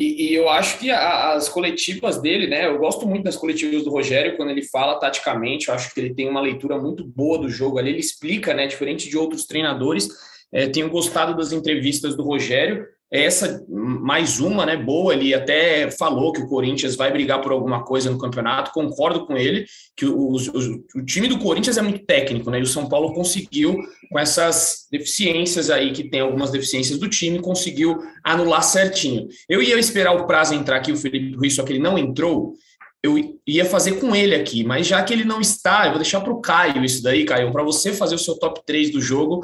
E, 0.00 0.30
e, 0.30 0.34
eu 0.34 0.48
acho 0.48 0.78
que 0.78 0.90
a, 0.90 1.34
as 1.34 1.46
coletivas 1.46 2.18
dele, 2.22 2.46
né? 2.46 2.66
Eu 2.66 2.78
gosto 2.78 3.06
muito 3.06 3.24
das 3.24 3.36
coletivas 3.36 3.84
do 3.84 3.90
Rogério 3.90 4.34
quando 4.34 4.48
ele 4.48 4.62
fala 4.62 4.98
taticamente. 4.98 5.68
Eu 5.68 5.74
acho 5.74 5.92
que 5.92 6.00
ele 6.00 6.14
tem 6.14 6.26
uma 6.26 6.40
leitura 6.40 6.78
muito 6.78 7.04
boa 7.04 7.36
do 7.36 7.50
jogo 7.50 7.78
ali. 7.78 7.90
Ele 7.90 8.00
explica, 8.00 8.54
né? 8.54 8.66
Diferente 8.66 9.10
de 9.10 9.18
outros 9.18 9.44
treinadores. 9.44 10.08
É, 10.50 10.66
tenho 10.66 10.88
gostado 10.88 11.36
das 11.36 11.52
entrevistas 11.52 12.16
do 12.16 12.22
Rogério 12.22 12.86
essa 13.10 13.64
mais 13.68 14.38
uma, 14.38 14.64
né, 14.64 14.76
boa, 14.76 15.12
ele 15.12 15.34
até 15.34 15.90
falou 15.90 16.32
que 16.32 16.40
o 16.40 16.48
Corinthians 16.48 16.94
vai 16.94 17.10
brigar 17.10 17.40
por 17.40 17.50
alguma 17.50 17.84
coisa 17.84 18.08
no 18.08 18.18
campeonato, 18.18 18.70
concordo 18.72 19.26
com 19.26 19.36
ele, 19.36 19.66
que 19.96 20.06
o, 20.06 20.28
o, 20.28 20.36
o, 20.36 21.04
time 21.04 21.26
do 21.26 21.38
Corinthians 21.38 21.76
é 21.76 21.82
muito 21.82 22.04
técnico, 22.06 22.50
né, 22.50 22.60
e 22.60 22.62
o 22.62 22.66
São 22.66 22.88
Paulo 22.88 23.12
conseguiu, 23.12 23.76
com 24.08 24.18
essas 24.18 24.86
deficiências 24.92 25.70
aí, 25.70 25.92
que 25.92 26.08
tem 26.08 26.20
algumas 26.20 26.52
deficiências 26.52 26.98
do 27.00 27.08
time, 27.08 27.40
conseguiu 27.40 27.98
anular 28.22 28.62
certinho. 28.62 29.26
Eu 29.48 29.60
ia 29.60 29.76
esperar 29.76 30.12
o 30.12 30.26
prazo 30.26 30.54
entrar 30.54 30.76
aqui, 30.76 30.92
o 30.92 30.96
Felipe 30.96 31.36
Ruiz, 31.36 31.56
só 31.56 31.64
que 31.64 31.72
ele 31.72 31.82
não 31.82 31.98
entrou, 31.98 32.54
eu 33.02 33.16
ia 33.46 33.64
fazer 33.64 33.92
com 33.92 34.14
ele 34.14 34.34
aqui, 34.34 34.62
mas 34.62 34.86
já 34.86 35.02
que 35.02 35.12
ele 35.12 35.24
não 35.24 35.40
está, 35.40 35.84
eu 35.86 35.90
vou 35.90 36.00
deixar 36.00 36.20
para 36.20 36.32
o 36.32 36.40
Caio 36.40 36.84
isso 36.84 37.02
daí, 37.02 37.24
Caio, 37.24 37.50
para 37.50 37.62
você 37.62 37.92
fazer 37.92 38.14
o 38.14 38.18
seu 38.18 38.38
top 38.38 38.60
3 38.64 38.92
do 38.92 39.00
jogo, 39.00 39.40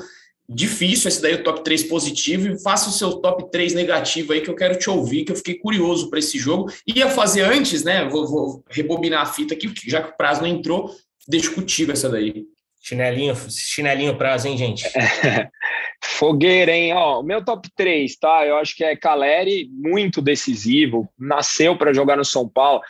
difícil 0.48 1.08
esse 1.08 1.20
daí, 1.20 1.34
o 1.34 1.42
top 1.42 1.64
3 1.64 1.84
positivo, 1.84 2.48
e 2.48 2.62
faça 2.62 2.88
o 2.88 2.92
seu 2.92 3.14
top 3.20 3.50
3 3.50 3.74
negativo 3.74 4.32
aí, 4.32 4.40
que 4.40 4.50
eu 4.50 4.54
quero 4.54 4.78
te 4.78 4.88
ouvir, 4.88 5.24
que 5.24 5.32
eu 5.32 5.36
fiquei 5.36 5.54
curioso 5.54 6.08
para 6.08 6.18
esse 6.18 6.38
jogo. 6.38 6.70
Ia 6.86 7.08
fazer 7.10 7.42
antes, 7.42 7.82
né? 7.84 8.08
Vou, 8.08 8.26
vou, 8.26 8.64
rebobinar 8.70 9.22
a 9.22 9.26
fita 9.26 9.54
aqui, 9.54 9.72
já 9.86 10.02
que 10.02 10.10
o 10.10 10.16
prazo 10.16 10.42
não 10.42 10.48
entrou, 10.48 10.94
deixo 11.26 11.54
contigo 11.54 11.92
essa 11.92 12.08
daí. 12.08 12.44
Chinelinho, 12.80 13.34
chinelinho 13.50 14.16
prazo, 14.16 14.46
hein, 14.46 14.56
gente? 14.56 14.84
Fogueira, 16.04 16.70
hein? 16.70 16.92
Ó, 16.94 17.20
meu 17.20 17.44
top 17.44 17.68
3, 17.74 18.16
tá? 18.16 18.46
Eu 18.46 18.56
acho 18.58 18.76
que 18.76 18.84
é 18.84 18.94
Caleri, 18.94 19.68
muito 19.72 20.22
decisivo, 20.22 21.08
nasceu 21.18 21.76
para 21.76 21.92
jogar 21.92 22.16
no 22.16 22.24
São 22.24 22.48
Paulo. 22.48 22.80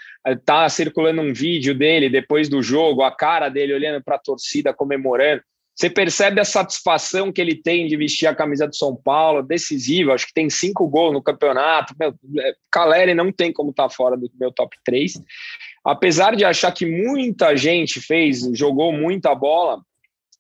Tá 0.45 0.69
circulando 0.69 1.23
um 1.23 1.33
vídeo 1.33 1.75
dele 1.75 2.11
depois 2.11 2.47
do 2.47 2.63
jogo, 2.63 3.03
a 3.03 3.11
cara 3.11 3.49
dele 3.49 3.73
olhando 3.73 4.05
para 4.05 4.17
a 4.17 4.21
torcida 4.21 4.75
comemorando. 4.75 5.43
Você 5.77 5.91
percebe 5.91 6.41
a 6.41 6.45
satisfação 6.45 7.31
que 7.31 7.39
ele 7.39 7.55
tem 7.55 7.87
de 7.87 7.99
vestir 7.99 8.27
a 8.27 8.35
camisa 8.35 8.67
do 8.67 8.75
São 8.75 8.97
Paulo, 8.97 9.43
decisivo, 9.43 10.11
acho 10.11 10.27
que 10.27 10.33
tem 10.33 10.49
cinco 10.49 10.89
gols 10.89 11.13
no 11.13 11.23
campeonato. 11.23 11.95
Meu, 12.01 12.15
é, 12.39 12.55
Caleri 12.71 13.13
não 13.13 13.31
tem 13.31 13.53
como 13.53 13.71
estar 13.71 13.89
tá 13.89 13.91
fora 13.91 14.17
do 14.17 14.31
meu 14.41 14.51
top 14.51 14.75
3. 14.83 15.21
Apesar 15.85 16.35
de 16.35 16.47
achar 16.47 16.73
que 16.73 16.87
muita 16.87 17.55
gente 17.55 18.01
fez, 18.01 18.49
jogou 18.55 18.91
muita 18.91 19.35
bola, 19.35 19.83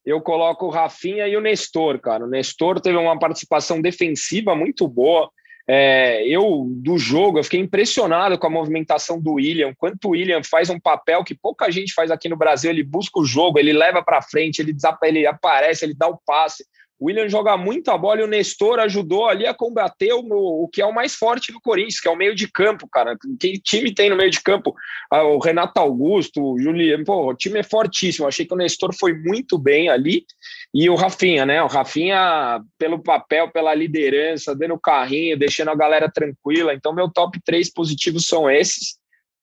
eu 0.06 0.22
coloco 0.22 0.66
o 0.66 0.70
Rafinha 0.70 1.28
e 1.28 1.36
o 1.36 1.40
Nestor, 1.42 2.00
cara. 2.00 2.24
O 2.24 2.28
Nestor 2.28 2.80
teve 2.80 2.96
uma 2.96 3.18
participação 3.18 3.82
defensiva 3.82 4.56
muito 4.56 4.88
boa. 4.88 5.30
É, 5.68 6.24
eu, 6.28 6.64
do 6.68 6.96
jogo, 6.96 7.38
eu 7.38 7.44
fiquei 7.44 7.58
impressionado 7.58 8.38
com 8.38 8.46
a 8.46 8.50
movimentação 8.50 9.20
do 9.20 9.34
William. 9.34 9.74
Quanto 9.76 10.06
o 10.06 10.10
William 10.10 10.42
faz 10.42 10.70
um 10.70 10.78
papel 10.78 11.24
que 11.24 11.34
pouca 11.34 11.70
gente 11.70 11.92
faz 11.92 12.10
aqui 12.10 12.28
no 12.28 12.36
Brasil. 12.36 12.70
Ele 12.70 12.84
busca 12.84 13.18
o 13.18 13.24
jogo, 13.24 13.58
ele 13.58 13.72
leva 13.72 14.02
para 14.02 14.22
frente, 14.22 14.60
ele, 14.60 14.76
ele 15.02 15.26
aparece, 15.26 15.84
ele 15.84 15.94
dá 15.94 16.06
o 16.06 16.18
passe. 16.24 16.64
O 16.98 17.06
William 17.06 17.28
joga 17.28 17.56
muita 17.56 17.96
bola 17.98 18.20
e 18.20 18.24
o 18.24 18.26
Nestor 18.26 18.78
ajudou 18.80 19.28
ali 19.28 19.46
a 19.46 19.52
combater 19.52 20.14
o, 20.14 20.24
o 20.64 20.68
que 20.68 20.80
é 20.80 20.86
o 20.86 20.94
mais 20.94 21.14
forte 21.14 21.52
do 21.52 21.60
Corinthians, 21.60 22.00
que 22.00 22.08
é 22.08 22.10
o 22.10 22.16
meio 22.16 22.34
de 22.34 22.50
campo, 22.50 22.88
cara. 22.90 23.16
Que 23.38 23.60
time 23.60 23.94
tem 23.94 24.08
no 24.08 24.16
meio 24.16 24.30
de 24.30 24.42
campo? 24.42 24.74
Ah, 25.10 25.22
o 25.22 25.38
Renato 25.38 25.78
Augusto, 25.78 26.42
o 26.42 26.58
Juliano, 26.58 27.04
pô, 27.04 27.30
o 27.30 27.34
time 27.34 27.58
é 27.58 27.62
fortíssimo. 27.62 28.26
Achei 28.26 28.46
que 28.46 28.54
o 28.54 28.56
Nestor 28.56 28.94
foi 28.94 29.12
muito 29.12 29.58
bem 29.58 29.90
ali. 29.90 30.24
E 30.72 30.88
o 30.88 30.94
Rafinha, 30.94 31.44
né? 31.44 31.62
O 31.62 31.66
Rafinha, 31.66 32.60
pelo 32.78 33.02
papel, 33.02 33.50
pela 33.50 33.74
liderança, 33.74 34.54
dando 34.54 34.78
carrinho, 34.78 35.38
deixando 35.38 35.70
a 35.70 35.76
galera 35.76 36.10
tranquila. 36.10 36.72
Então, 36.72 36.94
meu 36.94 37.10
top 37.10 37.38
3 37.44 37.70
positivos 37.72 38.26
são 38.26 38.50
esses. 38.50 38.98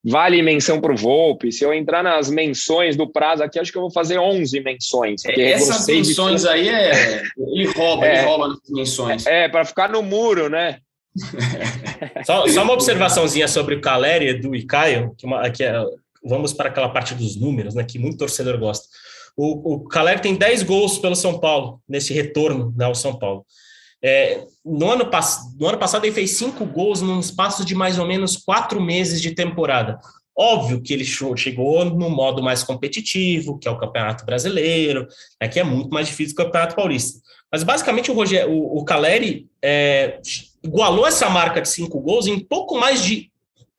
Vale 0.05 0.41
menção 0.41 0.81
para 0.81 0.91
o 0.91 0.97
Volpe. 0.97 1.51
Se 1.51 1.63
eu 1.63 1.73
entrar 1.73 2.03
nas 2.03 2.29
menções 2.29 2.97
do 2.97 3.09
prazo 3.09 3.41
aqui, 3.41 3.57
acho 3.57 3.71
que 3.71 3.77
eu 3.77 3.83
vou 3.83 3.91
fazer 3.91 4.19
11 4.19 4.59
menções. 4.59 5.21
Essas 5.25 5.87
menções 5.87 6.41
de... 6.41 6.49
aí 6.49 6.67
é. 6.67 7.23
Ele 7.37 7.65
rouba, 7.67 8.05
é, 8.05 8.17
ele 8.17 8.25
rouba 8.25 8.47
nas 8.49 8.59
menções. 8.69 9.25
É, 9.25 9.47
para 9.47 9.63
ficar 9.63 9.89
no 9.89 10.01
muro, 10.01 10.49
né? 10.49 10.79
só, 12.25 12.45
só, 12.47 12.63
uma 12.63 12.73
observaçãozinha 12.73 13.47
sobre 13.47 13.75
o 13.75 13.81
Caleri, 13.81 14.29
Edu 14.29 14.55
e 14.55 14.65
Caio, 14.65 15.13
que, 15.17 15.25
uma, 15.25 15.49
que 15.49 15.63
é, 15.63 15.73
vamos 16.25 16.51
para 16.51 16.69
aquela 16.69 16.89
parte 16.89 17.13
dos 17.13 17.39
números, 17.39 17.73
né? 17.73 17.83
Que 17.83 17.97
muito 17.97 18.17
torcedor 18.17 18.57
gosta. 18.57 18.85
O, 19.37 19.75
o 19.75 19.87
Caleri 19.87 20.21
tem 20.21 20.35
10 20.35 20.63
gols 20.63 20.97
pelo 20.97 21.15
São 21.15 21.39
Paulo, 21.39 21.81
nesse 21.87 22.13
retorno 22.13 22.73
né, 22.75 22.85
ao 22.85 22.93
São 22.93 23.17
Paulo. 23.17 23.45
É, 24.03 24.45
no, 24.65 24.91
ano 24.91 25.09
no 25.57 25.67
ano 25.67 25.77
passado 25.77 26.03
ele 26.03 26.13
fez 26.13 26.31
cinco 26.31 26.65
gols 26.65 27.01
num 27.01 27.21
espaço 27.21 27.63
de 27.63 27.73
mais 27.73 27.97
ou 27.97 28.05
menos 28.05 28.35
quatro 28.35 28.81
meses 28.81 29.21
de 29.21 29.33
temporada. 29.33 29.97
Óbvio 30.35 30.81
que 30.81 30.91
ele 30.91 31.05
chegou 31.05 31.85
no 31.85 32.09
modo 32.09 32.41
mais 32.41 32.63
competitivo, 32.63 33.57
que 33.57 33.67
é 33.67 33.71
o 33.71 33.77
Campeonato 33.77 34.25
Brasileiro, 34.25 35.07
né, 35.41 35.47
que 35.47 35.59
é 35.59 35.63
muito 35.63 35.91
mais 35.91 36.07
difícil 36.07 36.35
que 36.35 36.41
o 36.41 36.45
Campeonato 36.45 36.75
Paulista. 36.75 37.21
Mas 37.51 37.63
basicamente 37.63 38.11
o, 38.11 38.15
Roger, 38.15 38.49
o, 38.49 38.79
o 38.79 38.83
Caleri 38.83 39.47
é, 39.61 40.19
igualou 40.63 41.05
essa 41.05 41.29
marca 41.29 41.61
de 41.61 41.69
cinco 41.69 41.99
gols 42.01 42.25
em 42.25 42.39
pouco 42.39 42.77
mais 42.77 43.01
de 43.03 43.31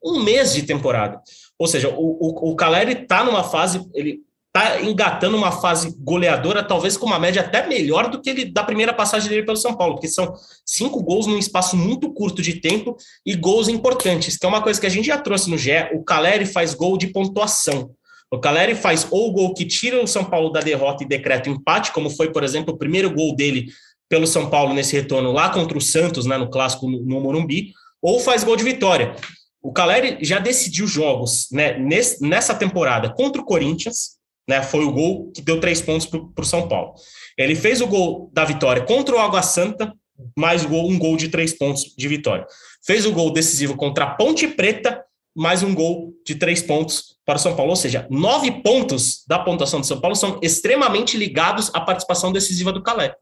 um 0.03 0.23
mês 0.23 0.53
de 0.53 0.63
temporada. 0.63 1.21
Ou 1.59 1.67
seja, 1.67 1.89
o, 1.89 1.93
o, 1.95 2.51
o 2.51 2.55
Caleri 2.55 3.01
está 3.01 3.23
numa 3.23 3.43
fase, 3.43 3.85
ele 3.93 4.21
está 4.55 4.81
engatando 4.81 5.35
uma 5.35 5.51
fase 5.51 5.93
goleadora, 5.99 6.63
talvez 6.63 6.95
com 6.95 7.05
uma 7.05 7.19
média 7.19 7.41
até 7.41 7.67
melhor 7.67 8.09
do 8.09 8.21
que 8.21 8.29
ele 8.29 8.45
da 8.45 8.63
primeira 8.63 8.93
passagem 8.93 9.27
dele 9.27 9.43
pelo 9.43 9.57
São 9.57 9.75
Paulo, 9.75 9.95
porque 9.95 10.07
são 10.07 10.33
cinco 10.65 11.03
gols 11.03 11.27
num 11.27 11.37
espaço 11.37 11.75
muito 11.75 12.13
curto 12.13 12.41
de 12.41 12.61
tempo 12.61 12.95
e 13.25 13.35
gols 13.35 13.67
importantes, 13.67 14.37
que 14.37 14.45
é 14.45 14.49
uma 14.49 14.61
coisa 14.61 14.79
que 14.79 14.87
a 14.87 14.89
gente 14.89 15.07
já 15.07 15.17
trouxe 15.17 15.49
no 15.49 15.57
GE. 15.57 15.89
O 15.93 16.03
Caleri 16.03 16.45
faz 16.45 16.73
gol 16.73 16.97
de 16.97 17.07
pontuação. 17.07 17.91
O 18.31 18.39
Caleri 18.39 18.75
faz 18.75 19.05
ou 19.11 19.29
o 19.29 19.31
gol 19.33 19.53
que 19.53 19.65
tira 19.65 20.01
o 20.01 20.07
São 20.07 20.23
Paulo 20.23 20.49
da 20.49 20.61
derrota 20.61 21.03
e 21.03 21.07
decreta 21.07 21.49
o 21.49 21.53
empate, 21.53 21.91
como 21.91 22.09
foi, 22.09 22.31
por 22.31 22.43
exemplo, 22.43 22.73
o 22.73 22.77
primeiro 22.77 23.13
gol 23.13 23.35
dele 23.35 23.67
pelo 24.07 24.25
São 24.25 24.49
Paulo 24.49 24.73
nesse 24.73 24.95
retorno 24.95 25.33
lá 25.33 25.49
contra 25.49 25.77
o 25.77 25.81
Santos, 25.81 26.25
né, 26.25 26.37
no 26.37 26.49
clássico 26.49 26.89
no, 26.89 27.03
no 27.03 27.19
Morumbi, 27.19 27.73
ou 28.01 28.19
faz 28.19 28.43
gol 28.43 28.55
de 28.55 28.63
vitória. 28.63 29.15
O 29.61 29.73
Caleri 29.73 30.19
já 30.21 30.39
decidiu 30.39 30.87
jogos 30.87 31.47
né, 31.51 31.77
nessa 32.21 32.53
temporada 32.53 33.09
contra 33.13 33.41
o 33.41 33.45
Corinthians, 33.45 34.14
né? 34.47 34.61
Foi 34.61 34.85
o 34.85 34.91
gol 34.91 35.31
que 35.31 35.41
deu 35.41 35.59
três 35.59 35.81
pontos 35.81 36.05
para 36.05 36.41
o 36.41 36.45
São 36.45 36.67
Paulo. 36.67 36.93
Ele 37.37 37.55
fez 37.55 37.81
o 37.81 37.87
gol 37.87 38.29
da 38.33 38.45
vitória 38.45 38.83
contra 38.83 39.15
o 39.15 39.19
Água 39.19 39.41
Santa, 39.41 39.93
mais 40.35 40.65
gol, 40.65 40.89
um 40.89 40.97
gol 40.97 41.17
de 41.17 41.29
três 41.29 41.53
pontos 41.53 41.93
de 41.97 42.07
vitória. 42.07 42.45
Fez 42.85 43.05
o 43.05 43.11
gol 43.11 43.31
decisivo 43.31 43.75
contra 43.75 44.05
a 44.05 44.11
Ponte 44.11 44.47
Preta, 44.47 45.03
mais 45.35 45.63
um 45.63 45.73
gol 45.75 46.13
de 46.25 46.35
três 46.35 46.61
pontos 46.61 47.17
para 47.25 47.35
o 47.35 47.39
São 47.39 47.55
Paulo. 47.55 47.71
Ou 47.71 47.75
seja, 47.75 48.07
nove 48.09 48.61
pontos 48.61 49.25
da 49.27 49.39
pontuação 49.39 49.81
do 49.81 49.85
São 49.85 49.99
Paulo 49.99 50.15
são 50.15 50.39
extremamente 50.41 51.17
ligados 51.17 51.69
à 51.73 51.81
participação 51.81 52.31
decisiva 52.31 52.71
do 52.71 52.81
Calé. 52.81 53.15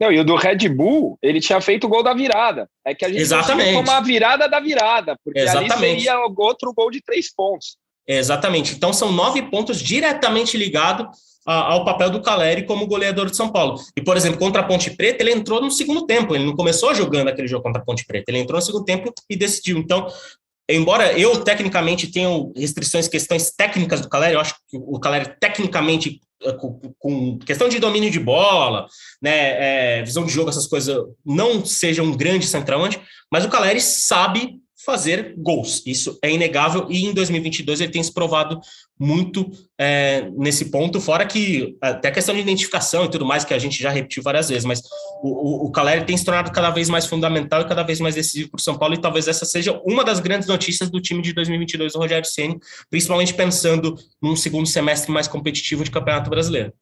Não, 0.00 0.12
e 0.12 0.20
o 0.20 0.24
do 0.24 0.36
Red 0.36 0.68
Bull, 0.68 1.18
ele 1.20 1.40
tinha 1.40 1.60
feito 1.60 1.84
o 1.84 1.88
gol 1.88 2.04
da 2.04 2.14
virada. 2.14 2.70
É 2.84 2.94
que 2.94 3.04
a 3.04 3.08
gente 3.08 3.20
Exatamente. 3.20 3.74
como 3.74 3.90
a 3.90 4.00
virada 4.00 4.48
da 4.48 4.60
virada, 4.60 5.18
porque 5.24 5.40
Exatamente. 5.40 5.72
ali 5.72 6.00
seria 6.00 6.20
outro 6.20 6.72
gol 6.72 6.90
de 6.90 7.00
três 7.02 7.32
pontos. 7.34 7.76
Exatamente. 8.08 8.74
Então, 8.74 8.92
são 8.92 9.12
nove 9.12 9.42
pontos 9.42 9.80
diretamente 9.80 10.56
ligados 10.56 11.06
ao 11.44 11.84
papel 11.84 12.10
do 12.10 12.20
Caleri 12.20 12.64
como 12.64 12.86
goleador 12.86 13.30
de 13.30 13.36
São 13.36 13.50
Paulo. 13.50 13.80
E, 13.96 14.02
por 14.02 14.16
exemplo, 14.16 14.38
contra 14.38 14.60
a 14.60 14.64
Ponte 14.64 14.90
Preta, 14.90 15.22
ele 15.22 15.32
entrou 15.32 15.62
no 15.62 15.70
segundo 15.70 16.04
tempo, 16.04 16.34
ele 16.34 16.44
não 16.44 16.54
começou 16.54 16.94
jogando 16.94 17.28
aquele 17.28 17.48
jogo 17.48 17.62
contra 17.62 17.80
a 17.80 17.84
Ponte 17.84 18.04
Preta, 18.04 18.30
ele 18.30 18.38
entrou 18.38 18.58
no 18.58 18.64
segundo 18.64 18.84
tempo 18.84 19.12
e 19.30 19.36
decidiu. 19.36 19.78
Então, 19.78 20.06
embora 20.68 21.18
eu 21.18 21.42
tecnicamente 21.42 22.10
tenha 22.12 22.28
restrições, 22.54 23.08
questões 23.08 23.50
técnicas 23.50 24.02
do 24.02 24.10
Caleri, 24.10 24.34
eu 24.34 24.40
acho 24.40 24.56
que 24.68 24.76
o 24.76 25.00
Caleri 25.00 25.34
tecnicamente 25.40 26.20
eh, 26.44 26.52
com, 26.98 27.38
questão 27.38 27.66
de 27.68 27.78
domínio 27.78 28.10
de 28.10 28.20
bola, 28.20 28.86
né, 29.22 30.00
é, 30.00 30.02
visão 30.02 30.26
de 30.26 30.32
jogo, 30.32 30.50
essas 30.50 30.66
coisas 30.66 30.98
não 31.24 31.64
seja 31.64 32.02
um 32.02 32.14
grande 32.14 32.46
centroavante, 32.46 33.00
mas 33.32 33.46
o 33.46 33.48
Caleri 33.48 33.80
sabe 33.80 34.60
fazer 34.88 35.34
gols. 35.36 35.82
Isso 35.84 36.18
é 36.22 36.30
inegável 36.30 36.86
e 36.88 37.04
em 37.04 37.12
2022 37.12 37.82
ele 37.82 37.92
tem 37.92 38.02
se 38.02 38.10
provado 38.10 38.58
muito 38.98 39.50
é, 39.78 40.30
nesse 40.34 40.70
ponto, 40.70 40.98
fora 40.98 41.26
que 41.26 41.76
até 41.78 42.08
a 42.08 42.10
questão 42.10 42.34
de 42.34 42.40
identificação 42.40 43.04
e 43.04 43.10
tudo 43.10 43.26
mais, 43.26 43.44
que 43.44 43.52
a 43.52 43.58
gente 43.58 43.82
já 43.82 43.90
repetiu 43.90 44.22
várias 44.22 44.48
vezes, 44.48 44.64
mas 44.64 44.80
o, 45.22 45.28
o, 45.28 45.66
o 45.66 45.70
Caleri 45.70 46.06
tem 46.06 46.16
se 46.16 46.24
tornado 46.24 46.50
cada 46.50 46.70
vez 46.70 46.88
mais 46.88 47.04
fundamental 47.04 47.60
e 47.60 47.68
cada 47.68 47.82
vez 47.82 48.00
mais 48.00 48.14
decisivo 48.14 48.48
para 48.48 48.58
o 48.58 48.62
São 48.62 48.78
Paulo 48.78 48.94
e 48.94 48.98
talvez 48.98 49.28
essa 49.28 49.44
seja 49.44 49.78
uma 49.84 50.02
das 50.02 50.20
grandes 50.20 50.48
notícias 50.48 50.88
do 50.88 51.02
time 51.02 51.20
de 51.20 51.34
2022 51.34 51.92
do 51.92 51.98
Rogério 51.98 52.26
Ceni, 52.26 52.58
principalmente 52.88 53.34
pensando 53.34 53.94
num 54.22 54.34
segundo 54.34 54.66
semestre 54.66 55.12
mais 55.12 55.28
competitivo 55.28 55.84
de 55.84 55.90
Campeonato 55.90 56.30
Brasileiro. 56.30 56.72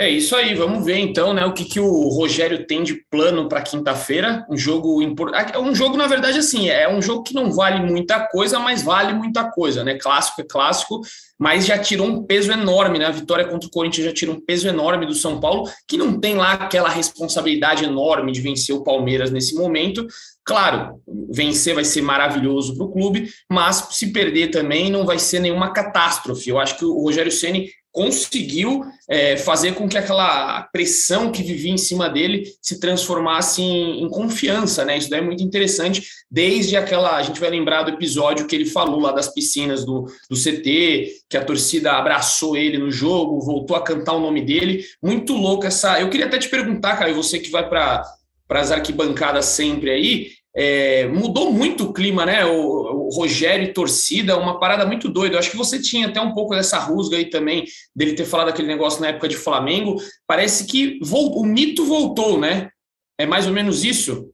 É 0.00 0.08
isso 0.08 0.36
aí, 0.36 0.54
vamos 0.54 0.84
ver 0.84 0.96
então, 0.98 1.34
né, 1.34 1.44
o 1.44 1.52
que, 1.52 1.64
que 1.64 1.80
o 1.80 2.08
Rogério 2.08 2.64
tem 2.64 2.84
de 2.84 3.04
plano 3.10 3.48
para 3.48 3.62
quinta-feira. 3.62 4.46
Um 4.48 4.56
jogo 4.56 5.02
importante. 5.02 5.52
É 5.52 5.58
um 5.58 5.74
jogo, 5.74 5.96
na 5.96 6.06
verdade, 6.06 6.38
assim, 6.38 6.68
é 6.70 6.88
um 6.88 7.02
jogo 7.02 7.24
que 7.24 7.34
não 7.34 7.50
vale 7.50 7.84
muita 7.84 8.20
coisa, 8.28 8.60
mas 8.60 8.80
vale 8.80 9.12
muita 9.12 9.50
coisa, 9.50 9.82
né? 9.82 9.98
Clássico 9.98 10.40
é 10.40 10.44
clássico, 10.44 11.00
mas 11.36 11.66
já 11.66 11.76
tirou 11.76 12.06
um 12.06 12.22
peso 12.22 12.52
enorme, 12.52 13.00
né? 13.00 13.06
A 13.06 13.10
vitória 13.10 13.44
contra 13.44 13.66
o 13.66 13.72
Corinthians 13.72 14.06
já 14.06 14.12
tirou 14.12 14.36
um 14.36 14.40
peso 14.40 14.68
enorme 14.68 15.04
do 15.04 15.14
São 15.14 15.40
Paulo, 15.40 15.68
que 15.88 15.96
não 15.96 16.20
tem 16.20 16.36
lá 16.36 16.52
aquela 16.52 16.88
responsabilidade 16.88 17.82
enorme 17.82 18.30
de 18.30 18.40
vencer 18.40 18.76
o 18.76 18.84
Palmeiras 18.84 19.32
nesse 19.32 19.56
momento. 19.56 20.06
Claro, 20.44 21.02
vencer 21.28 21.74
vai 21.74 21.84
ser 21.84 22.02
maravilhoso 22.02 22.76
para 22.76 22.86
o 22.86 22.92
clube, 22.92 23.28
mas 23.50 23.88
se 23.90 24.12
perder 24.12 24.48
também 24.52 24.92
não 24.92 25.04
vai 25.04 25.18
ser 25.18 25.40
nenhuma 25.40 25.72
catástrofe. 25.72 26.48
Eu 26.48 26.58
acho 26.58 26.78
que 26.78 26.84
o 26.84 27.02
Rogério 27.02 27.32
Ceni 27.32 27.68
conseguiu 27.98 28.84
é, 29.10 29.36
fazer 29.36 29.74
com 29.74 29.88
que 29.88 29.98
aquela 29.98 30.62
pressão 30.72 31.32
que 31.32 31.42
vivia 31.42 31.72
em 31.72 31.76
cima 31.76 32.08
dele 32.08 32.44
se 32.62 32.78
transformasse 32.78 33.60
em, 33.60 34.04
em, 34.04 34.08
confiança, 34.08 34.84
né? 34.84 34.96
Isso 34.96 35.10
daí 35.10 35.18
é 35.18 35.24
muito 35.24 35.42
interessante, 35.42 36.06
desde 36.30 36.76
aquela, 36.76 37.16
a 37.16 37.22
gente 37.24 37.40
vai 37.40 37.50
lembrar 37.50 37.82
do 37.82 37.90
episódio 37.90 38.46
que 38.46 38.54
ele 38.54 38.66
falou 38.66 39.00
lá 39.00 39.10
das 39.10 39.34
piscinas 39.34 39.84
do, 39.84 40.04
do 40.30 40.36
CT, 40.36 41.24
que 41.28 41.36
a 41.36 41.44
torcida 41.44 41.90
abraçou 41.90 42.56
ele 42.56 42.78
no 42.78 42.88
jogo, 42.88 43.40
voltou 43.40 43.76
a 43.76 43.82
cantar 43.82 44.12
o 44.12 44.20
nome 44.20 44.42
dele, 44.42 44.84
muito 45.02 45.32
louco 45.32 45.66
essa, 45.66 46.00
eu 46.00 46.08
queria 46.08 46.26
até 46.26 46.38
te 46.38 46.48
perguntar, 46.48 46.98
Caio, 46.98 47.16
você 47.16 47.40
que 47.40 47.50
vai 47.50 47.68
para 47.68 48.04
para 48.46 48.60
as 48.60 48.72
arquibancadas 48.72 49.44
sempre 49.44 49.90
aí, 49.90 50.30
é, 50.60 51.06
mudou 51.06 51.52
muito 51.52 51.84
o 51.84 51.92
clima, 51.92 52.26
né? 52.26 52.44
O, 52.44 53.06
o, 53.06 53.08
Rogério 53.10 53.64
e 53.64 53.72
torcida, 53.72 54.36
uma 54.36 54.58
parada 54.58 54.84
muito 54.84 55.08
doida. 55.08 55.36
Eu 55.36 55.38
acho 55.38 55.52
que 55.52 55.56
você 55.56 55.80
tinha 55.80 56.08
até 56.08 56.20
um 56.20 56.34
pouco 56.34 56.52
dessa 56.52 56.80
rusga 56.80 57.16
aí 57.16 57.30
também, 57.30 57.64
dele 57.94 58.14
ter 58.14 58.24
falado 58.24 58.48
aquele 58.48 58.66
negócio 58.66 59.00
na 59.00 59.08
época 59.08 59.28
de 59.28 59.36
Flamengo. 59.36 59.96
Parece 60.26 60.66
que 60.66 60.98
o 61.00 61.44
mito 61.44 61.84
voltou, 61.84 62.40
né? 62.40 62.70
É 63.16 63.24
mais 63.24 63.46
ou 63.46 63.52
menos 63.52 63.84
isso? 63.84 64.32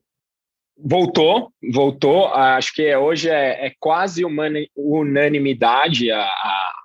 Voltou, 0.78 1.52
voltou. 1.72 2.28
Acho 2.28 2.72
que 2.72 2.96
hoje 2.96 3.28
é, 3.28 3.66
é 3.66 3.72
quase 3.78 4.24
uma 4.24 4.44
unanimidade 4.74 6.10
a, 6.10 6.26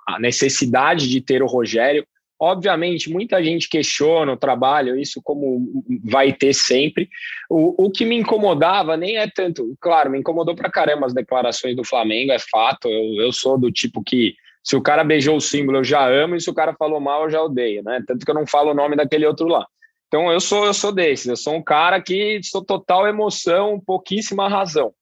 a 0.06 0.18
necessidade 0.20 1.08
de 1.08 1.18
ter 1.18 1.42
o 1.42 1.48
Rogério. 1.48 2.06
Obviamente, 2.42 3.10
muita 3.10 3.44
gente 3.44 3.68
questiona 3.68 4.32
o 4.32 4.36
trabalho, 4.36 4.98
isso 4.98 5.20
como 5.22 5.84
vai 6.02 6.32
ter 6.32 6.54
sempre. 6.54 7.06
O, 7.50 7.84
o 7.84 7.90
que 7.90 8.06
me 8.06 8.16
incomodava 8.16 8.96
nem 8.96 9.18
é 9.18 9.28
tanto, 9.28 9.76
claro, 9.78 10.10
me 10.10 10.18
incomodou 10.18 10.54
pra 10.54 10.70
caramba 10.70 11.04
as 11.04 11.12
declarações 11.12 11.76
do 11.76 11.84
Flamengo, 11.84 12.32
é 12.32 12.38
fato. 12.38 12.88
Eu, 12.88 13.22
eu 13.22 13.30
sou 13.32 13.58
do 13.58 13.70
tipo 13.70 14.02
que 14.02 14.34
se 14.64 14.74
o 14.74 14.80
cara 14.80 15.04
beijou 15.04 15.36
o 15.36 15.40
símbolo, 15.40 15.78
eu 15.78 15.84
já 15.84 16.06
amo, 16.08 16.34
e 16.34 16.40
se 16.40 16.48
o 16.48 16.54
cara 16.54 16.74
falou 16.74 16.98
mal, 16.98 17.24
eu 17.24 17.30
já 17.30 17.42
odeio, 17.42 17.82
né? 17.82 18.02
Tanto 18.06 18.24
que 18.24 18.30
eu 18.30 18.34
não 18.34 18.46
falo 18.46 18.70
o 18.70 18.74
nome 18.74 18.96
daquele 18.96 19.26
outro 19.26 19.46
lá. 19.46 19.66
Então 20.08 20.32
eu 20.32 20.40
sou, 20.40 20.64
eu 20.64 20.72
sou 20.72 20.92
desses, 20.92 21.26
eu 21.26 21.36
sou 21.36 21.54
um 21.54 21.62
cara 21.62 22.00
que 22.00 22.40
sou 22.42 22.64
total 22.64 23.06
emoção, 23.06 23.78
pouquíssima 23.78 24.48
razão. 24.48 24.94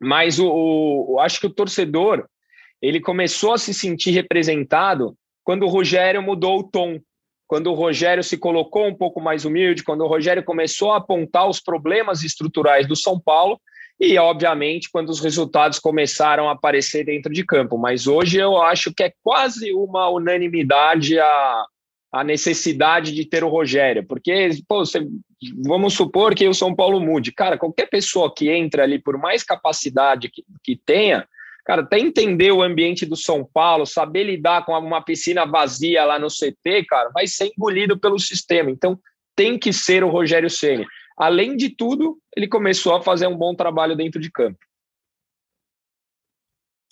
Mas 0.00 0.38
o, 0.38 0.48
o 0.48 1.20
acho 1.20 1.40
que 1.40 1.46
o 1.46 1.52
torcedor 1.52 2.24
ele 2.80 3.00
começou 3.00 3.52
a 3.52 3.58
se 3.58 3.74
sentir 3.74 4.12
representado 4.12 5.16
quando 5.48 5.62
o 5.62 5.68
Rogério 5.70 6.22
mudou 6.22 6.58
o 6.58 6.62
tom. 6.62 7.00
quando 7.46 7.68
o 7.68 7.74
Rogério 7.74 8.22
se 8.22 8.36
colocou 8.36 8.86
um 8.86 8.94
pouco 8.94 9.18
mais 9.18 9.46
humilde, 9.46 9.82
quando 9.82 10.02
o 10.02 10.06
Rogério 10.06 10.44
começou 10.44 10.92
a 10.92 10.98
apontar 10.98 11.48
os 11.48 11.58
problemas 11.58 12.22
estruturais 12.22 12.86
do 12.86 12.94
São 12.94 13.18
Paulo 13.18 13.58
e, 13.98 14.18
obviamente, 14.18 14.90
quando 14.92 15.08
os 15.08 15.20
resultados 15.20 15.78
começaram 15.78 16.50
a 16.50 16.52
aparecer 16.52 17.06
dentro 17.06 17.32
de 17.32 17.46
campo. 17.46 17.78
Mas 17.78 18.06
hoje 18.06 18.36
eu 18.36 18.60
acho 18.60 18.92
que 18.92 19.04
é 19.04 19.12
quase 19.22 19.72
uma 19.72 20.10
unanimidade 20.10 21.18
a, 21.18 21.64
a 22.12 22.22
necessidade 22.22 23.14
de 23.14 23.24
ter 23.24 23.42
o 23.42 23.48
Rogério, 23.48 24.06
porque, 24.06 24.50
pô, 24.68 24.84
você, 24.84 25.08
vamos 25.64 25.94
supor 25.94 26.34
que 26.34 26.46
o 26.46 26.52
São 26.52 26.74
Paulo 26.74 27.00
mude. 27.00 27.32
Cara, 27.32 27.56
qualquer 27.56 27.88
pessoa 27.88 28.30
que 28.34 28.50
entra 28.50 28.82
ali, 28.82 28.98
por 28.98 29.16
mais 29.16 29.42
capacidade 29.42 30.28
que, 30.28 30.44
que 30.62 30.76
tenha, 30.76 31.26
cara, 31.68 31.82
até 31.82 31.98
entender 31.98 32.50
o 32.50 32.62
ambiente 32.62 33.04
do 33.04 33.14
São 33.14 33.44
Paulo, 33.44 33.84
saber 33.84 34.24
lidar 34.24 34.64
com 34.64 34.72
uma 34.72 35.02
piscina 35.02 35.44
vazia 35.44 36.02
lá 36.02 36.18
no 36.18 36.28
CT, 36.28 36.86
cara, 36.88 37.10
vai 37.10 37.26
ser 37.26 37.52
engolido 37.54 38.00
pelo 38.00 38.18
sistema. 38.18 38.70
Então, 38.70 38.98
tem 39.36 39.58
que 39.58 39.70
ser 39.70 40.02
o 40.02 40.08
Rogério 40.08 40.48
Ceni. 40.48 40.86
Além 41.14 41.58
de 41.58 41.68
tudo, 41.68 42.18
ele 42.34 42.48
começou 42.48 42.94
a 42.94 43.02
fazer 43.02 43.26
um 43.26 43.36
bom 43.36 43.54
trabalho 43.54 43.94
dentro 43.94 44.18
de 44.18 44.30
campo. 44.30 44.58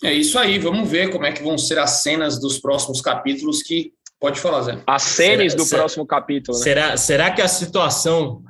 É 0.03 0.13
isso 0.13 0.37
aí, 0.37 0.59
vamos 0.59 0.87
ver 0.87 1.09
como 1.09 1.25
é 1.25 1.31
que 1.31 1.41
vão 1.41 1.57
ser 1.57 1.79
as 1.79 2.03
cenas 2.03 2.39
dos 2.39 2.59
próximos 2.59 3.01
capítulos 3.01 3.63
que 3.63 3.93
Pode 4.19 4.39
falar, 4.39 4.63
Zé. 4.63 4.83
As 4.87 5.03
cenas 5.03 5.53
do 5.53 5.63
será, 5.63 5.81
próximo 5.81 6.03
capítulo. 6.03 6.57
Né? 6.57 6.63
Será, 6.63 6.97
será 6.97 7.31
que 7.31 7.39
a 7.39 7.47
situação 7.47 8.43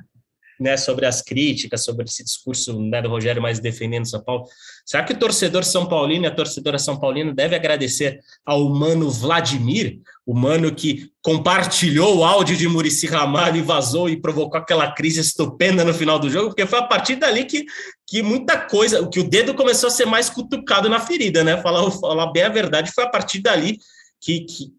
né, 0.58 0.76
sobre 0.76 1.06
as 1.06 1.22
críticas, 1.22 1.84
sobre 1.84 2.04
esse 2.04 2.24
discurso 2.24 2.80
né, 2.80 3.00
do 3.00 3.08
Rogério 3.08 3.40
mais 3.40 3.60
defendendo 3.60 4.08
São 4.08 4.22
Paulo. 4.22 4.44
Será 4.84 5.04
que 5.04 5.12
o 5.12 5.18
torcedor 5.18 5.64
São 5.64 5.86
Paulino 5.86 6.24
e 6.24 6.26
a 6.26 6.34
torcedora 6.34 6.78
São 6.78 6.98
Paulina 6.98 7.32
deve 7.34 7.54
agradecer 7.54 8.20
ao 8.44 8.68
mano 8.68 9.10
Vladimir, 9.10 10.00
o 10.26 10.34
mano 10.34 10.74
que 10.74 11.10
compartilhou 11.22 12.18
o 12.18 12.24
áudio 12.24 12.56
de 12.56 12.68
Murici 12.68 13.06
Ramalho 13.06 13.58
e 13.58 13.62
vazou 13.62 14.08
e 14.08 14.20
provocou 14.20 14.58
aquela 14.58 14.92
crise 14.92 15.20
estupenda 15.20 15.84
no 15.84 15.94
final 15.94 16.18
do 16.18 16.30
jogo? 16.30 16.48
Porque 16.48 16.66
foi 16.66 16.78
a 16.78 16.86
partir 16.86 17.16
dali 17.16 17.44
que, 17.44 17.64
que 18.06 18.22
muita 18.22 18.58
coisa, 18.58 19.06
que 19.08 19.20
o 19.20 19.28
dedo 19.28 19.54
começou 19.54 19.88
a 19.88 19.90
ser 19.90 20.06
mais 20.06 20.28
cutucado 20.28 20.88
na 20.88 21.00
ferida, 21.00 21.44
né? 21.44 21.60
Falar, 21.62 21.90
falar 21.92 22.32
bem 22.32 22.42
a 22.42 22.48
verdade, 22.48 22.92
foi 22.92 23.04
a 23.04 23.08
partir 23.08 23.40
dali 23.40 23.78
que, 24.20 24.40
que, 24.40 24.72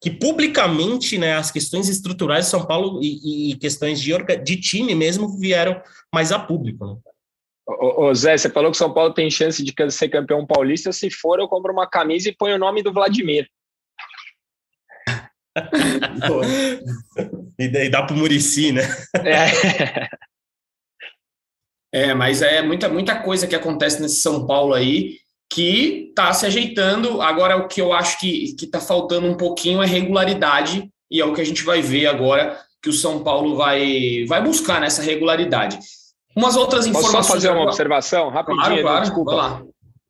que 0.00 0.10
publicamente 0.10 1.18
né, 1.18 1.34
as 1.34 1.50
questões 1.50 1.88
estruturais 1.88 2.44
de 2.44 2.50
São 2.50 2.64
Paulo 2.64 3.00
e, 3.02 3.52
e 3.52 3.56
questões 3.56 4.00
de, 4.00 4.12
de, 4.44 4.60
time 4.60 4.94
mesmo 4.94 5.36
vieram 5.38 5.82
mais 6.14 6.30
a 6.30 6.38
público. 6.38 6.86
Né? 6.86 6.96
Ô, 7.66 8.04
ô, 8.04 8.14
Zé, 8.14 8.36
você 8.36 8.48
falou 8.48 8.70
que 8.70 8.76
São 8.76 8.94
Paulo 8.94 9.12
tem 9.12 9.28
chance 9.30 9.62
de 9.62 9.74
ser 9.90 10.08
campeão 10.08 10.46
paulista. 10.46 10.92
Se 10.92 11.10
for, 11.10 11.40
eu 11.40 11.48
compro 11.48 11.72
uma 11.72 11.88
camisa 11.88 12.28
e 12.28 12.36
ponho 12.36 12.54
o 12.54 12.58
nome 12.58 12.82
do 12.82 12.92
Vladimir. 12.92 13.48
e 17.58 17.68
daí 17.68 17.90
dá 17.90 18.04
para 18.04 18.14
o 18.14 18.18
Murici, 18.18 18.70
né? 18.70 18.82
É. 21.92 22.10
é, 22.10 22.14
mas 22.14 22.40
é 22.40 22.62
muita, 22.62 22.88
muita 22.88 23.20
coisa 23.20 23.48
que 23.48 23.56
acontece 23.56 24.00
nesse 24.00 24.20
São 24.20 24.46
Paulo 24.46 24.74
aí 24.74 25.18
que 25.50 26.08
está 26.10 26.32
se 26.32 26.46
ajeitando. 26.46 27.22
Agora, 27.22 27.56
o 27.56 27.68
que 27.68 27.80
eu 27.80 27.92
acho 27.92 28.18
que 28.20 28.54
está 28.60 28.80
faltando 28.80 29.26
um 29.26 29.36
pouquinho 29.36 29.82
é 29.82 29.86
regularidade, 29.86 30.90
e 31.10 31.20
é 31.20 31.24
o 31.24 31.32
que 31.32 31.40
a 31.40 31.44
gente 31.44 31.64
vai 31.64 31.80
ver 31.80 32.06
agora 32.06 32.58
que 32.82 32.88
o 32.88 32.92
São 32.92 33.24
Paulo 33.24 33.56
vai, 33.56 34.24
vai 34.28 34.42
buscar 34.42 34.80
nessa 34.80 35.02
regularidade. 35.02 35.78
Umas 36.36 36.56
outras 36.56 36.86
informações. 36.86 37.16
Posso 37.16 37.26
só 37.26 37.34
fazer 37.34 37.50
uma 37.50 37.64
observação 37.64 38.28
rapidinho? 38.28 38.62
Claro, 38.62 38.82
claro, 38.82 39.00
desculpa. 39.00 39.34
lá. 39.34 39.62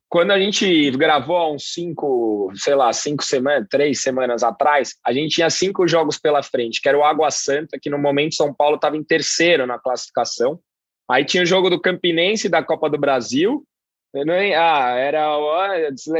Quando 0.07 0.31
a 0.31 0.39
gente 0.39 0.89
gravou 0.91 1.37
há 1.37 1.51
uns 1.51 1.71
cinco, 1.71 2.51
sei 2.55 2.75
lá, 2.75 2.91
cinco 2.91 3.23
semanas, 3.23 3.67
três 3.69 4.01
semanas 4.01 4.43
atrás, 4.43 4.95
a 5.05 5.13
gente 5.13 5.35
tinha 5.35 5.49
cinco 5.49 5.87
jogos 5.87 6.17
pela 6.17 6.41
frente, 6.41 6.81
que 6.81 6.89
era 6.89 6.97
o 6.97 7.03
Água 7.03 7.29
Santa, 7.29 7.77
que 7.79 7.89
no 7.89 7.97
momento 7.97 8.35
São 8.35 8.53
Paulo 8.53 8.75
estava 8.75 8.97
em 8.97 9.03
terceiro 9.03 9.67
na 9.67 9.77
classificação. 9.77 10.59
Aí 11.09 11.23
tinha 11.25 11.43
o 11.43 11.45
jogo 11.45 11.69
do 11.69 11.79
Campinense 11.79 12.49
da 12.49 12.63
Copa 12.63 12.89
do 12.89 12.97
Brasil, 12.97 13.63
não, 14.13 14.33
ah, 14.33 14.95
era, 14.97 15.27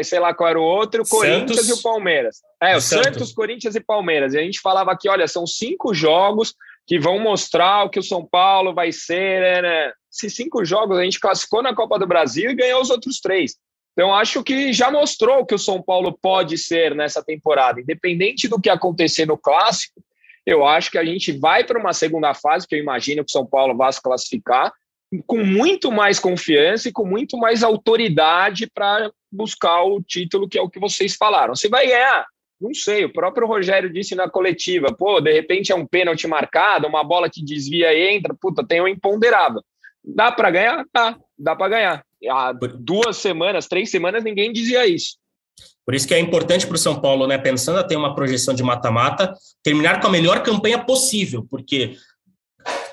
sei 0.04 0.20
lá 0.20 0.34
qual 0.34 0.50
era 0.50 0.60
o 0.60 0.64
outro, 0.64 1.04
Corinthians 1.08 1.62
Santos, 1.62 1.70
e 1.70 1.74
o 1.74 1.82
Palmeiras. 1.82 2.38
É, 2.62 2.78
o 2.78 2.82
Santos. 2.82 3.06
Santos, 3.06 3.34
Corinthians 3.34 3.76
e 3.76 3.80
Palmeiras. 3.80 4.34
E 4.34 4.38
a 4.38 4.42
gente 4.42 4.60
falava 4.60 4.92
aqui, 4.92 5.10
olha, 5.10 5.28
são 5.28 5.48
cinco 5.48 5.94
jogos 5.94 6.54
que 6.86 7.00
vão 7.00 7.20
mostrar 7.20 7.86
o 7.86 7.90
que 7.90 8.00
o 8.00 8.04
São 8.04 8.26
Paulo 8.26 8.74
vai 8.74 8.92
ser. 8.92 9.42
Né? 9.42 9.62
né. 9.62 9.94
Esses 10.12 10.36
cinco 10.36 10.64
jogos 10.64 10.98
a 10.98 11.04
gente 11.04 11.20
classificou 11.20 11.64
na 11.64 11.74
Copa 11.74 11.98
do 11.98 12.08
Brasil 12.08 12.52
e 12.52 12.56
ganhou 12.56 12.82
os 12.82 12.92
outros 12.92 13.20
três. 13.20 13.56
Então, 13.94 14.14
acho 14.14 14.44
que 14.44 14.72
já 14.72 14.92
mostrou 14.92 15.40
o 15.40 15.46
que 15.46 15.56
o 15.56 15.60
São 15.60 15.82
Paulo 15.82 16.18
pode 16.22 16.58
ser 16.58 16.96
nessa 16.96 17.24
temporada. 17.24 17.82
Independente 17.82 18.48
do 18.48 18.62
que 18.62 18.70
acontecer 18.70 19.26
no 19.26 19.38
Clássico, 19.38 20.02
eu 20.46 20.66
acho 20.66 20.90
que 20.90 20.98
a 20.98 21.04
gente 21.04 21.32
vai 21.32 21.64
para 21.64 21.80
uma 21.80 21.92
segunda 21.92 22.34
fase, 22.34 22.68
que 22.68 22.76
eu 22.76 22.80
imagino 22.80 23.26
que 23.26 23.30
o 23.30 23.34
São 23.34 23.46
Paulo 23.46 23.76
vá 23.76 23.92
se 23.92 24.02
classificar, 24.02 24.72
com 25.26 25.44
muito 25.44 25.92
mais 25.92 26.20
confiança 26.20 26.90
e 26.90 26.92
com 26.92 27.06
muito 27.06 27.38
mais 27.38 27.64
autoridade 27.64 28.70
para 28.72 29.12
buscar 29.32 29.84
o 29.84 30.02
título, 30.02 30.48
que 30.48 30.58
é 30.58 30.62
o 30.62 30.70
que 30.70 30.80
vocês 30.80 31.16
falaram. 31.16 31.56
Você 31.56 31.68
vai 31.68 31.88
ganhar? 31.88 32.26
Não 32.60 32.74
sei, 32.74 33.06
o 33.06 33.14
próprio 33.14 33.48
Rogério 33.48 33.92
disse 33.92 34.16
na 34.16 34.30
coletiva, 34.30 34.94
pô, 34.94 35.22
de 35.22 35.32
repente 35.32 35.72
é 35.72 35.76
um 35.76 35.86
pênalti 35.86 36.28
marcado, 36.28 36.88
uma 36.88 37.04
bola 37.04 37.30
que 37.30 37.44
desvia 37.44 37.94
e 37.94 38.16
entra, 38.16 38.36
puta, 38.40 38.66
tem 38.66 38.82
um 38.82 38.88
imponderável. 38.88 39.64
Dá 40.04 40.32
para 40.32 40.52
ganhar? 40.52 40.86
Tá, 40.92 41.18
dá 41.38 41.56
para 41.56 41.70
ganhar. 41.70 42.06
Há 42.30 42.52
duas 42.52 43.18
semanas, 43.18 43.68
três 43.68 43.90
semanas, 43.90 44.24
ninguém 44.24 44.52
dizia 44.52 44.86
isso. 44.86 45.18
Por 45.86 45.96
isso 45.96 46.08
que 46.08 46.14
é 46.14 46.20
importante 46.20 46.68
para 46.68 46.76
o 46.76 46.80
São 46.80 47.02
Paulo, 47.02 47.26
né, 47.26 47.38
pensando 47.38 47.80
a 47.80 47.84
ter 47.84 47.96
uma 47.96 48.14
projeção 48.14 48.54
de 48.54 48.62
mata-mata, 48.62 49.34
terminar 49.64 50.00
com 50.02 50.08
a 50.08 50.12
melhor 50.12 50.44
campanha 50.44 50.78
possível, 50.78 51.48
porque 51.50 51.96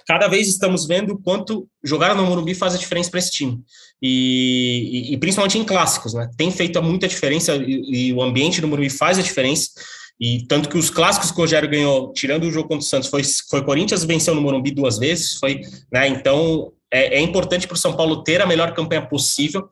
cada 0.07 0.29
vez 0.29 0.49
estamos 0.49 0.87
vendo 0.87 1.19
quanto 1.19 1.69
jogar 1.83 2.15
no 2.15 2.25
Morumbi 2.25 2.55
faz 2.55 2.75
a 2.75 2.79
diferença 2.79 3.11
para 3.11 3.19
esse 3.19 3.31
time. 3.31 3.61
E, 4.01 5.09
e, 5.11 5.15
e, 5.15 5.17
principalmente 5.19 5.59
em 5.59 5.65
clássicos, 5.65 6.15
né? 6.15 6.31
Tem 6.37 6.51
feito 6.51 6.81
muita 6.83 7.09
diferença 7.09 7.57
e, 7.57 8.09
e, 8.09 8.13
o 8.13 8.23
ambiente 8.23 8.61
do 8.61 8.69
Morumbi 8.69 8.91
faz 8.91 9.19
a 9.19 9.23
diferença. 9.23 9.71
E 10.19 10.47
tanto 10.47 10.69
que 10.69 10.79
os 10.79 10.89
clássicos 10.89 11.31
que 11.31 11.37
o 11.37 11.41
Rogério 11.41 11.69
ganhou, 11.69 12.13
tirando 12.13 12.45
o 12.45 12.53
jogo 12.53 12.69
contra 12.69 12.85
o 12.85 12.89
Santos, 12.89 13.09
foi, 13.09 13.23
foi 13.51 13.65
Corinthians 13.65 14.05
venceu 14.05 14.35
no 14.35 14.41
Morumbi 14.41 14.71
duas 14.71 14.99
vezes, 14.99 15.35
foi, 15.35 15.61
né? 15.93 16.09
Então 16.09 16.73
é, 16.91 17.19
é 17.19 17.21
importante 17.21 17.67
para 17.67 17.75
o 17.75 17.79
São 17.79 17.95
Paulo 17.95 18.23
ter 18.23 18.41
a 18.41 18.47
melhor 18.47 18.73
campanha 18.75 19.07
possível 19.07 19.69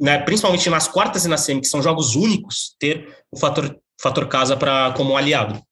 né, 0.00 0.18
principalmente 0.18 0.68
nas 0.70 0.88
quartas 0.88 1.26
e 1.26 1.28
na 1.28 1.36
semi, 1.36 1.60
que 1.60 1.68
são 1.68 1.82
jogos 1.82 2.16
únicos, 2.16 2.74
ter 2.78 3.06
o 3.30 3.38
fator, 3.38 3.76
fator 4.00 4.26
casa 4.28 4.56
como 4.96 5.16
aliado. 5.16 5.62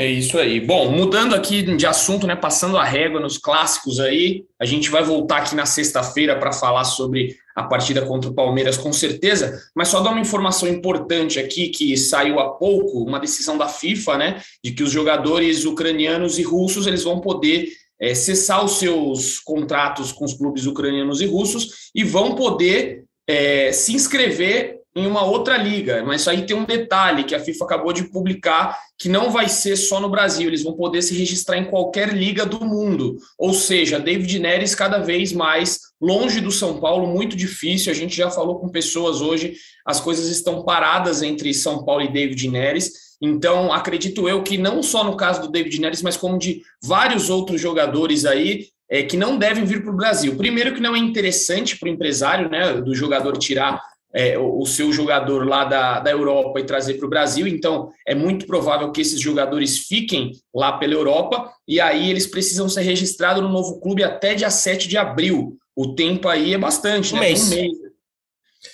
É 0.00 0.06
isso 0.06 0.38
aí. 0.38 0.60
Bom, 0.60 0.90
mudando 0.90 1.34
aqui 1.34 1.60
de 1.76 1.84
assunto, 1.84 2.26
né, 2.26 2.34
passando 2.34 2.78
a 2.78 2.84
régua 2.84 3.20
nos 3.20 3.36
clássicos 3.36 4.00
aí, 4.00 4.46
a 4.58 4.64
gente 4.64 4.88
vai 4.88 5.04
voltar 5.04 5.42
aqui 5.42 5.54
na 5.54 5.66
sexta-feira 5.66 6.38
para 6.38 6.54
falar 6.54 6.84
sobre 6.84 7.36
a 7.54 7.64
partida 7.64 8.00
contra 8.06 8.30
o 8.30 8.34
Palmeiras, 8.34 8.78
com 8.78 8.94
certeza, 8.94 9.60
mas 9.74 9.88
só 9.88 10.00
dar 10.00 10.12
uma 10.12 10.20
informação 10.20 10.66
importante 10.66 11.38
aqui 11.38 11.68
que 11.68 11.98
saiu 11.98 12.40
há 12.40 12.48
pouco, 12.48 13.04
uma 13.04 13.20
decisão 13.20 13.58
da 13.58 13.68
FIFA, 13.68 14.16
né, 14.16 14.42
de 14.64 14.72
que 14.72 14.82
os 14.82 14.90
jogadores 14.90 15.66
ucranianos 15.66 16.38
e 16.38 16.42
russos 16.42 16.86
eles 16.86 17.04
vão 17.04 17.20
poder 17.20 17.68
é, 18.00 18.14
cessar 18.14 18.64
os 18.64 18.78
seus 18.78 19.38
contratos 19.38 20.12
com 20.12 20.24
os 20.24 20.32
clubes 20.32 20.64
ucranianos 20.64 21.20
e 21.20 21.26
russos 21.26 21.90
e 21.94 22.02
vão 22.02 22.34
poder 22.34 23.04
é, 23.28 23.70
se 23.70 23.92
inscrever 23.92 24.79
em 25.00 25.06
uma 25.06 25.24
outra 25.24 25.56
liga. 25.56 26.04
Mas 26.04 26.28
aí 26.28 26.46
tem 26.46 26.56
um 26.56 26.64
detalhe 26.64 27.24
que 27.24 27.34
a 27.34 27.40
FIFA 27.40 27.64
acabou 27.64 27.92
de 27.92 28.04
publicar 28.04 28.78
que 28.98 29.08
não 29.08 29.30
vai 29.30 29.48
ser 29.48 29.76
só 29.76 29.98
no 29.98 30.10
Brasil, 30.10 30.46
eles 30.46 30.62
vão 30.62 30.74
poder 30.74 31.00
se 31.00 31.14
registrar 31.14 31.56
em 31.56 31.64
qualquer 31.64 32.12
liga 32.12 32.44
do 32.44 32.60
mundo. 32.60 33.16
Ou 33.38 33.54
seja, 33.54 33.98
David 33.98 34.38
Neres 34.38 34.74
cada 34.74 34.98
vez 34.98 35.32
mais 35.32 35.80
longe 35.98 36.40
do 36.40 36.50
São 36.50 36.78
Paulo, 36.78 37.06
muito 37.06 37.34
difícil. 37.34 37.90
A 37.90 37.94
gente 37.94 38.14
já 38.14 38.30
falou 38.30 38.58
com 38.58 38.68
pessoas 38.68 39.22
hoje, 39.22 39.54
as 39.86 40.00
coisas 40.00 40.28
estão 40.28 40.62
paradas 40.64 41.22
entre 41.22 41.54
São 41.54 41.82
Paulo 41.82 42.02
e 42.02 42.12
David 42.12 42.46
Neres. 42.48 42.92
Então, 43.22 43.72
acredito 43.72 44.28
eu 44.28 44.42
que 44.42 44.58
não 44.58 44.82
só 44.82 45.02
no 45.02 45.16
caso 45.16 45.42
do 45.42 45.50
David 45.50 45.80
Neres, 45.80 46.02
mas 46.02 46.16
como 46.16 46.38
de 46.38 46.62
vários 46.82 47.30
outros 47.30 47.60
jogadores 47.60 48.26
aí, 48.26 48.68
é, 48.90 49.04
que 49.04 49.16
não 49.16 49.38
devem 49.38 49.64
vir 49.64 49.82
para 49.82 49.92
o 49.92 49.96
Brasil. 49.96 50.36
Primeiro, 50.36 50.74
que 50.74 50.80
não 50.80 50.96
é 50.96 50.98
interessante 50.98 51.78
para 51.78 51.88
o 51.88 51.92
empresário, 51.92 52.50
né, 52.50 52.74
do 52.74 52.92
jogador 52.94 53.38
tirar 53.38 53.80
é, 54.12 54.38
o, 54.38 54.64
seu 54.66 54.92
jogador 54.92 55.46
lá 55.46 55.64
da, 55.64 56.00
da 56.00 56.10
Europa 56.10 56.58
e 56.58 56.64
trazer 56.64 56.94
para 56.94 57.06
o 57.06 57.10
Brasil. 57.10 57.46
Então, 57.46 57.90
é 58.06 58.14
muito 58.14 58.46
provável 58.46 58.90
que 58.90 59.00
esses 59.00 59.20
jogadores 59.20 59.86
fiquem 59.86 60.32
lá 60.54 60.72
pela 60.72 60.94
Europa 60.94 61.52
e 61.66 61.80
aí 61.80 62.10
eles 62.10 62.26
precisam 62.26 62.68
ser 62.68 62.82
registrados 62.82 63.42
no 63.42 63.48
novo 63.48 63.80
clube 63.80 64.02
até 64.02 64.34
dia 64.34 64.50
7 64.50 64.88
de 64.88 64.96
abril. 64.96 65.56
O 65.76 65.94
tempo 65.94 66.28
aí 66.28 66.54
é 66.54 66.58
bastante, 66.58 67.14
um 67.14 67.18
né? 67.18 67.28
Mês. 67.28 67.52
Um 67.52 67.54
mês. 67.54 67.72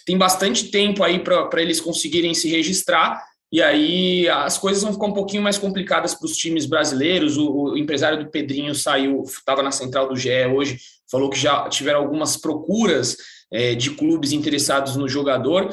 Tem 0.05 0.17
bastante 0.17 0.71
tempo 0.71 1.05
aí 1.05 1.19
para 1.19 1.61
eles 1.61 1.81
conseguirem 1.81 2.35
se 2.35 2.49
registrar. 2.49 3.23
E 3.53 3.63
aí 3.63 4.29
as 4.29 4.59
coisas 4.59 4.83
vão 4.83 4.93
ficar 4.93 5.07
um 5.07 5.13
pouquinho 5.13 5.43
mais 5.43 5.57
complicadas 5.57 6.15
para 6.15 6.27
os 6.27 6.37
times 6.37 6.67
brasileiros. 6.67 7.37
O, 7.37 7.53
o, 7.53 7.79
empresário 7.79 8.19
do 8.25 8.31
Pedrinho 8.31 8.75
saiu, 8.75 9.23
estava 9.23 9.63
na 9.63 9.71
central 9.71 10.09
do 10.09 10.17
GE 10.17 10.47
hoje, 10.47 10.79
falou 11.11 11.31
que 11.31 11.39
já 11.39 11.69
tiveram 11.69 12.01
algumas 12.01 12.37
procuras 12.37 13.17
é, 13.53 13.75
de 13.75 13.91
clubes 13.91 14.33
interessados 14.33 14.97
no 14.97 15.09
jogador. 15.09 15.73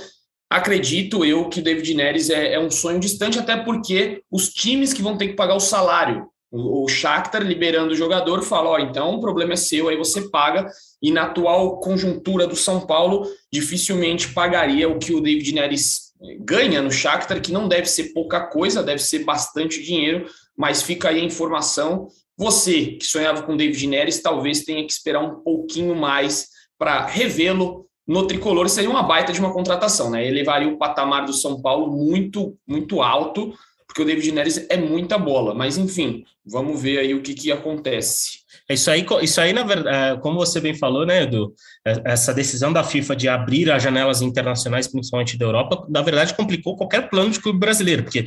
acredito 0.50 1.26
eu 1.26 1.50
que 1.50 1.60
o 1.60 1.64
David 1.64 1.94
Neres 1.96 2.30
é, 2.30 2.54
é, 2.54 2.60
um 2.60 2.70
sonho 2.70 3.00
distante, 3.00 3.40
até 3.40 3.58
porque 3.58 4.22
os 4.32 4.50
times 4.50 4.94
que 4.94 5.02
vão 5.02 5.18
ter 5.18 5.30
que 5.30 5.36
pagar 5.36 5.56
o 5.56 5.60
salário, 5.60 6.28
o, 6.52 6.84
o 6.84 6.88
Shakhtar 6.88 7.42
liberando 7.42 7.94
o 7.94 7.98
jogador, 7.98 8.44
fala, 8.44 8.70
ó, 8.70 8.80
então 8.80 9.16
o 9.16 9.20
problema 9.20 9.54
é 9.54 9.58
seu, 9.58 9.90
aí 9.90 9.98
você 9.98 10.30
paga, 10.30 10.68
e 11.02 11.12
na 11.12 11.24
atual 11.24 11.80
conjuntura 11.80 12.46
do 12.46 12.56
São 12.56 12.82
Paulo, 12.82 13.28
dificilmente 13.52 14.34
pagaria 14.34 14.88
o 14.88 15.00
que 15.00 15.14
o 15.14 15.22
David 15.22 15.54
Neres 15.54 16.14
ganha 16.40 16.82
no 16.82 16.92
Shakhtar, 16.92 17.42
que 17.42 17.52
não 17.52 17.68
deve 17.68 17.88
ser 17.88 18.14
pouca 18.14 18.42
coisa, 18.42 18.84
deve 18.84 19.02
ser 19.02 19.20
bastante 19.26 19.82
dinheiro, 19.82 20.28
mas 20.56 20.82
fica 20.82 21.10
aí 21.10 21.20
a 21.20 21.26
informação. 21.26 22.08
Você 22.38 22.94
que 22.94 23.06
sonhava 23.06 23.44
com 23.44 23.58
David 23.58 23.88
Neres, 23.88 24.22
talvez 24.22 24.64
tenha 24.64 24.86
que 24.86 24.92
esperar 24.92 25.22
um 25.22 25.42
pouquinho 25.44 25.96
mais 25.96 26.48
para 26.84 27.06
revê-lo 27.06 27.86
no 28.06 28.28
tricolor 28.28 28.68
seria 28.68 28.90
uma 28.90 29.04
baita 29.04 29.32
de 29.32 29.40
uma 29.40 29.54
contratação, 29.54 30.10
né? 30.10 30.28
Elevaria 30.28 30.68
o 30.68 30.78
patamar 30.78 31.24
do 31.24 31.32
São 31.32 31.62
Paulo 31.62 31.90
muito, 31.90 32.58
muito 32.68 33.02
alto, 33.02 33.54
porque 33.88 34.02
o 34.02 34.06
David 34.06 34.34
Neres 34.34 34.66
é 34.70 34.76
muita 34.76 35.18
bola. 35.18 35.54
Mas 35.54 35.78
enfim, 35.78 36.26
vamos 36.46 36.82
ver 36.82 37.00
aí 37.00 37.14
o 37.14 37.22
que, 37.22 37.34
que 37.34 37.54
acontece. 37.54 38.44
É 38.70 38.74
isso 38.74 38.92
aí, 38.92 39.06
isso 39.22 39.40
aí, 39.40 39.54
na 39.54 39.64
verdade, 39.64 39.96
é, 39.96 40.18
como 40.18 40.36
você 40.36 40.60
bem 40.60 40.74
falou, 40.74 41.06
né, 41.06 41.24
Edu? 41.24 41.54
É, 41.88 42.02
essa 42.04 42.34
decisão 42.34 42.74
da 42.74 42.84
FIFA 42.84 43.16
de 43.16 43.30
abrir 43.30 43.72
as 43.72 43.82
janelas 43.82 44.22
internacionais, 44.22 44.86
principalmente 44.86 45.38
da 45.38 45.46
Europa, 45.46 45.86
na 45.90 46.02
verdade, 46.02 46.34
complicou 46.34 46.76
qualquer 46.76 47.10
plano 47.10 47.32
de 47.32 47.40
clube 47.40 47.60
brasileiro, 47.60 48.04
porque 48.04 48.26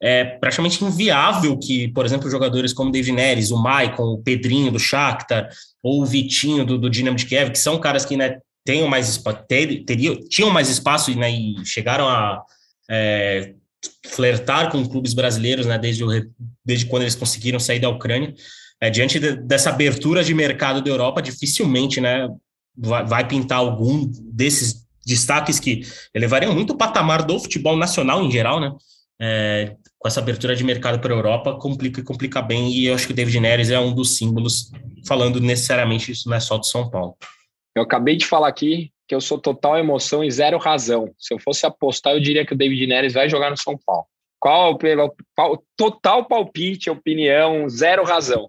é 0.00 0.24
praticamente 0.24 0.84
inviável 0.84 1.58
que, 1.58 1.88
por 1.88 2.04
exemplo, 2.04 2.30
jogadores 2.30 2.72
como 2.72 2.92
David 2.92 3.12
Neres, 3.12 3.50
o 3.50 3.60
Maicon, 3.60 4.04
o 4.04 4.22
Pedrinho 4.22 4.70
do 4.70 4.78
Shakhtar, 4.78 5.48
ou 5.86 6.02
o 6.02 6.04
Vitinho 6.04 6.64
do, 6.64 6.76
do 6.76 6.90
Dinamo 6.90 7.16
de 7.16 7.26
Kiev, 7.26 7.52
que 7.52 7.58
são 7.58 7.78
caras 7.78 8.04
que 8.04 8.16
né, 8.16 8.38
tenham 8.64 8.88
mais 8.88 9.22
ter, 9.46 9.84
teriam, 9.84 10.16
tinham 10.28 10.50
mais 10.50 10.68
espaço 10.68 11.16
né, 11.16 11.30
e 11.30 11.64
chegaram 11.64 12.08
a 12.08 12.42
é, 12.90 13.54
flertar 14.04 14.72
com 14.72 14.84
clubes 14.84 15.14
brasileiros 15.14 15.64
né, 15.64 15.78
desde, 15.78 16.02
o, 16.02 16.08
desde 16.64 16.86
quando 16.86 17.02
eles 17.02 17.14
conseguiram 17.14 17.60
sair 17.60 17.78
da 17.78 17.88
Ucrânia. 17.88 18.34
É, 18.80 18.90
diante 18.90 19.20
de, 19.20 19.36
dessa 19.36 19.70
abertura 19.70 20.24
de 20.24 20.34
mercado 20.34 20.82
da 20.82 20.90
Europa, 20.90 21.22
dificilmente 21.22 22.00
né, 22.00 22.28
vai, 22.76 23.04
vai 23.06 23.28
pintar 23.28 23.58
algum 23.58 24.10
desses 24.32 24.84
destaques 25.06 25.60
que 25.60 25.82
elevariam 26.12 26.52
muito 26.52 26.72
o 26.72 26.76
patamar 26.76 27.22
do 27.22 27.38
futebol 27.38 27.76
nacional 27.76 28.24
em 28.24 28.30
geral, 28.30 28.58
né? 28.58 28.72
É, 29.20 29.76
com 30.06 30.08
essa 30.08 30.20
abertura 30.20 30.54
de 30.54 30.62
mercado 30.62 31.00
para 31.00 31.12
a 31.12 31.16
Europa, 31.16 31.58
complica 31.58 31.98
e 31.98 32.04
complica 32.04 32.40
bem, 32.40 32.70
e 32.70 32.86
eu 32.86 32.94
acho 32.94 33.08
que 33.08 33.12
o 33.12 33.16
David 33.16 33.40
Neres 33.40 33.70
é 33.70 33.80
um 33.80 33.92
dos 33.92 34.16
símbolos, 34.16 34.70
falando 35.04 35.40
necessariamente 35.40 36.12
isso 36.12 36.28
não 36.28 36.36
é 36.36 36.38
só 36.38 36.56
do 36.56 36.64
São 36.64 36.88
Paulo. 36.88 37.16
Eu 37.74 37.82
acabei 37.82 38.14
de 38.14 38.24
falar 38.24 38.46
aqui 38.46 38.92
que 39.08 39.14
eu 39.16 39.20
sou 39.20 39.36
total 39.36 39.76
emoção 39.76 40.22
e 40.22 40.30
zero 40.30 40.58
razão. 40.58 41.12
Se 41.18 41.34
eu 41.34 41.40
fosse 41.40 41.66
apostar, 41.66 42.12
eu 42.12 42.20
diria 42.20 42.46
que 42.46 42.54
o 42.54 42.56
David 42.56 42.86
Neres 42.86 43.14
vai 43.14 43.28
jogar 43.28 43.50
no 43.50 43.56
São 43.56 43.76
Paulo. 43.84 44.06
Qual, 44.38 44.78
qual 45.34 45.64
total 45.76 46.24
palpite, 46.24 46.88
opinião, 46.88 47.68
zero 47.68 48.04
razão. 48.04 48.48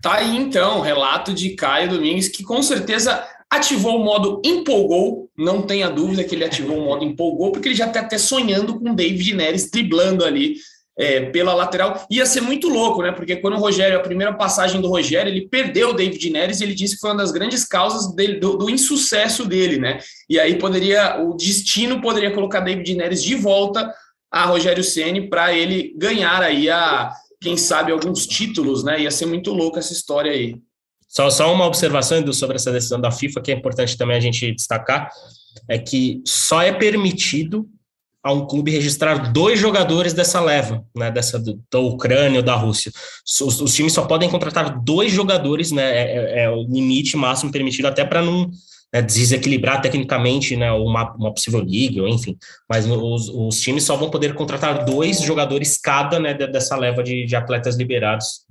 Tá 0.00 0.18
aí 0.18 0.36
então, 0.36 0.80
relato 0.80 1.34
de 1.34 1.56
Caio 1.56 1.90
Domingues, 1.90 2.28
que 2.28 2.44
com 2.44 2.62
certeza 2.62 3.26
ativou 3.50 4.00
o 4.00 4.04
modo 4.04 4.40
empolgou, 4.44 5.28
não 5.36 5.62
tenha 5.62 5.90
dúvida 5.90 6.22
que 6.22 6.34
ele 6.34 6.44
ativou 6.44 6.78
o 6.78 6.84
modo 6.84 7.04
empolgou, 7.04 7.50
porque 7.50 7.68
ele 7.68 7.74
já 7.74 7.86
está 7.86 8.00
até 8.00 8.16
sonhando 8.16 8.78
com 8.78 8.90
o 8.90 8.94
David 8.94 9.34
Neres 9.34 9.68
driblando 9.70 10.24
ali 10.24 10.56
é, 10.96 11.22
pela 11.22 11.54
lateral. 11.54 12.06
Ia 12.10 12.26
ser 12.26 12.42
muito 12.42 12.68
louco, 12.68 13.02
né? 13.02 13.10
Porque 13.10 13.36
quando 13.36 13.54
o 13.54 13.60
Rogério, 13.60 13.98
a 13.98 14.02
primeira 14.02 14.32
passagem 14.34 14.80
do 14.80 14.88
Rogério, 14.88 15.32
ele 15.32 15.48
perdeu 15.48 15.90
o 15.90 15.92
David 15.94 16.30
Neres 16.30 16.60
e 16.60 16.64
ele 16.64 16.74
disse 16.74 16.94
que 16.94 17.00
foi 17.00 17.10
uma 17.10 17.16
das 17.16 17.32
grandes 17.32 17.64
causas 17.64 18.14
dele, 18.14 18.38
do, 18.38 18.56
do, 18.56 18.70
insucesso 18.70 19.44
dele, 19.44 19.78
né? 19.78 19.98
E 20.28 20.38
aí 20.38 20.56
poderia, 20.58 21.20
o 21.20 21.34
destino 21.34 22.00
poderia 22.00 22.32
colocar 22.32 22.60
David 22.60 22.94
Neres 22.94 23.22
de 23.22 23.34
volta 23.34 23.92
a 24.30 24.44
Rogério 24.44 24.84
Ceni 24.84 25.28
para 25.28 25.52
ele 25.52 25.92
ganhar 25.96 26.42
aí 26.42 26.70
a, 26.70 27.10
quem 27.40 27.56
sabe, 27.56 27.90
alguns 27.90 28.26
títulos, 28.26 28.84
né? 28.84 29.00
Ia 29.00 29.10
ser 29.10 29.26
muito 29.26 29.52
louco 29.52 29.78
essa 29.78 29.92
história 29.92 30.30
aí. 30.30 30.56
Só, 31.10 31.28
só 31.28 31.52
uma 31.52 31.66
observação 31.66 32.18
Edu, 32.18 32.32
sobre 32.32 32.54
essa 32.54 32.70
decisão 32.70 33.00
da 33.00 33.10
FIFA 33.10 33.40
que 33.40 33.50
é 33.50 33.54
importante 33.54 33.98
também 33.98 34.16
a 34.16 34.20
gente 34.20 34.52
destacar 34.52 35.10
é 35.68 35.76
que 35.76 36.22
só 36.24 36.62
é 36.62 36.72
permitido 36.72 37.68
a 38.22 38.32
um 38.32 38.46
clube 38.46 38.70
registrar 38.70 39.32
dois 39.32 39.58
jogadores 39.58 40.12
dessa 40.12 40.40
leva, 40.40 40.84
né, 40.94 41.10
dessa 41.10 41.38
do, 41.38 41.60
da 41.72 41.80
Ucrânia 41.80 42.40
ou 42.40 42.44
da 42.44 42.54
Rússia. 42.54 42.92
Os, 43.26 43.60
os, 43.60 43.74
times 43.74 43.92
só 43.92 44.04
podem 44.04 44.28
contratar 44.28 44.78
dois 44.78 45.10
jogadores, 45.10 45.72
né, 45.72 45.82
é, 45.82 46.42
é, 46.42 46.44
é 46.44 46.50
o 46.50 46.62
limite 46.62 47.16
máximo 47.16 47.50
permitido 47.50 47.86
até 47.86 48.04
para 48.04 48.22
não 48.22 48.50
né, 48.92 49.00
desequilibrar 49.00 49.80
tecnicamente, 49.80 50.54
né, 50.54 50.70
uma, 50.70 51.12
uma 51.14 51.32
possível 51.32 51.60
liga, 51.60 52.06
enfim. 52.08 52.36
Mas 52.68 52.86
os, 52.86 53.28
os, 53.30 53.60
times 53.60 53.84
só 53.84 53.96
vão 53.96 54.10
poder 54.10 54.34
contratar 54.34 54.84
dois 54.84 55.20
jogadores 55.22 55.78
cada, 55.78 56.20
né, 56.20 56.34
dessa 56.34 56.76
leva 56.76 57.02
de, 57.02 57.24
de 57.24 57.34
atletas 57.34 57.76
liberados 57.76 58.44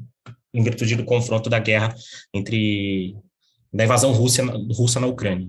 em 0.54 0.64
virtude 0.64 0.95
do 0.95 1.06
confronto 1.06 1.50
da 1.50 1.60
guerra 1.60 1.93
entre 2.34 3.16
da 3.72 3.84
invasão 3.84 4.12
russa, 4.12 4.43
russa 4.76 5.00
na 5.00 5.08
Ucrânia. 5.08 5.47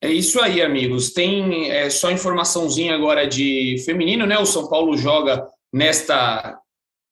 É 0.00 0.10
isso 0.10 0.40
aí, 0.40 0.60
amigos. 0.62 1.10
Tem 1.10 1.70
é, 1.70 1.88
só 1.90 2.10
informaçãozinha 2.10 2.94
agora 2.94 3.26
de 3.26 3.76
feminino, 3.84 4.26
né? 4.26 4.38
O 4.38 4.46
São 4.46 4.68
Paulo 4.68 4.96
joga 4.96 5.46
nesta, 5.72 6.58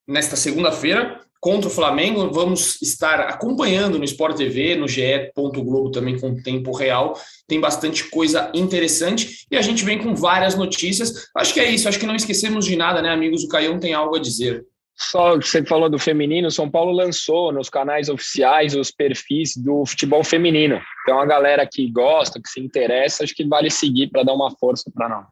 nesta 0.07 0.37
segunda-feira 0.37 1.21
contra 1.41 1.69
o 1.69 1.73
Flamengo. 1.73 2.31
Vamos 2.31 2.81
estar 2.83 3.21
acompanhando 3.21 3.99
no 3.99 4.05
Sport 4.05 4.37
TV, 4.37 4.77
no 4.77 4.87
GE. 4.87 5.31
Globo 5.35 5.91
também 5.91 6.19
com 6.19 6.41
tempo 6.43 6.73
real. 6.73 7.19
Tem 7.47 7.59
bastante 7.59 8.09
coisa 8.11 8.51
interessante 8.55 9.47
e 9.51 9.57
a 9.57 9.63
gente 9.63 9.85
vem 9.85 9.99
com 9.99 10.15
várias 10.15 10.55
notícias. 10.55 11.29
Acho 11.37 11.55
que 11.55 11.61
é 11.61 11.71
isso, 11.71 11.89
acho 11.89 11.99
que 11.99 12.07
não 12.07 12.17
esquecemos 12.17 12.65
de 12.67 12.77
nada, 12.77 13.01
né, 13.01 13.11
amigos? 13.11 13.45
O 13.45 13.49
Caião 13.49 13.79
tem 13.79 13.95
algo 13.95 14.17
a 14.17 14.21
dizer. 14.21 14.65
Só 14.97 15.37
você 15.37 15.65
falou 15.65 15.91
do 15.91 15.99
feminino, 15.99 16.51
São 16.51 16.71
Paulo 16.71 16.93
lançou 16.93 17.53
nos 17.53 17.69
canais 17.69 18.09
oficiais 18.09 18.77
os 18.77 18.93
perfis 18.93 19.57
do 19.57 19.85
futebol 19.85 20.23
feminino. 20.23 20.81
Então 21.03 21.19
a 21.19 21.27
galera 21.27 21.67
que 21.67 21.91
gosta, 21.91 22.41
que 22.41 22.49
se 22.49 22.61
interessa, 22.61 23.25
acho 23.25 23.35
que 23.35 23.45
vale 23.45 23.71
seguir 23.71 24.09
para 24.09 24.23
dar 24.23 24.33
uma 24.33 24.51
força 24.57 24.91
para 24.95 25.09
nós. 25.09 25.27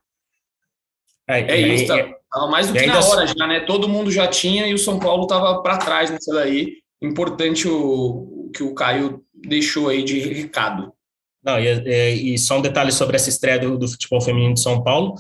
É, 1.29 1.41
é 1.41 1.61
isso, 1.61 1.87
tá, 1.87 2.47
mais 2.49 2.67
do 2.67 2.75
que 2.75 2.87
na 2.87 2.99
hora 2.99 3.27
já, 3.27 3.47
né? 3.47 3.61
Todo 3.61 3.89
mundo 3.89 4.11
já 4.11 4.27
tinha 4.27 4.67
e 4.67 4.75
o 4.75 4.79
São 4.79 4.99
Paulo 4.99 5.23
estava 5.23 5.63
para 5.63 5.79
trás 5.79 6.11
nessa 6.11 6.35
daí. 6.35 6.79
Importante 7.01 7.69
o, 7.69 8.47
o 8.47 8.51
que 8.53 8.65
o 8.65 8.75
Caio 8.75 9.25
deixou 9.33 9.89
aí 9.89 10.03
de 10.03 10.19
recado. 10.21 10.93
Não, 11.43 11.59
e, 11.59 12.35
e, 12.35 12.39
só 12.39 12.59
um 12.59 12.63
detalhe 12.63 12.93
sobre 12.93 13.17
essa 13.17 13.29
estreia 13.29 13.59
do, 13.59 13.77
do 13.77 13.89
futebol 13.89 14.21
feminino 14.21 14.55
de 14.55 14.61
São 14.61 14.83
Paulo. 14.83 15.15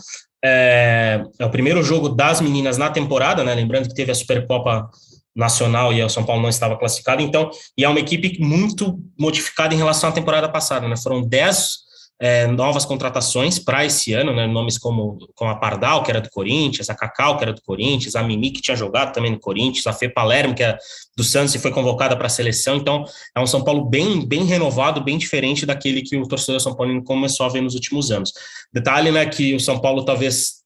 É, 0.45 1.23
é, 1.39 1.45
o 1.45 1.51
primeiro 1.51 1.83
jogo 1.83 2.09
das 2.09 2.41
meninas 2.41 2.77
na 2.77 2.91
temporada, 2.91 3.45
né? 3.45 3.55
Lembrando 3.55 3.89
que 3.89 3.95
teve 3.95 4.11
a 4.11 4.15
Supercopa 4.15 4.91
Nacional 5.35 5.93
e 5.93 6.03
o 6.03 6.09
São 6.09 6.25
Paulo 6.25 6.43
não 6.43 6.49
estava 6.49 6.77
classificado, 6.77 7.23
então, 7.23 7.51
e 7.79 7.85
é 7.85 7.89
uma 7.89 8.01
equipe 8.01 8.39
muito 8.41 8.99
modificada 9.19 9.75
em 9.75 9.79
relação 9.79 10.11
à 10.11 10.13
temporada 10.13 10.49
passada, 10.49 10.89
né? 10.89 10.97
Foram 10.97 11.23
10 11.23 11.92
é, 12.23 12.47
novas 12.47 12.85
contratações 12.85 13.59
para 13.59 13.85
esse 13.85 14.13
ano, 14.13 14.33
né, 14.33 14.47
nomes 14.47 14.79
como, 14.79 15.19
como 15.35 15.51
a 15.51 15.57
Pardal, 15.57 16.05
que 16.05 16.11
era 16.13 16.21
do 16.21 16.31
Corinthians, 16.31 16.89
a 16.89 16.95
Cacau, 16.95 17.37
que 17.37 17.43
era 17.43 17.53
do 17.53 17.61
Corinthians, 17.63 18.15
a 18.15 18.23
Mimi, 18.23 18.53
que 18.53 18.63
tinha 18.63 18.77
jogado 18.77 19.13
também 19.13 19.33
no 19.33 19.41
Corinthians, 19.41 19.89
a 19.89 19.93
Fê 19.93 20.09
Palermo, 20.09 20.55
que 20.55 20.63
é 20.63 20.79
do 21.17 21.25
Santos 21.25 21.53
e 21.57 21.59
foi 21.59 21.73
convocada 21.73 22.17
para 22.17 22.27
a 22.27 22.31
seleção. 22.31 22.77
Então, 22.77 23.05
é 23.35 23.41
um 23.41 23.47
São 23.47 23.65
Paulo 23.65 23.87
bem, 23.87 24.25
bem 24.25 24.45
renovado, 24.45 25.03
bem 25.03 25.19
diferente 25.19 25.67
daquele 25.67 26.01
que 26.01 26.17
o 26.17 26.29
torcedor 26.29 26.61
São 26.61 26.77
Paulino 26.77 27.03
começou 27.03 27.45
a 27.45 27.49
ver 27.49 27.61
nos 27.61 27.75
últimos 27.75 28.13
anos. 28.13 28.33
Detalhe, 28.73 29.11
né, 29.11 29.27
que 29.27 29.57
o 29.57 29.59
São 29.59 29.81
Paulo 29.81 30.05
talvez 30.05 30.63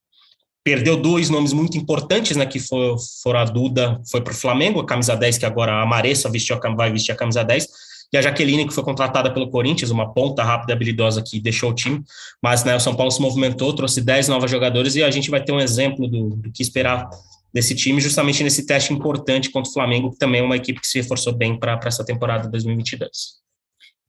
perdeu 0.62 0.94
dois 0.94 1.30
nomes 1.30 1.54
muito 1.54 1.78
importantes, 1.78 2.36
né, 2.36 2.44
que 2.44 2.60
foi, 2.60 2.96
foram 3.22 3.40
a 3.40 3.44
Duda, 3.44 3.98
foi 4.10 4.20
para 4.20 4.34
o 4.34 4.36
Flamengo, 4.36 4.80
a 4.80 4.84
camisa 4.84 5.16
10, 5.16 5.38
que 5.38 5.46
agora 5.46 5.80
a 5.80 5.86
Maressa 5.86 6.28
vestiu 6.28 6.60
vai 6.76 6.92
vestir 6.92 7.12
a 7.12 7.16
camisa 7.16 7.42
10, 7.42 7.66
e 8.12 8.16
a 8.16 8.22
Jaqueline, 8.22 8.66
que 8.66 8.74
foi 8.74 8.84
contratada 8.84 9.32
pelo 9.32 9.50
Corinthians, 9.50 9.90
uma 9.90 10.12
ponta 10.12 10.42
rápida 10.42 10.72
e 10.72 10.74
habilidosa 10.74 11.22
que 11.22 11.40
deixou 11.40 11.70
o 11.70 11.74
time, 11.74 12.02
mas 12.42 12.64
né, 12.64 12.76
o 12.76 12.80
São 12.80 12.94
Paulo 12.94 13.10
se 13.10 13.20
movimentou, 13.20 13.74
trouxe 13.74 14.00
10 14.00 14.28
novos 14.28 14.50
jogadores 14.50 14.94
e 14.94 15.02
a 15.02 15.10
gente 15.10 15.30
vai 15.30 15.42
ter 15.42 15.52
um 15.52 15.60
exemplo 15.60 16.08
do, 16.08 16.30
do 16.36 16.52
que 16.52 16.62
esperar 16.62 17.08
desse 17.52 17.74
time, 17.74 18.00
justamente 18.00 18.44
nesse 18.44 18.66
teste 18.66 18.92
importante 18.92 19.50
contra 19.50 19.70
o 19.70 19.72
Flamengo, 19.72 20.10
que 20.10 20.18
também 20.18 20.40
é 20.40 20.44
uma 20.44 20.56
equipe 20.56 20.80
que 20.80 20.86
se 20.86 20.98
reforçou 21.00 21.32
bem 21.32 21.58
para 21.58 21.80
essa 21.84 22.04
temporada 22.04 22.48
2022. 22.48 23.10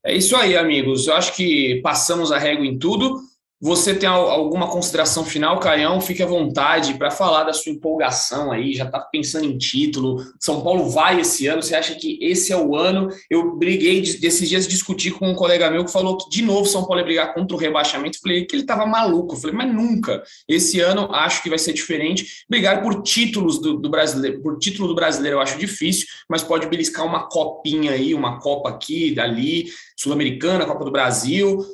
É 0.06 0.16
isso 0.16 0.36
aí, 0.36 0.56
amigos. 0.56 1.08
Eu 1.08 1.16
acho 1.16 1.36
que 1.36 1.82
passamos 1.82 2.32
a 2.32 2.38
régua 2.38 2.66
em 2.66 2.78
tudo. 2.78 3.20
Você 3.60 3.95
tem 3.95 4.08
alguma 4.08 4.68
consideração 4.70 5.26
final, 5.26 5.60
Caião? 5.60 5.99
Fique 5.99 6.22
à 6.22 6.28
vontade 6.28 6.93
para 6.93 7.10
falar 7.10 7.43
da 7.43 7.53
sua 7.53 7.72
empolgação 7.72 8.51
aí. 8.51 8.76
Já 8.76 8.86
está 8.86 8.99
pensando 8.99 9.45
em 9.45 9.58
título. 9.58 10.24
São 10.39 10.62
Paulo 10.62 10.91
vai 10.91 11.22
esse 11.22 11.47
ano. 11.47 11.64
Você 11.64 11.74
acha 11.74 11.95
que 11.95 12.20
esse 12.22 12.53
é 12.53 12.58
o 12.58 12.76
ano? 12.76 13.10
Eu 13.32 13.55
briguei 13.55 13.99
desses 14.01 14.47
dias 14.47 14.68
discutir 14.68 15.10
com 15.10 15.28
um 15.32 15.34
colega 15.34 15.72
meu 15.72 15.84
que 15.84 15.91
falou 15.91 16.18
que 16.18 16.30
de 16.30 16.43
novo 16.43 16.68
São 16.68 16.86
Paulo 16.86 16.99
ia 16.99 17.05
brigar 17.05 17.34
contra 17.34 17.58
o 17.58 17.60
rebaixamento. 17.60 18.20
Falei 18.22 18.45
que 18.45 18.55
ele 18.55 18.62
estava 18.62 18.86
maluco. 18.86 19.36
Falei, 19.36 19.55
mas 19.55 19.74
nunca. 19.74 20.22
Esse 20.47 20.80
ano 20.80 21.12
acho 21.12 21.41
que 21.41 21.49
vai 21.49 21.58
ser 21.58 21.74
diferente. 21.74 22.45
Brigar 22.47 22.84
por 22.84 23.01
títulos 23.01 23.60
do, 23.60 23.78
do 23.78 23.89
brasileiro, 23.89 24.39
por 24.43 24.60
título 24.60 24.88
do 24.88 24.93
brasileiro 24.93 25.38
eu 25.38 25.41
acho 25.41 25.58
difícil, 25.58 26.05
mas 26.30 26.43
pode 26.43 26.68
beliscar 26.68 27.03
uma 27.03 27.28
copinha 27.28 27.93
aí, 27.93 28.14
uma 28.14 28.39
copa 28.39 28.70
aqui, 28.70 29.16
dali, 29.16 29.66
sul-americana, 29.95 30.64
Copa 30.68 30.86
do 30.86 30.91
Brasil 30.91 31.66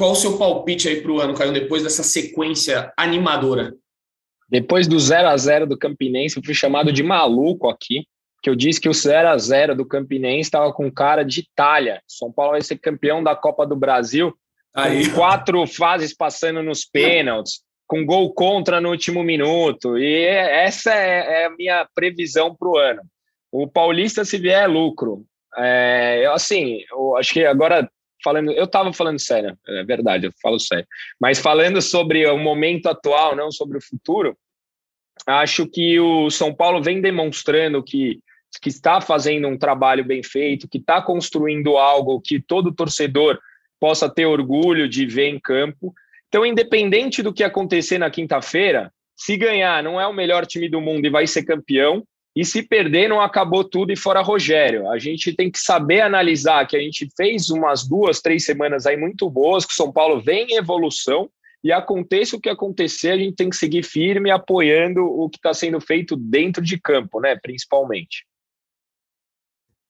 Qual 0.00 0.12
o 0.12 0.16
seu 0.16 0.38
palpite 0.38 0.88
aí 0.88 1.02
para 1.02 1.12
o 1.12 1.20
ano, 1.20 1.34
Caio, 1.34 1.52
depois 1.52 1.82
dessa 1.82 2.02
sequência 2.02 2.90
animadora? 2.96 3.74
Depois 4.48 4.88
do 4.88 4.98
0 4.98 5.28
a 5.28 5.36
0 5.36 5.66
do 5.66 5.76
Campinense, 5.76 6.38
eu 6.38 6.42
fui 6.42 6.54
chamado 6.54 6.90
de 6.90 7.02
maluco 7.02 7.68
aqui, 7.68 8.06
que 8.42 8.48
eu 8.48 8.56
disse 8.56 8.80
que 8.80 8.88
o 8.88 8.94
0 8.94 9.28
a 9.28 9.36
0 9.36 9.74
do 9.74 9.84
Campinense 9.84 10.48
estava 10.48 10.72
com 10.72 10.90
cara 10.90 11.22
de 11.22 11.40
Itália. 11.40 12.00
São 12.08 12.32
Paulo 12.32 12.52
vai 12.52 12.62
ser 12.62 12.78
campeão 12.78 13.22
da 13.22 13.36
Copa 13.36 13.66
do 13.66 13.76
Brasil, 13.76 14.34
aí. 14.74 15.06
com 15.06 15.16
quatro 15.16 15.66
fases 15.66 16.16
passando 16.16 16.62
nos 16.62 16.82
pênaltis, 16.86 17.60
com 17.86 18.06
gol 18.06 18.32
contra 18.32 18.80
no 18.80 18.88
último 18.88 19.22
minuto. 19.22 19.98
E 19.98 20.24
essa 20.24 20.94
é, 20.94 21.42
é 21.42 21.44
a 21.44 21.50
minha 21.50 21.86
previsão 21.94 22.56
para 22.58 22.68
o 22.70 22.78
ano. 22.78 23.02
O 23.52 23.68
Paulista, 23.68 24.24
se 24.24 24.38
vier, 24.38 24.64
é 24.64 24.66
lucro. 24.66 25.26
É, 25.58 26.24
assim, 26.32 26.78
eu 26.90 27.18
acho 27.18 27.34
que 27.34 27.44
agora 27.44 27.86
falando, 28.22 28.52
eu 28.52 28.64
estava 28.64 28.92
falando 28.92 29.18
sério, 29.18 29.56
é 29.66 29.84
verdade, 29.84 30.26
eu 30.26 30.32
falo 30.42 30.58
sério. 30.58 30.86
Mas 31.20 31.38
falando 31.38 31.80
sobre 31.80 32.26
o 32.26 32.38
momento 32.38 32.86
atual, 32.86 33.34
não 33.36 33.50
sobre 33.50 33.78
o 33.78 33.82
futuro, 33.82 34.36
acho 35.26 35.66
que 35.66 35.98
o 36.00 36.30
São 36.30 36.54
Paulo 36.54 36.82
vem 36.82 37.00
demonstrando 37.00 37.82
que, 37.82 38.20
que 38.60 38.68
está 38.68 39.00
fazendo 39.00 39.48
um 39.48 39.58
trabalho 39.58 40.04
bem 40.04 40.22
feito, 40.22 40.68
que 40.68 40.78
está 40.78 41.00
construindo 41.02 41.76
algo 41.76 42.20
que 42.20 42.40
todo 42.40 42.74
torcedor 42.74 43.38
possa 43.78 44.08
ter 44.08 44.26
orgulho 44.26 44.88
de 44.88 45.06
ver 45.06 45.28
em 45.28 45.40
campo. 45.40 45.94
Então, 46.28 46.44
independente 46.44 47.22
do 47.22 47.32
que 47.32 47.42
acontecer 47.42 47.98
na 47.98 48.10
quinta-feira, 48.10 48.92
se 49.16 49.36
ganhar, 49.36 49.82
não 49.82 50.00
é 50.00 50.06
o 50.06 50.14
melhor 50.14 50.46
time 50.46 50.68
do 50.68 50.80
mundo 50.80 51.06
e 51.06 51.10
vai 51.10 51.26
ser 51.26 51.44
campeão, 51.44 52.04
e 52.34 52.44
se 52.44 52.62
perder, 52.62 53.08
não 53.08 53.20
acabou 53.20 53.64
tudo 53.64 53.92
e 53.92 53.96
fora 53.96 54.20
Rogério. 54.20 54.88
A 54.88 54.98
gente 54.98 55.32
tem 55.32 55.50
que 55.50 55.58
saber 55.58 56.00
analisar 56.00 56.66
que 56.66 56.76
a 56.76 56.80
gente 56.80 57.08
fez 57.16 57.50
umas 57.50 57.86
duas, 57.86 58.20
três 58.20 58.44
semanas 58.44 58.86
aí 58.86 58.96
muito 58.96 59.28
boas, 59.28 59.64
que 59.64 59.72
o 59.72 59.76
São 59.76 59.92
Paulo 59.92 60.20
vem 60.20 60.46
em 60.50 60.56
evolução, 60.56 61.28
e 61.62 61.72
aconteça 61.72 62.36
o 62.36 62.40
que 62.40 62.48
acontecer, 62.48 63.10
a 63.10 63.18
gente 63.18 63.36
tem 63.36 63.50
que 63.50 63.56
seguir 63.56 63.82
firme 63.82 64.30
apoiando 64.30 65.04
o 65.04 65.28
que 65.28 65.36
está 65.36 65.52
sendo 65.52 65.80
feito 65.80 66.16
dentro 66.16 66.62
de 66.62 66.80
campo, 66.80 67.20
né? 67.20 67.36
Principalmente. 67.36 68.24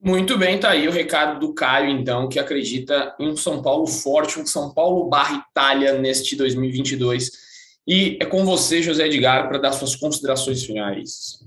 Muito 0.03 0.37
bem, 0.37 0.59
tá 0.59 0.71
aí 0.71 0.89
o 0.89 0.91
recado 0.91 1.39
do 1.39 1.55
Caio, 1.55 1.91
então, 1.91 2.29
que 2.29 2.39
acredita 2.39 3.15
em 3.21 3.29
um 3.29 3.37
São 3.37 3.63
Paulo 3.63 3.87
forte, 3.87 4.41
um 4.41 4.47
São 4.47 4.73
Paulo 4.73 5.09
barra 5.09 5.45
Itália 5.51 5.99
neste 5.99 6.35
2022. 6.35 7.31
E 7.87 8.19
é 8.21 8.25
com 8.25 8.45
você, 8.45 8.83
José 8.83 9.07
Edgar, 9.07 9.49
para 9.49 9.59
dar 9.59 9.73
suas 9.73 9.95
considerações 9.95 10.65
finais. 10.65 11.39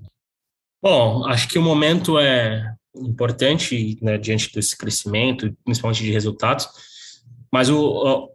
Bom, 0.83 1.25
acho 1.27 1.47
que 1.47 1.57
o 1.57 1.61
momento 1.61 2.19
é 2.19 2.75
importante 2.93 3.97
né, 4.01 4.17
diante 4.17 4.53
desse 4.53 4.77
crescimento, 4.77 5.55
principalmente 5.63 6.03
de 6.03 6.11
resultados, 6.11 6.67
mas 7.49 7.69
o, 7.69 7.79
o, 7.79 8.29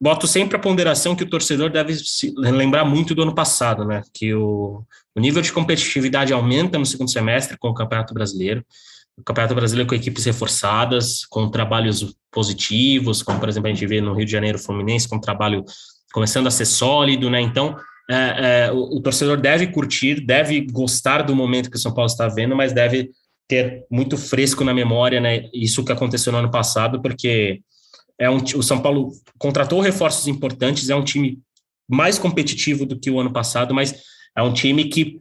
boto 0.00 0.28
sempre 0.28 0.56
a 0.56 0.60
ponderação 0.60 1.16
que 1.16 1.24
o 1.24 1.28
torcedor 1.28 1.70
deve 1.70 1.96
lembrar 2.36 2.84
muito 2.84 3.12
do 3.12 3.22
ano 3.22 3.34
passado, 3.34 3.84
né? 3.84 4.04
Que 4.14 4.32
o, 4.32 4.84
o 5.16 5.20
nível 5.20 5.42
de 5.42 5.52
competitividade 5.52 6.32
aumenta 6.32 6.78
no 6.78 6.86
segundo 6.86 7.10
semestre 7.10 7.58
com 7.58 7.70
o 7.70 7.74
Campeonato 7.74 8.14
Brasileiro. 8.14 8.64
O 9.18 9.24
Campeonato 9.24 9.56
Brasileiro 9.56 9.88
com 9.88 9.96
equipes 9.96 10.24
reforçadas, 10.26 11.26
com 11.26 11.50
trabalhos 11.50 12.14
positivos, 12.30 13.20
como 13.20 13.40
por 13.40 13.48
exemplo 13.48 13.68
a 13.68 13.74
gente 13.74 13.84
vê 13.84 14.00
no 14.00 14.14
Rio 14.14 14.26
de 14.26 14.32
Janeiro 14.32 14.60
Fluminense, 14.60 15.08
com 15.08 15.16
um 15.16 15.20
trabalho 15.20 15.64
começando 16.12 16.46
a 16.46 16.52
ser 16.52 16.66
sólido, 16.66 17.28
né? 17.28 17.40
Então, 17.40 17.76
é, 18.10 18.66
é, 18.66 18.72
o, 18.72 18.96
o, 18.96 19.00
torcedor 19.00 19.40
deve 19.40 19.68
curtir, 19.68 20.20
deve 20.20 20.60
gostar 20.60 21.22
do 21.22 21.34
momento 21.34 21.70
que 21.70 21.76
o 21.76 21.80
São 21.80 21.94
Paulo 21.94 22.10
está 22.10 22.28
vendo, 22.28 22.54
mas 22.54 22.72
deve 22.72 23.10
ter 23.48 23.84
muito 23.90 24.16
fresco 24.16 24.64
na 24.64 24.74
memória, 24.74 25.20
né? 25.20 25.48
Isso 25.52 25.84
que 25.84 25.92
aconteceu 25.92 26.32
no 26.32 26.38
ano 26.38 26.50
passado, 26.50 27.00
porque 27.00 27.62
é 28.18 28.28
um, 28.28 28.36
o 28.36 28.62
São 28.62 28.80
Paulo 28.80 29.12
contratou 29.38 29.80
reforços 29.80 30.28
importantes, 30.28 30.90
é 30.90 30.94
um 30.94 31.04
time 31.04 31.38
mais 31.88 32.18
competitivo 32.18 32.86
do 32.86 32.98
que 32.98 33.10
o 33.10 33.20
ano 33.20 33.32
passado, 33.32 33.74
mas 33.74 33.94
é 34.36 34.42
um 34.42 34.52
time 34.52 34.84
que 34.84 35.18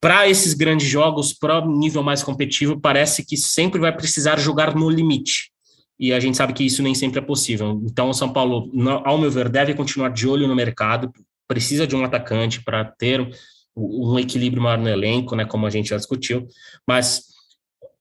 para 0.00 0.28
esses 0.28 0.54
grandes 0.54 0.88
jogos, 0.88 1.32
para 1.32 1.60
o 1.60 1.78
nível 1.78 2.02
mais 2.02 2.22
competitivo, 2.22 2.80
parece 2.80 3.24
que 3.24 3.36
sempre 3.36 3.78
vai 3.78 3.94
precisar 3.94 4.38
jogar 4.38 4.74
no 4.74 4.88
limite. 4.88 5.50
E 5.98 6.14
a 6.14 6.18
gente 6.18 6.38
sabe 6.38 6.54
que 6.54 6.64
isso 6.64 6.82
nem 6.82 6.94
sempre 6.94 7.18
é 7.18 7.22
possível. 7.22 7.82
Então, 7.84 8.08
o 8.08 8.14
São 8.14 8.32
Paulo, 8.32 8.70
ao 9.04 9.18
meu 9.18 9.30
ver, 9.30 9.50
deve 9.50 9.74
continuar 9.74 10.08
de 10.08 10.26
olho 10.26 10.48
no 10.48 10.56
mercado, 10.56 11.12
precisa 11.50 11.84
de 11.84 11.96
um 11.96 12.04
atacante 12.04 12.62
para 12.62 12.84
ter 12.84 13.28
um 13.76 14.16
equilíbrio 14.20 14.62
maior 14.62 14.78
no 14.78 14.88
elenco, 14.88 15.34
né, 15.34 15.44
como 15.44 15.66
a 15.66 15.70
gente 15.70 15.88
já 15.88 15.96
discutiu, 15.96 16.46
mas 16.86 17.24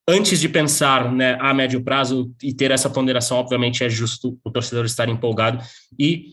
antes 0.08 0.39
de 0.39 0.47
pensar 0.47 1.12
né, 1.12 1.36
a 1.41 1.52
médio 1.52 1.84
prazo 1.84 2.32
e 2.43 2.54
ter 2.54 2.70
essa 2.70 2.91
ponderação, 2.91 3.38
obviamente 3.38 3.84
é 3.84 3.89
justo 3.89 4.38
o 4.43 4.52
torcedor 4.52 4.86
estar 4.86 5.10
empolgado 5.10 5.64
e 5.97 6.28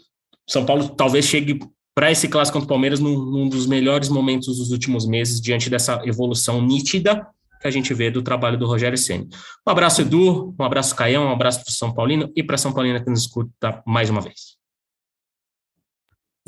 São 0.46 0.66
Paulo 0.66 0.90
talvez 0.90 1.24
chegue 1.24 1.58
para 1.94 2.12
esse 2.12 2.28
clássico 2.28 2.58
contra 2.58 2.66
o 2.66 2.68
Palmeiras 2.68 3.00
num, 3.00 3.18
num, 3.18 3.48
dos 3.48 3.66
melhores 3.66 4.10
momentos 4.10 4.58
dos 4.58 4.70
últimos 4.70 5.06
meses, 5.06 5.40
diante 5.40 5.70
dessa 5.70 6.02
evolução 6.04 6.60
nítida 6.60 7.26
que 7.62 7.66
a 7.66 7.70
gente 7.70 7.94
vê 7.94 8.10
do 8.10 8.20
trabalho 8.20 8.58
do 8.58 8.66
Rogério 8.66 8.98
Ceni. 8.98 9.26
Um 9.66 9.70
abraço, 9.70 10.02
Edu, 10.02 10.54
um 10.58 10.64
abraço, 10.64 10.94
Caião, 10.94 11.24
um 11.24 11.32
abraço 11.32 11.64
para 11.64 11.70
o 11.70 11.74
São 11.74 11.94
Paulino 11.94 12.30
e 12.36 12.42
para 12.42 12.58
São 12.58 12.74
Paulina 12.74 13.02
que 13.02 13.08
nos 13.08 13.20
escuta 13.20 13.82
mais 13.86 14.10
uma 14.10 14.20
vez. 14.20 14.55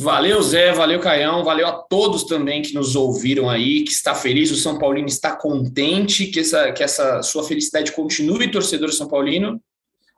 Valeu, 0.01 0.40
Zé, 0.42 0.72
valeu, 0.72 1.01
Caião, 1.01 1.42
valeu 1.42 1.66
a 1.66 1.72
todos 1.72 2.22
também 2.22 2.62
que 2.62 2.72
nos 2.72 2.94
ouviram 2.94 3.51
aí, 3.51 3.82
que 3.82 3.90
está 3.90 4.14
feliz, 4.14 4.49
o 4.53 4.57
São 4.57 4.78
Paulino 4.78 5.09
está 5.09 5.34
contente, 5.34 6.26
que 6.26 6.38
essa, 6.38 6.70
que 6.70 6.84
essa 6.84 7.20
sua 7.22 7.42
felicidade 7.42 7.90
continue, 7.90 8.49
torcedor 8.49 8.92
São 8.92 9.09
Paulino. 9.09 9.61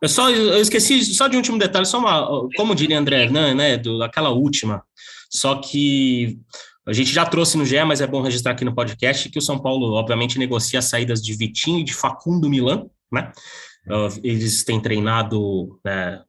Eu 0.03 0.09
só 0.09 0.31
eu 0.31 0.61
esqueci 0.61 1.03
só 1.07 1.29
de 1.29 1.37
um 1.37 1.39
último 1.39 1.59
detalhe, 1.59 1.87
só 1.87 1.99
uma, 1.99 2.47
como 2.57 2.75
diria 2.75 2.99
André 2.99 3.23
Hernan, 3.23 3.55
né, 3.55 3.79
do, 3.79 4.03
aquela 4.03 4.29
última, 4.29 4.83
só 5.31 5.55
que 5.55 6.39
a 6.87 6.93
gente 6.93 7.11
já 7.11 7.25
trouxe 7.25 7.57
no 7.57 7.65
GE, 7.65 7.83
mas 7.85 8.03
é 8.03 8.07
bom 8.07 8.21
registrar 8.21 8.53
aqui 8.53 8.67
no 8.67 8.75
podcast 8.75 9.31
que 9.31 9.39
o 9.39 9.43
São 9.43 9.59
Paulo, 9.59 9.95
obviamente, 9.95 10.39
negocia 10.39 10.79
as 10.79 10.87
saídas 10.87 11.23
de 11.23 11.33
Vitinho 11.35 11.79
e 11.79 11.85
de 11.85 11.95
Facundo 11.95 12.51
Milan, 12.51 12.87
né? 13.11 13.33
Eles 14.23 14.63
têm 14.63 14.81
treinado 14.81 15.79
né, 15.85 16.21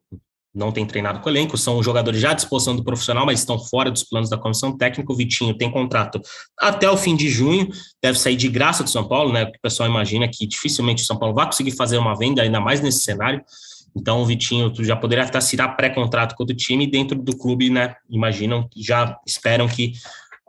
não 0.54 0.70
tem 0.70 0.84
treinado 0.84 1.20
com 1.20 1.28
o 1.28 1.32
elenco, 1.32 1.56
são 1.56 1.82
jogadores 1.82 2.20
já 2.20 2.30
à 2.30 2.34
disposição 2.34 2.76
do 2.76 2.84
profissional, 2.84 3.24
mas 3.24 3.40
estão 3.40 3.58
fora 3.58 3.90
dos 3.90 4.04
planos 4.04 4.28
da 4.28 4.36
comissão 4.36 4.76
técnica. 4.76 5.12
O 5.12 5.16
Vitinho 5.16 5.54
tem 5.54 5.70
contrato 5.70 6.20
até 6.58 6.90
o 6.90 6.96
fim 6.96 7.16
de 7.16 7.28
junho, 7.30 7.68
deve 8.02 8.18
sair 8.18 8.36
de 8.36 8.48
graça 8.48 8.84
do 8.84 8.90
São 8.90 9.06
Paulo, 9.08 9.32
né? 9.32 9.44
O 9.44 9.60
pessoal 9.62 9.88
imagina 9.88 10.28
que 10.28 10.46
dificilmente 10.46 11.02
o 11.02 11.06
São 11.06 11.18
Paulo 11.18 11.34
vai 11.34 11.46
conseguir 11.46 11.72
fazer 11.72 11.96
uma 11.96 12.16
venda, 12.16 12.42
ainda 12.42 12.60
mais 12.60 12.80
nesse 12.80 13.00
cenário. 13.00 13.42
Então 13.96 14.22
o 14.22 14.26
Vitinho 14.26 14.72
já 14.80 14.96
poderia 14.96 15.24
até 15.24 15.38
assinar 15.38 15.76
pré-contrato 15.76 16.34
com 16.34 16.44
o 16.44 16.46
time 16.46 16.86
dentro 16.86 17.18
do 17.18 17.36
clube, 17.36 17.70
né? 17.70 17.94
Imaginam, 18.10 18.68
já 18.76 19.16
esperam 19.26 19.66
que 19.66 19.92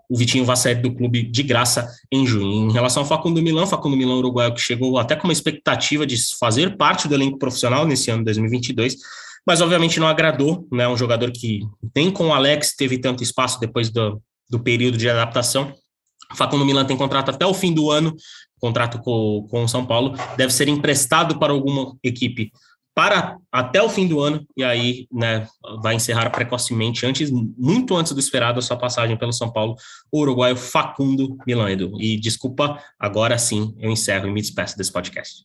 o 0.09 0.17
Vitinho 0.17 0.45
vai 0.45 0.55
sair 0.55 0.75
do 0.75 0.93
clube 0.93 1.23
de 1.23 1.43
graça 1.43 1.89
em 2.11 2.25
junho. 2.25 2.69
Em 2.69 2.71
relação 2.71 3.03
ao 3.03 3.09
Facundo 3.09 3.41
Milan, 3.41 3.65
Facundo 3.65 3.97
Milan 3.97 4.17
uruguaio 4.17 4.53
que 4.53 4.61
chegou 4.61 4.97
até 4.97 5.15
com 5.15 5.27
uma 5.27 5.33
expectativa 5.33 6.05
de 6.05 6.17
fazer 6.37 6.77
parte 6.77 7.07
do 7.07 7.15
elenco 7.15 7.39
profissional 7.39 7.85
nesse 7.85 8.11
ano 8.11 8.23
2022, 8.23 8.97
mas 9.45 9.61
obviamente 9.61 9.99
não 9.99 10.07
agradou, 10.07 10.67
né? 10.71 10.87
Um 10.87 10.97
jogador 10.97 11.31
que 11.31 11.61
nem 11.95 12.11
com 12.11 12.27
o 12.27 12.33
Alex 12.33 12.75
teve 12.75 12.97
tanto 12.97 13.23
espaço 13.23 13.59
depois 13.59 13.89
do, 13.89 14.21
do 14.49 14.59
período 14.59 14.97
de 14.97 15.09
adaptação. 15.09 15.73
Facundo 16.35 16.65
Milan 16.65 16.85
tem 16.85 16.97
contrato 16.97 17.29
até 17.29 17.45
o 17.45 17.53
fim 17.53 17.73
do 17.73 17.91
ano, 17.91 18.15
contrato 18.59 18.99
com, 18.99 19.45
com 19.49 19.63
o 19.63 19.67
São 19.67 19.85
Paulo, 19.85 20.15
deve 20.37 20.53
ser 20.53 20.67
emprestado 20.67 21.37
para 21.37 21.53
alguma 21.53 21.95
equipe 22.03 22.51
para 22.95 23.37
até 23.51 23.81
o 23.81 23.89
fim 23.89 24.07
do 24.07 24.19
ano, 24.19 24.45
e 24.55 24.63
aí 24.63 25.07
né, 25.11 25.47
vai 25.81 25.95
encerrar 25.95 26.29
precocemente, 26.29 27.05
antes, 27.05 27.31
muito 27.31 27.95
antes 27.95 28.11
do 28.11 28.19
esperado, 28.19 28.59
a 28.59 28.61
sua 28.61 28.77
passagem 28.77 29.17
pelo 29.17 29.33
São 29.33 29.51
Paulo, 29.51 29.75
o 30.11 30.19
uruguaio 30.19 30.55
Facundo 30.55 31.35
Milan, 31.45 31.71
Edu. 31.71 31.91
E 31.99 32.19
desculpa, 32.19 32.79
agora 32.99 33.37
sim 33.37 33.75
eu 33.79 33.89
encerro 33.89 34.27
e 34.27 34.31
me 34.31 34.41
despeço 34.41 34.77
desse 34.77 34.91
podcast. 34.91 35.43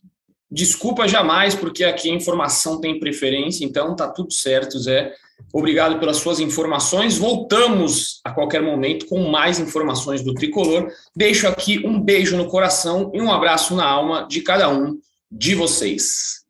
Desculpa 0.51 1.07
jamais, 1.07 1.53
porque 1.53 1.83
aqui 1.83 2.09
a 2.09 2.15
informação 2.15 2.81
tem 2.81 2.99
preferência, 2.99 3.63
então 3.63 3.95
tá 3.95 4.07
tudo 4.07 4.33
certo, 4.33 4.79
Zé. 4.79 5.13
Obrigado 5.53 5.99
pelas 5.99 6.17
suas 6.17 6.39
informações. 6.39 7.17
Voltamos 7.17 8.19
a 8.23 8.31
qualquer 8.31 8.61
momento 8.61 9.05
com 9.05 9.29
mais 9.29 9.59
informações 9.59 10.23
do 10.23 10.33
tricolor. 10.33 10.91
Deixo 11.15 11.47
aqui 11.47 11.85
um 11.85 12.01
beijo 12.01 12.35
no 12.35 12.47
coração 12.47 13.11
e 13.13 13.21
um 13.21 13.31
abraço 13.31 13.75
na 13.75 13.85
alma 13.85 14.27
de 14.27 14.41
cada 14.41 14.69
um 14.69 14.99
de 15.31 15.55
vocês. 15.55 16.43